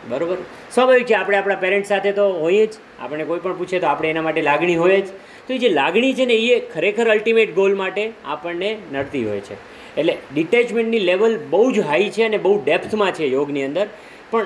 બરાબર? 0.09 0.37
સ્વાભાવિક 0.71 1.05
છે, 1.05 1.13
આપણે 1.13 1.37
આપણા 1.37 1.55
પેરેન્ટ્સ 1.55 1.89
સાથે 1.89 2.11
તો 2.11 2.29
હોઈએ 2.33 2.65
જ. 2.65 2.73
આપણે 2.99 3.23
કોઈ 3.23 3.39
પણ 3.39 3.57
પૂછે 3.57 3.79
તો 3.79 3.87
આપણે 3.87 4.09
એના 4.09 4.21
માટે 4.21 4.41
લાગણી 4.41 4.75
હોય 4.75 5.01
જ. 5.01 5.07
તો 5.47 5.53
એ 5.53 5.57
જે 5.57 5.69
લાગણી 5.69 6.13
છે 6.13 6.25
ને 6.25 6.33
એ 6.33 6.59
ખરેખર 6.59 7.07
અલ્ટિમેટ 7.09 7.55
ગોલ 7.55 7.75
માટે 7.75 8.11
આપણને 8.25 8.77
નડતી 8.91 9.23
હોય 9.23 9.39
છે. 9.39 9.53
એટલે 9.97 10.17
ડિટેચમેન્ટની 10.33 10.99
લેવલ 10.99 11.39
બહુ 11.49 11.71
જ 11.71 11.79
હાઈ 11.79 12.09
છે 12.09 12.23
અને 12.23 12.37
બહુ 12.37 12.63
ડેપ્થમાં 12.63 13.11
છે 13.11 13.25
યોગની 13.25 13.63
અંદર. 13.63 13.87
પણ 14.31 14.45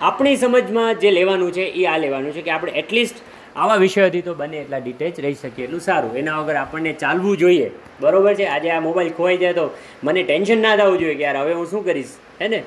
આપણી 0.00 0.36
સમજમાં 0.36 0.94
જે 0.94 1.10
લેવાનું 1.10 1.52
છે 1.52 1.62
એ 1.62 1.84
આ 1.84 1.96
લેવાનું 1.96 2.32
છે 2.32 2.42
કે 2.42 2.50
આપણે 2.50 2.72
એટલીસ્ટ 2.72 3.14
આવા 3.56 3.76
વિષયોથી 3.76 4.22
તો 4.22 4.34
બને 4.34 4.56
એટલા 4.56 4.78
ડિટેચ 4.78 5.20
રહી 5.20 5.34
શકીએ. 5.34 5.64
એટલું 5.64 5.80
સારું. 5.80 6.16
એના 6.16 6.38
વગર 6.38 6.54
આપણને 6.54 6.92
ચાલવું 6.92 7.36
જોઈએ. 7.36 7.70
બરોબર 8.00 8.34
છે? 8.34 8.44
આજે 8.44 8.70
આ 8.70 8.80
મોબાઈલ 8.80 9.10
ખોવાઈ 9.10 9.36
જાય 9.36 9.52
તો 9.52 9.76
મને 10.04 10.22
ટેન્શન 10.22 10.62
ના 10.62 10.76
થવું 10.76 10.98
જોઈએ 10.98 11.14
કે 11.14 11.22
યાર, 11.22 11.36
હવે 11.36 11.52
હું 11.52 11.66
શું 11.66 11.84
કરીશ? 11.84 12.08
હે 12.40 12.48
ને? 12.48 12.62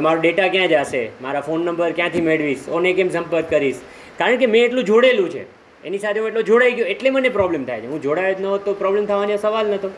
મારો 0.00 0.20
ડેટા 0.20 0.48
ક્યાં 0.48 0.68
જશે? 0.68 1.10
મારા 1.22 1.40
ફોન 1.40 1.64
નંબર 1.64 1.92
ક્યાંથી 1.92 2.20
મેળવીશ? 2.20 2.68
ઓને 2.68 2.92
કેમ 2.92 3.08
સંપર્ક 3.08 3.50
કરીશ? 3.50 3.76
કારણ 4.18 4.36
કે 4.36 4.46
મેં 4.46 4.64
એટલું 4.64 4.84
જોડેલું 4.84 5.30
છે. 5.30 5.42
એની 5.84 5.98
સાથે 5.98 6.20
હું 6.20 6.28
એટલો 6.28 6.42
જોડાઈ 6.42 6.72
ગયો, 6.72 6.86
એટલે 6.86 7.10
મને 7.10 7.28
પ્રોબ્લેમ 7.28 7.64
થાય 7.64 7.80
છે. 7.80 7.86
હું 7.86 8.02
જોડાયો 8.02 8.34
જ 8.34 8.40
ન 8.40 8.46
હોત 8.46 8.64
તો 8.64 8.74
પ્રોબ્લેમ 8.74 9.06
થવાનો 9.06 9.36
સવાલ 9.36 9.66
નહોતો. 9.66 9.90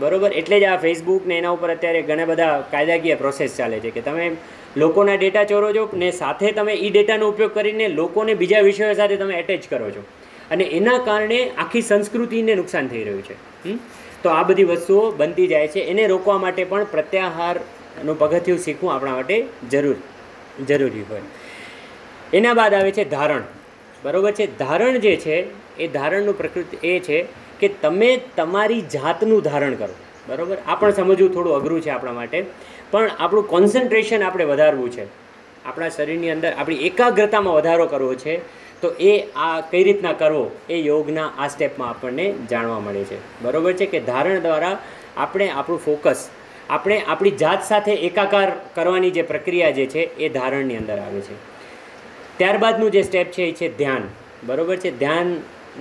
બરોબર? 0.00 0.32
એટલે 0.32 0.60
જ 0.60 0.64
આ 0.64 0.76
ફેસબુક 0.76 1.26
ને 1.26 1.38
એના 1.38 1.50
ઉપર 1.50 1.70
અત્યારે 1.70 2.02
ઘણા 2.02 2.24
બધા 2.24 2.60
કાયદાકીય 2.70 3.14
પ્રોસેસ 3.14 3.56
ચાલે 3.56 3.80
છે 3.80 3.90
કે 3.90 4.00
તમે 4.00 4.30
લોકોના 4.76 5.14
ડેટા 5.14 5.44
ચોરો 5.44 5.72
છો 5.72 5.88
ને 5.94 6.10
સાથે 6.10 6.52
તમે 6.52 6.74
એ 6.74 6.90
ડેટાનો 6.90 7.28
ઉપયોગ 7.28 7.54
કરીને 7.54 7.88
લોકોને 7.88 8.34
બીજા 8.34 8.60
વિષયો 8.60 8.94
સાથે 8.94 9.16
તમે 9.16 9.34
એટેચ 9.34 9.68
કરો 9.70 9.90
છો. 9.90 10.02
અને 10.50 10.64
એના 10.64 10.98
કારણે 10.98 11.50
આખી 11.58 11.82
સંસ્કૃતિને 11.82 12.54
નુકસાન 12.54 12.88
થઈ 12.88 13.04
રહ્યું 13.04 13.22
છે? 13.22 13.36
તો 14.22 14.28
આ 14.30 14.42
બધી 14.42 14.64
વસ્તુઓ 14.64 15.10
બનતી 15.10 15.46
જાય 15.46 15.68
છે. 15.68 15.80
એને 15.80 16.06
રોકવા 16.06 16.38
માટે 16.38 16.64
પણ 16.64 16.84
પ્રત્યાહારનું 16.84 18.18
પગથિયું 18.18 18.58
શીખવું 18.58 18.94
આપણા 18.94 19.12
માટે 19.12 19.46
જરૂર, 19.70 19.96
જરૂરી 20.64 21.04
હોય. 21.10 21.20
એના 22.32 22.54
બાદ 22.54 22.74
આવે 22.74 22.90
છે 22.90 23.04
ધારણ. 23.10 23.42
બરોબર 24.02 24.32
છે? 24.32 24.58
ધારણ 24.58 24.98
જે 24.98 25.16
છે, 25.16 25.36
એ 25.78 25.88
ધારણનું 25.88 26.38
પ્રકૃતિ 26.38 26.76
એ 26.86 26.98
છે 27.00 27.43
કે 27.60 27.68
તમે 27.68 28.20
તમારી 28.36 28.80
જાતનું 28.80 29.42
ધારણ 29.42 29.74
કરો. 29.74 29.94
બરાબર? 30.28 30.56
આ 30.68 30.74
પણ 30.74 30.90
સમજવું 30.90 31.34
થોડું 31.34 31.56
અઘરું 31.56 31.80
છે 31.80 31.90
આપણા 31.90 32.12
માટે. 32.12 32.44
પણ 32.90 33.10
આપણું 33.18 33.48
કોન્સન્ટ્રેશન 33.48 34.22
આપણે 34.22 34.44
વધારવું 34.44 34.90
છે. 34.90 35.04
આપણા 35.64 35.88
શરીરની 35.88 36.30
અંદર 36.30 36.52
આપણી 36.52 36.76
એકાગ્રતામાં 36.76 37.54
વધારો 37.54 37.86
કરવો 37.86 38.14
છે. 38.14 38.64
તો 38.80 38.88
એ 38.90 39.22
આ 39.36 39.60
કઈ 39.60 39.84
રીતના 39.84 40.12
કરવો? 40.12 40.50
એ 40.70 40.74
યોગના 40.74 41.32
આ 41.38 41.48
સ્ટેપમાં 41.48 41.90
આપણને 41.90 42.34
જાણવા 42.50 42.80
મળે 42.80 43.04
છે. 43.04 43.42
બરોબર 43.42 43.72
છે 43.72 43.86
કે 43.86 44.00
ધારણ 44.00 44.38
દ્વારા 44.38 44.78
આપણે 45.16 45.48
આપણું 45.48 45.84
ફોકસ 45.84 46.28
આપણે 46.70 47.02
આપણી 47.06 47.30
જાત 47.30 47.64
સાથે 47.64 47.92
એકાકાર 47.92 48.52
કરવાની 48.74 49.10
જે 49.10 49.22
પ્રક્રિયા 49.22 49.70
જે 49.70 49.86
છે 49.86 49.98
એ 49.98 50.28
ધારણની 50.28 50.76
અંદર 50.76 50.98
આવે 50.98 51.20
છે. 51.20 51.34
ત્યારબાદનું 52.38 52.90
જે 52.90 53.02
સ્ટેપ 53.02 53.30
છે 53.30 53.42
એ 53.42 53.52
છે 53.52 53.76
ધ્યાન. 53.76 54.02
બરોબર 54.46 54.76
છે? 54.76 54.98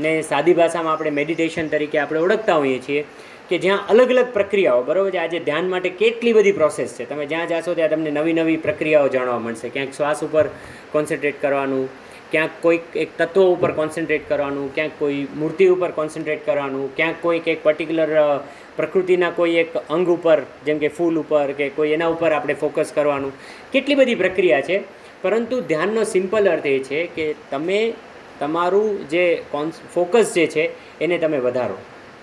ધ્યાનને 0.02 0.22
સાદી 0.22 0.54
ભાષામાં 0.54 0.94
આપણે 0.94 1.10
મેડિટેશન 1.10 1.68
તરીકે 1.68 1.98
આપણે 1.98 2.20
ઓળખતા 2.20 2.56
હોઈએ 2.56 2.80
છીએ 2.80 3.04
કે 3.50 3.58
જ્યાં 3.58 3.88
અલગ 3.90 4.10
અલગ 4.10 4.34
પ્રક્રિયાઓ, 4.34 4.84
બરોબર 4.84 5.10
છે? 5.10 5.18
આજે 5.18 5.40
ધ્યાન 5.40 5.70
માટે 5.70 5.90
કેટલી 5.90 6.34
બધી 6.34 6.52
પ્રોસેસ 6.52 6.96
છે? 7.00 7.06
તમે 7.06 7.26
જ્યાં 7.26 7.48
જાશો 7.48 7.74
ત્યાં 7.74 7.90
તમને 7.90 8.12
નવી 8.12 8.34
નવી 8.34 8.58
પ્રક્રિયાઓ 8.58 9.08
જાણવા 9.08 9.40
મળશે. 9.40 9.70
ક્યાંક 9.70 9.94
શ્વાસ 9.94 10.24
ઉપર 10.24 10.48
કોન્સન્ટ્રેટ 10.92 11.42
કરવાનું, 11.42 11.90
ક્યાંક 12.32 12.50
કોઈક 12.62 12.96
એક 12.96 13.10
તત્વો 13.18 13.54
ઉપર 13.54 13.72
કોન્સન્ટ્રેટ 13.72 14.30
કરવાનું, 14.30 14.76
ક્યાંક 14.76 14.92
કોઈ 15.00 15.28
મૂર્તિ 15.36 15.68
ઉપર 15.68 15.92
કોન્સન્ટ્રેટ 15.92 16.46
કરવાનું, 16.46 16.96
ક્યાંક 16.96 17.16
કોઈક 17.22 17.48
એક 17.48 17.64
પર્ટિક્યુલર 17.64 18.40
પ્રકૃતિના 18.76 19.30
કોઈ 19.30 19.56
એક 19.56 19.78
અંગ 19.78 20.08
ઉપર, 20.08 20.42
જેમ 20.66 20.78
કે 20.78 20.88
ફૂલ 20.88 21.20
ઉપર 21.20 21.52
કે 21.52 21.70
કોઈ 21.70 21.90
એના 21.90 22.08
ઉપર 22.08 22.32
આપણે 22.32 22.54
ફોકસ 22.54 22.92
કરવાનું. 22.96 23.32
કેટલી 23.72 23.96
બધી 23.96 24.16
પ્રક્રિયા 24.16 24.62
છે? 24.62 24.84
પરંતુ 25.22 25.62
ધ્યાનનો 25.62 26.04
સિમ્પલ 26.04 26.50
અર્થ 26.50 26.66
એ 26.66 26.80
છે 26.80 27.08
કે 27.08 27.36
તમે 27.52 27.94
તમારું 28.40 29.10
જે 29.10 29.26
કોન્સ, 29.52 29.82
ફોકસ 29.94 30.34
જે 30.34 30.48
છે, 30.48 30.70
એને 31.02 31.18
તમે 31.18 31.40
વધારો 31.40 31.78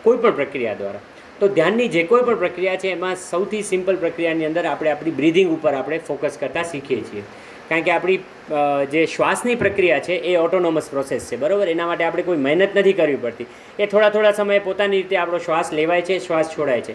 કોઈ 0.04 0.18
પણ 0.18 0.36
પ્રક્રિયા 0.40 0.74
દ્વારા. 0.74 1.04
તો 1.40 1.48
ધ્યાનની 1.48 1.88
જે 1.88 2.02
કોઈ 2.04 2.22
પણ 2.22 2.38
પ્રક્રિયા 2.38 2.76
છે, 2.76 2.90
એમાં 2.92 3.16
સૌથી 3.16 3.62
સિમ્પલ 3.62 3.96
પ્રક્રિયાની 3.96 4.48
અંદર 4.50 4.66
આપણે 4.66 4.90
આપણી 4.90 5.16
બ્રિધિંગ 5.20 5.52
ઉપર 5.52 5.74
આપણે 5.74 5.98
ફોકસ 5.98 6.38
કરતાં 6.40 6.64
શીખીએ 6.64 7.02
છીએ. 7.10 7.22
કારણ 7.68 7.82
કે 7.82 7.90
આપણી 7.90 8.18
જે 8.92 9.06
શ્વાસની 9.06 9.54
પ્રક્રિયા 9.54 10.00
છે, 10.00 10.14
એ 10.30 10.36
ઓટોનોમસ 10.36 10.88
પ્રોસેસ 10.90 11.28
છે, 11.30 11.36
બરાબર? 11.36 11.68
એના 11.68 11.86
માટે 11.86 12.04
આપણે 12.04 12.22
કોઈ 12.22 12.40
મહેનત 12.46 12.76
નથી 12.76 12.92
કરવી 12.92 13.16
પડતી. 13.16 13.46
એ 13.78 13.86
થોડા 13.86 14.10
થોડા 14.10 14.32
સમયે 14.32 14.60
પોતાની 14.60 15.02
રીતે 15.02 15.16
આપણો 15.16 15.38
શ્વાસ 15.38 15.72
લેવાય 15.72 16.02
છે, 16.02 16.18
શ્વાસ 16.18 16.50
છોડાય 16.56 16.80
છે. 16.80 16.94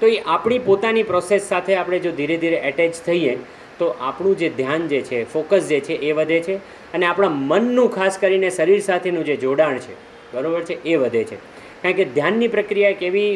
તો 0.00 0.06
એ 0.06 0.22
આપણી 0.26 0.58
પોતાની 0.58 1.02
પ્રોસેસ 1.02 1.42
સાથે 1.48 1.76
આપણે 1.76 1.98
જો 1.98 2.10
ધીરે 2.10 2.36
ધીરે 2.36 2.56
એટેચ 2.70 2.94
થઈએ, 3.06 3.34
તો 3.78 3.86
આપણું 4.00 4.38
જે 4.38 4.48
ધ્યાન 4.48 4.88
જે 4.88 5.02
છે, 5.02 5.24
ફોકસ 5.24 5.68
જે 5.68 5.80
છે, 5.80 5.94
એ 5.94 6.12
વધે 6.12 6.40
છે. 6.40 6.58
અને 6.94 7.06
આપણા 7.06 7.32
મનનું 7.50 7.90
ખાસ 7.96 8.18
કરીને 8.18 8.50
શરીર 8.50 8.80
સાથેનું 8.80 9.24
જે 9.24 9.36
જોડાણ 9.36 9.78
છે, 9.78 9.94
બરાબર 10.34 10.62
છે, 10.62 10.76
એ 10.84 10.96
વધે 10.96 11.24
છે. 11.24 11.38
કારણ 11.82 11.96
કે 11.98 12.04
ધ્યાનની 12.16 12.48
પ્રક્રિયા 12.48 12.94
એક 12.96 13.02
એવી 13.02 13.30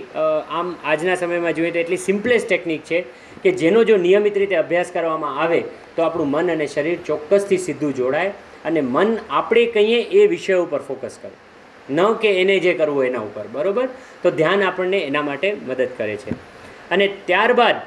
આમ 0.58 0.68
આજના 0.84 1.16
સમયમાં 1.22 1.56
જોઈએ 1.56 1.72
તો 1.72 1.80
એટલી 1.82 2.04
સિમ્પલેસ્ટ 2.08 2.46
ટેકનિક 2.48 2.84
છે 2.84 3.00
કે 3.42 3.50
જેનો 3.62 3.82
જો 3.84 3.96
નિયમિત 4.04 4.38
રીતે 4.42 4.54
અભ્યાસ 4.60 4.92
કરવામાં 4.92 5.40
આવે 5.42 5.60
તો 5.96 6.06
આપણું 6.06 6.30
મન 6.30 6.54
અને 6.54 6.66
શરીર 6.66 7.02
ચોક્કસથી 7.06 7.60
સીધું 7.66 7.92
જોડાય 7.94 8.32
અને 8.64 8.80
મન 8.84 9.12
આપણે 9.30 9.64
કહીએ 9.74 10.00
એ 10.20 10.24
વિષય 10.26 10.56
ઉપર 10.64 10.80
ફોકસ 10.88 11.18
કરે. 11.22 11.34
ન 11.90 12.00
કે 12.22 12.30
એને 12.40 12.56
જે 12.64 12.72
કરવું 12.74 13.04
એના 13.04 13.26
ઉપર, 13.28 13.46
બરાબર? 13.52 13.86
તો 14.22 14.30
ધ્યાન 14.30 14.62
આપણને 14.62 14.98
એના 15.00 15.24
માટે 15.28 15.48
મદદ 15.68 15.90
કરે 15.98 16.16
છે. 16.16 16.32
અને 16.90 17.06
ત્યારબાદ 17.28 17.78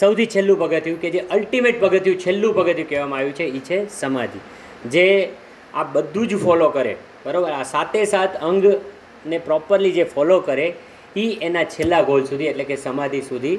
સૌથી 0.00 0.26
છેલ્લું 0.26 0.58
પગથિયું 0.58 1.00
કે 1.00 1.10
જે 1.10 1.20
અલ્ટિમેટ 1.36 1.78
પગથિયું, 1.80 2.18
છેલ્લું 2.18 2.52
પગથિયું 2.54 2.88
કહેવામાં 2.88 3.20
આવ્યું 3.20 3.36
છે 3.38 3.46
એ 3.58 3.62
છે 3.68 3.78
સમાધિ. 4.00 4.40
જે 4.86 5.28
આ 5.74 5.82
બધું 5.82 6.28
જ 6.28 6.36
ફોલો 6.36 6.68
કરે. 6.68 6.96
બરાબર? 7.26 7.50
આ 7.50 7.62
સાતે 7.62 8.04
સાત 8.04 8.40
અંગને 8.40 9.38
પ્રોપરલી 9.38 9.92
જે 9.92 10.04
ફોલો 10.04 10.40
કરે 10.40 10.72
એ 11.16 11.38
એના 11.42 11.64
છેલ્લા 11.64 12.02
ગોલ 12.02 12.24
સુધી, 12.24 12.46
એટલે 12.46 12.64
કે 12.64 12.76
સમાધિ 12.76 13.20
સુધી 13.20 13.58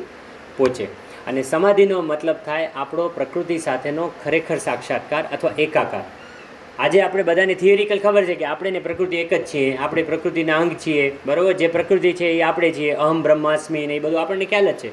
પહોંચે. 0.58 0.84
અને 1.28 1.44
સમાધિનો 1.44 2.02
મતલબ 2.02 2.36
થાય 2.46 2.70
આપણો 2.76 3.08
પ્રકૃતિ 3.08 3.58
સાથેનો 3.58 4.12
ખરેખર 4.24 4.58
સાક્ષાત્કાર 4.58 5.24
અથવા 5.34 5.52
એકાકાર. 5.60 6.04
આજે 6.80 7.02
આપણે 7.02 7.24
બધાને 7.24 7.54
થિયરિકલ 7.54 8.00
ખબર 8.00 8.26
છે 8.26 8.36
કે 8.36 8.46
આપણે 8.46 8.80
પ્રકૃતિ 8.80 9.18
એક 9.18 9.34
જ 9.34 9.46
છીએ, 9.54 9.78
આપણે 9.78 10.04
પ્રકૃતિના 10.04 10.58
અંગ 10.58 10.72
છીએ, 10.86 11.16
બરાબર? 11.26 11.54
જે 11.54 11.68
પ્રકૃતિ 11.68 12.14
છે 12.14 12.26
એ 12.26 12.42
આપણે 12.42 12.72
છીએ, 12.72 12.92
અહમ, 12.92 13.22
બ્રહ્માસ્મિ 13.22 13.88
ને 13.88 13.96
એ 13.96 14.00
બધું 14.00 14.22
આપણને 14.22 14.46
ખ્યાલ 14.46 14.72
જ 14.72 14.76
છે. 14.76 14.90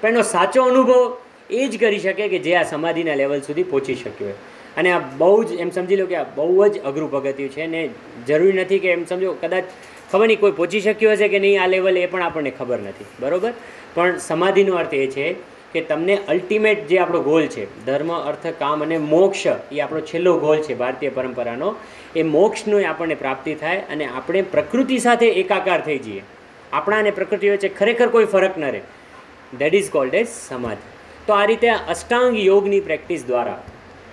પણ 0.00 0.08
એનો 0.08 0.22
સાચો 0.22 0.62
અનુભવ 0.62 1.16
એ 1.50 1.68
જ 1.68 1.80
કરી 1.80 1.98
શકે 1.98 2.28
કે 2.28 2.38
જે 2.38 2.54
આ 2.54 2.62
સમાધિના 2.62 3.14
લેવલ 3.14 3.40
સુધી 3.40 3.62
પહોંચી 3.62 3.94
શક્યો 3.94 4.28
હોય. 4.28 4.34
અને 4.76 4.92
આ 4.92 4.98
બહુ 4.98 5.44
જ 5.44 5.52
એમ 5.52 5.70
સમજી 5.70 5.96
લો 5.96 6.06
કે 6.06 6.16
આ 6.16 6.24
બહુ 6.24 6.68
જ 6.68 6.78
અઘરું 6.78 7.10
પગથિયું 7.10 7.50
છે 7.50 7.66
ને 7.66 7.90
જરૂરી 8.26 8.52
નથી 8.52 8.78
કે 8.78 8.92
એમ 8.92 9.04
સમજો, 9.04 9.32
કદાચ 9.32 9.64
ખબર 10.12 10.26
નહીં, 10.26 10.40
કોઈ 10.40 10.50
પહોંચી 10.50 10.80
શક્યું 10.80 11.12
હશે 11.12 11.28
કે 11.28 11.38
નહીં 11.38 11.62
આ 11.62 11.66
લેવલે 11.66 12.02
એ 12.02 12.06
પણ 12.06 12.22
આપણને 12.22 12.50
ખબર 12.50 12.78
નથી, 12.78 13.04
બરાબર? 13.20 13.52
પણ 13.94 14.18
સમાધિનો 14.18 14.74
અર્થ 14.74 14.94
એ 14.94 15.06
છે 15.06 15.36
કે 15.72 15.80
તમને 15.80 16.18
અલ્ટિમેટ 16.28 16.88
જે 16.88 16.98
આપણો 16.98 17.20
ગોલ 17.20 17.46
છે, 17.46 17.86
ધર્મ, 17.86 18.12
અર્થ, 18.12 18.46
કામ 18.58 18.82
અને 18.82 18.98
મોક્ષ, 18.98 19.46
એ 19.46 19.80
આપણો 19.80 20.00
છેલ્લો 20.00 20.38
ગોલ 20.38 20.62
છે 20.62 20.74
ભારતીય 20.74 21.08
પરંપરાનો, 21.08 21.74
એ 22.16 22.22
મોક્ષનું 22.22 22.88
આપણને 22.88 23.14
પ્રાપ્તિ 23.14 23.54
થાય 23.54 23.78
અને 23.78 24.06
આપણે 24.06 24.42
પ્રકૃતિ 24.42 24.98
સાથે 24.98 25.26
એકાકાર 25.26 25.80
થઈ 25.80 25.98
જઈએ. 25.98 26.22
આપણા 26.72 26.98
અને 26.98 27.10
પ્રકૃતિ 27.10 27.50
વચ્ચે 27.50 27.68
ખરેખર 27.68 28.08
કોઈ 28.08 28.24
ફરક 28.24 28.58
ન 28.58 28.64
રહે. 28.64 28.80
દેટ 29.58 29.74
ઇઝ 29.74 29.90
કોલ્ડ 29.90 30.14
એઝ 30.14 30.28
સમાધિ. 30.28 30.82
તો 31.26 31.32
આ 31.32 31.44
રીતે 31.44 31.68
અષ્ટાંગ 31.68 32.38
યોગની 32.38 32.80
પ્રેક્ટિસ 32.80 33.26
દ્વારા 33.26 33.62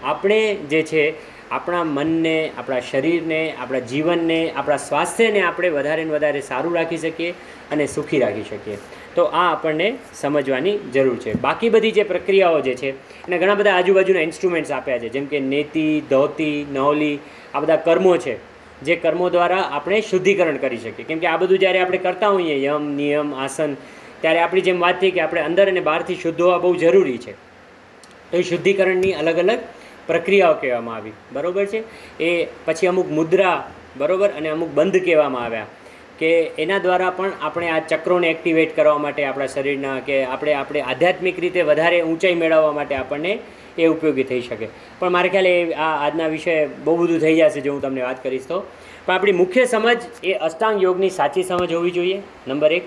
આપણે 0.04 0.56
જે 0.56 0.84
છે, 0.84 1.38
આપણા 1.52 1.84
મનને, 1.84 2.52
આપણા 2.58 2.80
શરીરને, 2.80 3.54
આપણા 3.60 3.80
જીવનને, 3.80 4.52
આપણા 4.52 4.78
સ્વાસ્થ્યને 4.78 5.42
આપણે 5.42 5.70
વધારે 5.70 6.04
ને 6.04 6.10
વધારે 6.10 6.42
સારું 6.42 6.76
રાખી 6.76 6.98
શકીએ 6.98 7.32
અને 7.72 7.88
સુખી 7.88 8.20
રાખી 8.20 8.44
શકીએ. 8.44 8.78
તો 9.16 9.24
આ 9.24 9.52
આપણને 9.52 9.98
સમજવાની 10.14 10.78
જરૂર 10.78 11.18
છે. 11.18 11.42
બાકી 11.42 11.70
બધી 11.70 11.92
જે 11.92 12.04
પ્રક્રિયાઓ 12.04 12.60
જે 12.60 12.74
છે, 12.74 12.90
એને 12.90 13.38
ઘણા 13.38 13.56
બધા 13.56 13.72
આજુબાજુના 13.72 14.22
ઇન્સ્ટ્રુમેન્ટ્સ 14.22 14.72
આપ્યા 14.72 15.00
છે. 15.00 15.10
જેમ 15.10 15.26
કે 15.26 15.40
નેતિ, 15.40 16.02
ધોતી 16.10 16.66
નવલી 16.74 17.20
આ 17.54 17.60
બધા 17.60 17.76
કર્મો 17.76 18.18
છે, 18.18 18.38
જે 18.82 18.96
કર્મો 18.96 19.30
દ્વારા 19.30 19.62
આપણે 19.62 20.02
શુદ્ધિકરણ 20.02 20.58
કરી 20.58 20.78
શકીએ. 20.78 21.06
કેમ 21.06 21.20
કે 21.20 21.28
આ 21.28 21.38
બધું 21.38 21.60
જ્યારે 21.60 21.80
આપણે 21.80 21.98
કરતા 21.98 22.28
હોઈએ, 22.28 22.66
યમ, 22.66 22.96
નિયમ, 22.96 23.36
આસન, 23.36 23.74
ત્યારે 24.22 24.40
આપણી 24.40 24.62
જેમ 24.62 24.80
વાત 24.80 25.02
થઈ 25.02 25.12
કે 25.12 25.20
આપણે 25.20 25.42
અંદર 25.42 25.68
અને 25.68 25.80
બહારથી 25.80 26.16
શુદ્ધ 26.16 26.42
હોવા 26.42 26.58
બહુ 26.58 26.76
જરૂરી 26.76 27.18
છે. 27.18 27.32
તો 28.32 28.38
એ 28.38 28.42
શુદ્ધિકરણની 28.42 29.14
અલગ 29.14 29.38
અલગ 29.38 29.60
પ્રક્રિયાઓ 30.08 30.54
કહેવામાં 30.54 30.96
આવી. 30.96 31.12
બરાબર 31.34 31.66
છે? 31.66 31.84
એ 32.24 32.48
પછી 32.66 32.88
અમુક 32.88 33.12
મુદ્રા, 33.12 33.72
બરાબર? 33.98 34.30
અને 34.30 34.50
અમુક 34.50 34.70
બંધ 34.70 35.06
કહેવામાં 35.06 35.44
આવ્યા. 35.44 35.66
કે 36.20 36.42
એના 36.42 36.78
દ્વારા 36.78 37.10
પણ 37.10 37.32
આપણે 37.42 37.70
આ 37.70 37.80
ચક્રોને 37.80 38.28
એક્ટિવેટ 38.28 38.76
કરવા 38.76 38.98
માટે 38.98 39.26
આપણા 39.26 39.46
શરીરના 39.46 40.00
કે 40.00 40.24
આપણે 40.24 40.54
આપણે 40.54 40.82
આધ્યાત્મિક 40.82 41.40
રીતે 41.40 41.62
વધારે 41.62 42.02
ઊંચાઈ 42.02 42.36
મેળવવા 42.36 42.72
માટે 42.72 42.96
આપણને 42.96 43.40
એ 43.78 43.88
ઉપયોગી 43.88 44.24
થઈ 44.24 44.42
શકે. 44.42 44.68
પણ 45.00 45.10
મારે 45.10 45.30
ખ્યાલ 45.30 45.48
એ 45.48 45.74
આ 45.74 46.08
આજના 46.08 46.28
વિષય 46.28 46.70
બહુ 46.84 46.98
બધું 46.98 47.20
થઈ 47.20 47.36
જશે 47.36 47.62
જો 47.62 47.74
હું 47.74 47.82
તમને 47.82 48.02
વાત 48.02 48.24
કરીશ 48.24 48.48
તો. 48.48 48.64
પણ 49.06 49.16
આપણી 49.16 49.32
મુખ્ય 49.32 49.66
સમજ 49.66 50.02
એ 50.24 50.34
અષ્ટાંગ 50.34 50.84
યોગની 50.84 51.10
સાચી 51.10 51.44
સમજ 51.44 51.74
હોવી 51.74 51.92
જોઈએ, 51.92 52.22
નંબર 52.48 52.74
એક. 52.74 52.84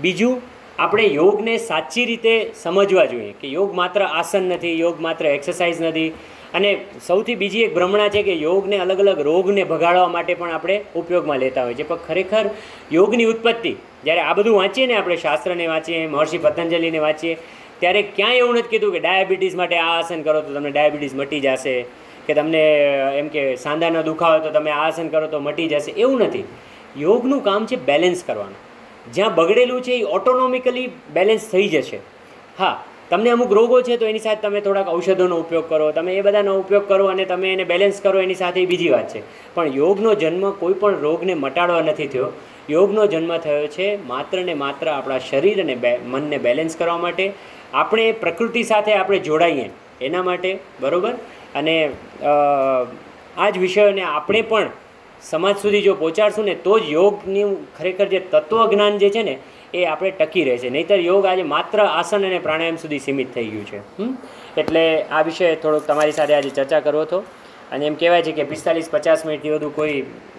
બીજું, 0.00 0.42
આપણે 0.78 1.04
યોગને 1.04 1.58
સાચી 1.58 2.04
રીતે 2.04 2.52
સમજવા 2.62 3.04
જોઈએ. 3.04 3.34
કે 3.40 3.48
યોગ 3.48 3.74
માત્ર 3.74 4.02
આસન 4.02 4.42
નથી, 4.42 4.80
યોગ 4.80 5.00
માત્ર 5.00 5.26
એક્સરસાઇઝ 5.26 5.80
નથી. 5.80 6.12
અને 6.54 6.70
સૌથી 7.06 7.34
બીજી 7.34 7.62
એક 7.62 7.74
ભ્રમણા 7.74 8.08
છે 8.08 8.22
કે 8.22 8.34
યોગને 8.34 8.76
અલગ 8.78 9.00
અલગ 9.00 9.20
રોગને 9.20 9.64
ભગાડવા 9.64 10.08
માટે 10.08 10.34
પણ 10.34 10.50
આપણે 10.50 10.76
ઉપયોગમાં 10.96 11.38
લેતા 11.38 11.64
હોઈએ 11.64 11.74
છીએ 11.74 11.84
પણ 11.84 12.04
ખરેખર 12.08 12.44
યોગની 12.92 13.24
ઉત્પત્તિ, 13.24 13.72
જ્યારે 14.04 14.20
આ 14.20 14.34
બધું 14.34 14.54
વાંચીએ 14.54 14.86
ને 14.86 14.96
આપણે 14.96 15.16
શાસ્ત્રને 15.16 15.66
વાંચીએ, 15.66 16.06
મહર્ષિ 16.06 16.38
પતંજલિને 16.38 16.98
વાંચીએ, 16.98 17.36
ત્યારે 17.80 18.02
ક્યાંય 18.02 18.36
એવું 18.36 18.54
નથી 18.54 18.68
કીધું 18.68 18.92
કે 18.92 18.98
ડાયાબિટીસ 18.98 19.54
માટે 19.54 19.76
આ 19.78 19.90
આસન 19.98 20.22
કરો 20.22 20.40
તો 20.40 20.54
તમને 20.54 20.70
ડાયાબિટીસ 20.70 21.14
મટી 21.14 21.40
જશે, 21.40 21.76
કે 22.26 22.34
તમને 22.34 22.64
એમ 23.18 23.28
કે 23.28 23.56
સાંધાનો 23.56 24.02
દુખાવો 24.02 24.38
તો 24.38 24.50
તમે 24.50 24.70
આ 24.70 24.82
આસન 24.86 25.08
કરો 25.08 25.26
તો 25.26 25.40
મટી 25.40 25.68
જશે. 25.68 25.90
એવું 25.92 26.20
નથી. 26.20 26.44
યોગનું 26.98 27.40
કામ 27.44 27.66
છે 27.66 27.76
બેલેન્સ 27.76 28.24
કરવાનું. 28.26 28.60
જ્યાં 29.14 29.34
બગડેલું 29.34 29.82
છે 29.82 29.92
એ 29.92 30.02
ઓટોનોમિકલી 30.02 30.90
બેલેન્સ 31.14 31.50
થઈ 31.50 31.68
જશે. 31.68 31.98
હા 32.58 32.84
તમને 33.10 33.30
અમુક 33.30 33.52
રોગો 33.52 33.78
છે 33.82 33.96
તો 33.96 34.06
એની 34.06 34.22
સાથે 34.24 34.42
તમે 34.42 34.60
થોડાક 34.60 34.88
ઔષધોનો 34.88 35.36
ઉપયોગ 35.36 35.68
કરો, 35.68 35.86
તમે 35.92 36.12
એ 36.14 36.20
બધાનો 36.20 36.52
ઉપયોગ 36.58 36.84
કરો 36.88 37.06
અને 37.06 37.24
તમે 37.24 37.48
એને 37.52 37.64
બેલેન્સ 37.64 38.00
કરો, 38.00 38.18
એની 38.20 38.34
સાથે 38.34 38.60
બીજી 38.66 38.92
વાત 38.94 39.08
છે. 39.14 39.22
પણ 39.54 39.72
યોગનો 39.74 40.14
જન્મ 40.14 40.44
કોઈ 40.60 40.78
પણ 40.82 41.00
રોગને 41.00 41.34
મટાડવા 41.34 41.80
નથી 41.80 42.06
થયો. 42.06 42.28
યોગનો 42.70 43.06
જન્મ 43.06 43.32
થયો 43.38 43.66
છે 43.66 43.86
માત્ર 44.06 44.44
ને 44.44 44.54
માત્ર 44.54 44.88
આપણા 44.88 45.18
શરીર 45.30 45.62
અને 45.62 45.74
મનને 46.06 46.38
બેલેન્સ 46.38 46.76
કરવા 46.76 46.98
માટે. 46.98 47.26
આપણે 47.74 48.04
પ્રકૃતિ 48.22 48.62
સાથે 48.62 48.92
આપણે 48.94 49.18
જોડાઈએ 49.18 49.66
એના 50.00 50.22
માટે, 50.22 50.50
બરાબર? 50.80 51.14
અને 51.54 51.76
આ 53.36 53.50
જ 53.50 53.58
વિષયોને 53.58 54.02
આપણે 54.02 54.42
પણ 54.42 54.68
સમાજ 55.22 55.56
સુધી 55.56 55.82
જો 55.82 55.94
પહોંચાડશું 55.94 56.44
ને, 56.44 56.54
તો 56.66 56.78
જ 56.78 56.92
યોગનું 56.92 57.50
ખરેખર 57.78 58.06
જે 58.06 58.20
તત્વજ્ઞાન 58.32 58.98
જે 58.98 59.10
છે 59.10 59.22
ને 59.22 59.34
એ 59.74 59.84
આપણે 59.84 60.10
ટકી 60.10 60.44
રહે 60.44 60.58
છે. 60.58 60.70
નહીંતર 60.70 61.00
યોગ 61.00 61.26
આજે 61.26 61.42
માત્ર 61.54 61.82
આસન 61.86 62.26
અને 62.28 62.38
પ્રાણાયામ 62.38 62.76
સુધી 62.76 62.98
સીમિત 62.98 63.34
થઈ 63.34 63.46
ગયું 63.46 63.66
છે? 63.66 63.80
એટલે 64.56 64.84
આ 65.02 65.22
વિષય 65.22 65.54
થોડોક 65.56 65.86
તમારી 65.86 66.12
સાથે 66.12 66.34
આજે 66.34 66.50
ચર્ચા 66.50 66.80
કરવો 66.80 67.02
હતો. 67.02 67.18
અને 67.72 67.86
એમ 67.86 67.94
કહેવાય 67.94 68.22
છે 68.22 68.32
કે 68.32 68.44
પિસ્તાલીસ 68.44 68.88
પચાસ 68.90 69.26
મિનિટથી 69.26 69.50
વધુ 69.50 69.70
કોઈ 69.70 69.98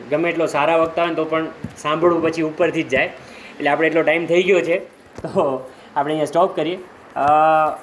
ગમે 0.10 0.30
એટલો 0.30 0.46
સારા 0.46 0.78
વખતા 0.78 1.06
હોય 1.06 1.16
તો 1.16 1.26
પણ 1.26 1.46
સાંભળવું 1.78 2.24
પછી 2.24 2.42
ઉપરથી 2.42 2.84
જ 2.84 2.90
જાય. 2.90 3.12
એટલે 3.58 3.70
આપણે 3.70 3.88
એટલો 3.88 4.04
ટાઈમ 4.04 4.26
થઈ 4.26 4.44
ગયો 4.44 4.62
છે. 4.62 4.80
તો 5.22 5.30
આપણે 5.96 6.14
અહીંયા 6.14 6.26
સ્ટોપ 6.26 6.56
કરીએ. 6.56 6.80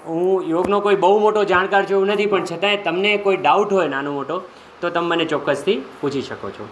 હું 0.06 0.50
યોગનો 0.50 0.80
કોઈ 0.80 0.96
બહુ 0.96 1.18
મોટો 1.18 1.44
જાણકાર 1.44 1.84
છું 1.90 2.06
નથી, 2.06 2.26
પણ 2.26 2.44
છતાંય 2.44 2.76
તમને 2.76 3.16
કોઈ 3.16 3.36
ડાઉટ 3.36 3.72
હોય 3.72 3.88
નાનો 3.88 4.12
મોટો, 4.12 4.36
તો 4.80 4.90
તમે 4.90 5.06
મને 5.06 5.24
ચોક્કસથી 5.24 5.78
પૂછી 6.00 6.22
શકો 6.22 6.50
છો. 6.50 6.68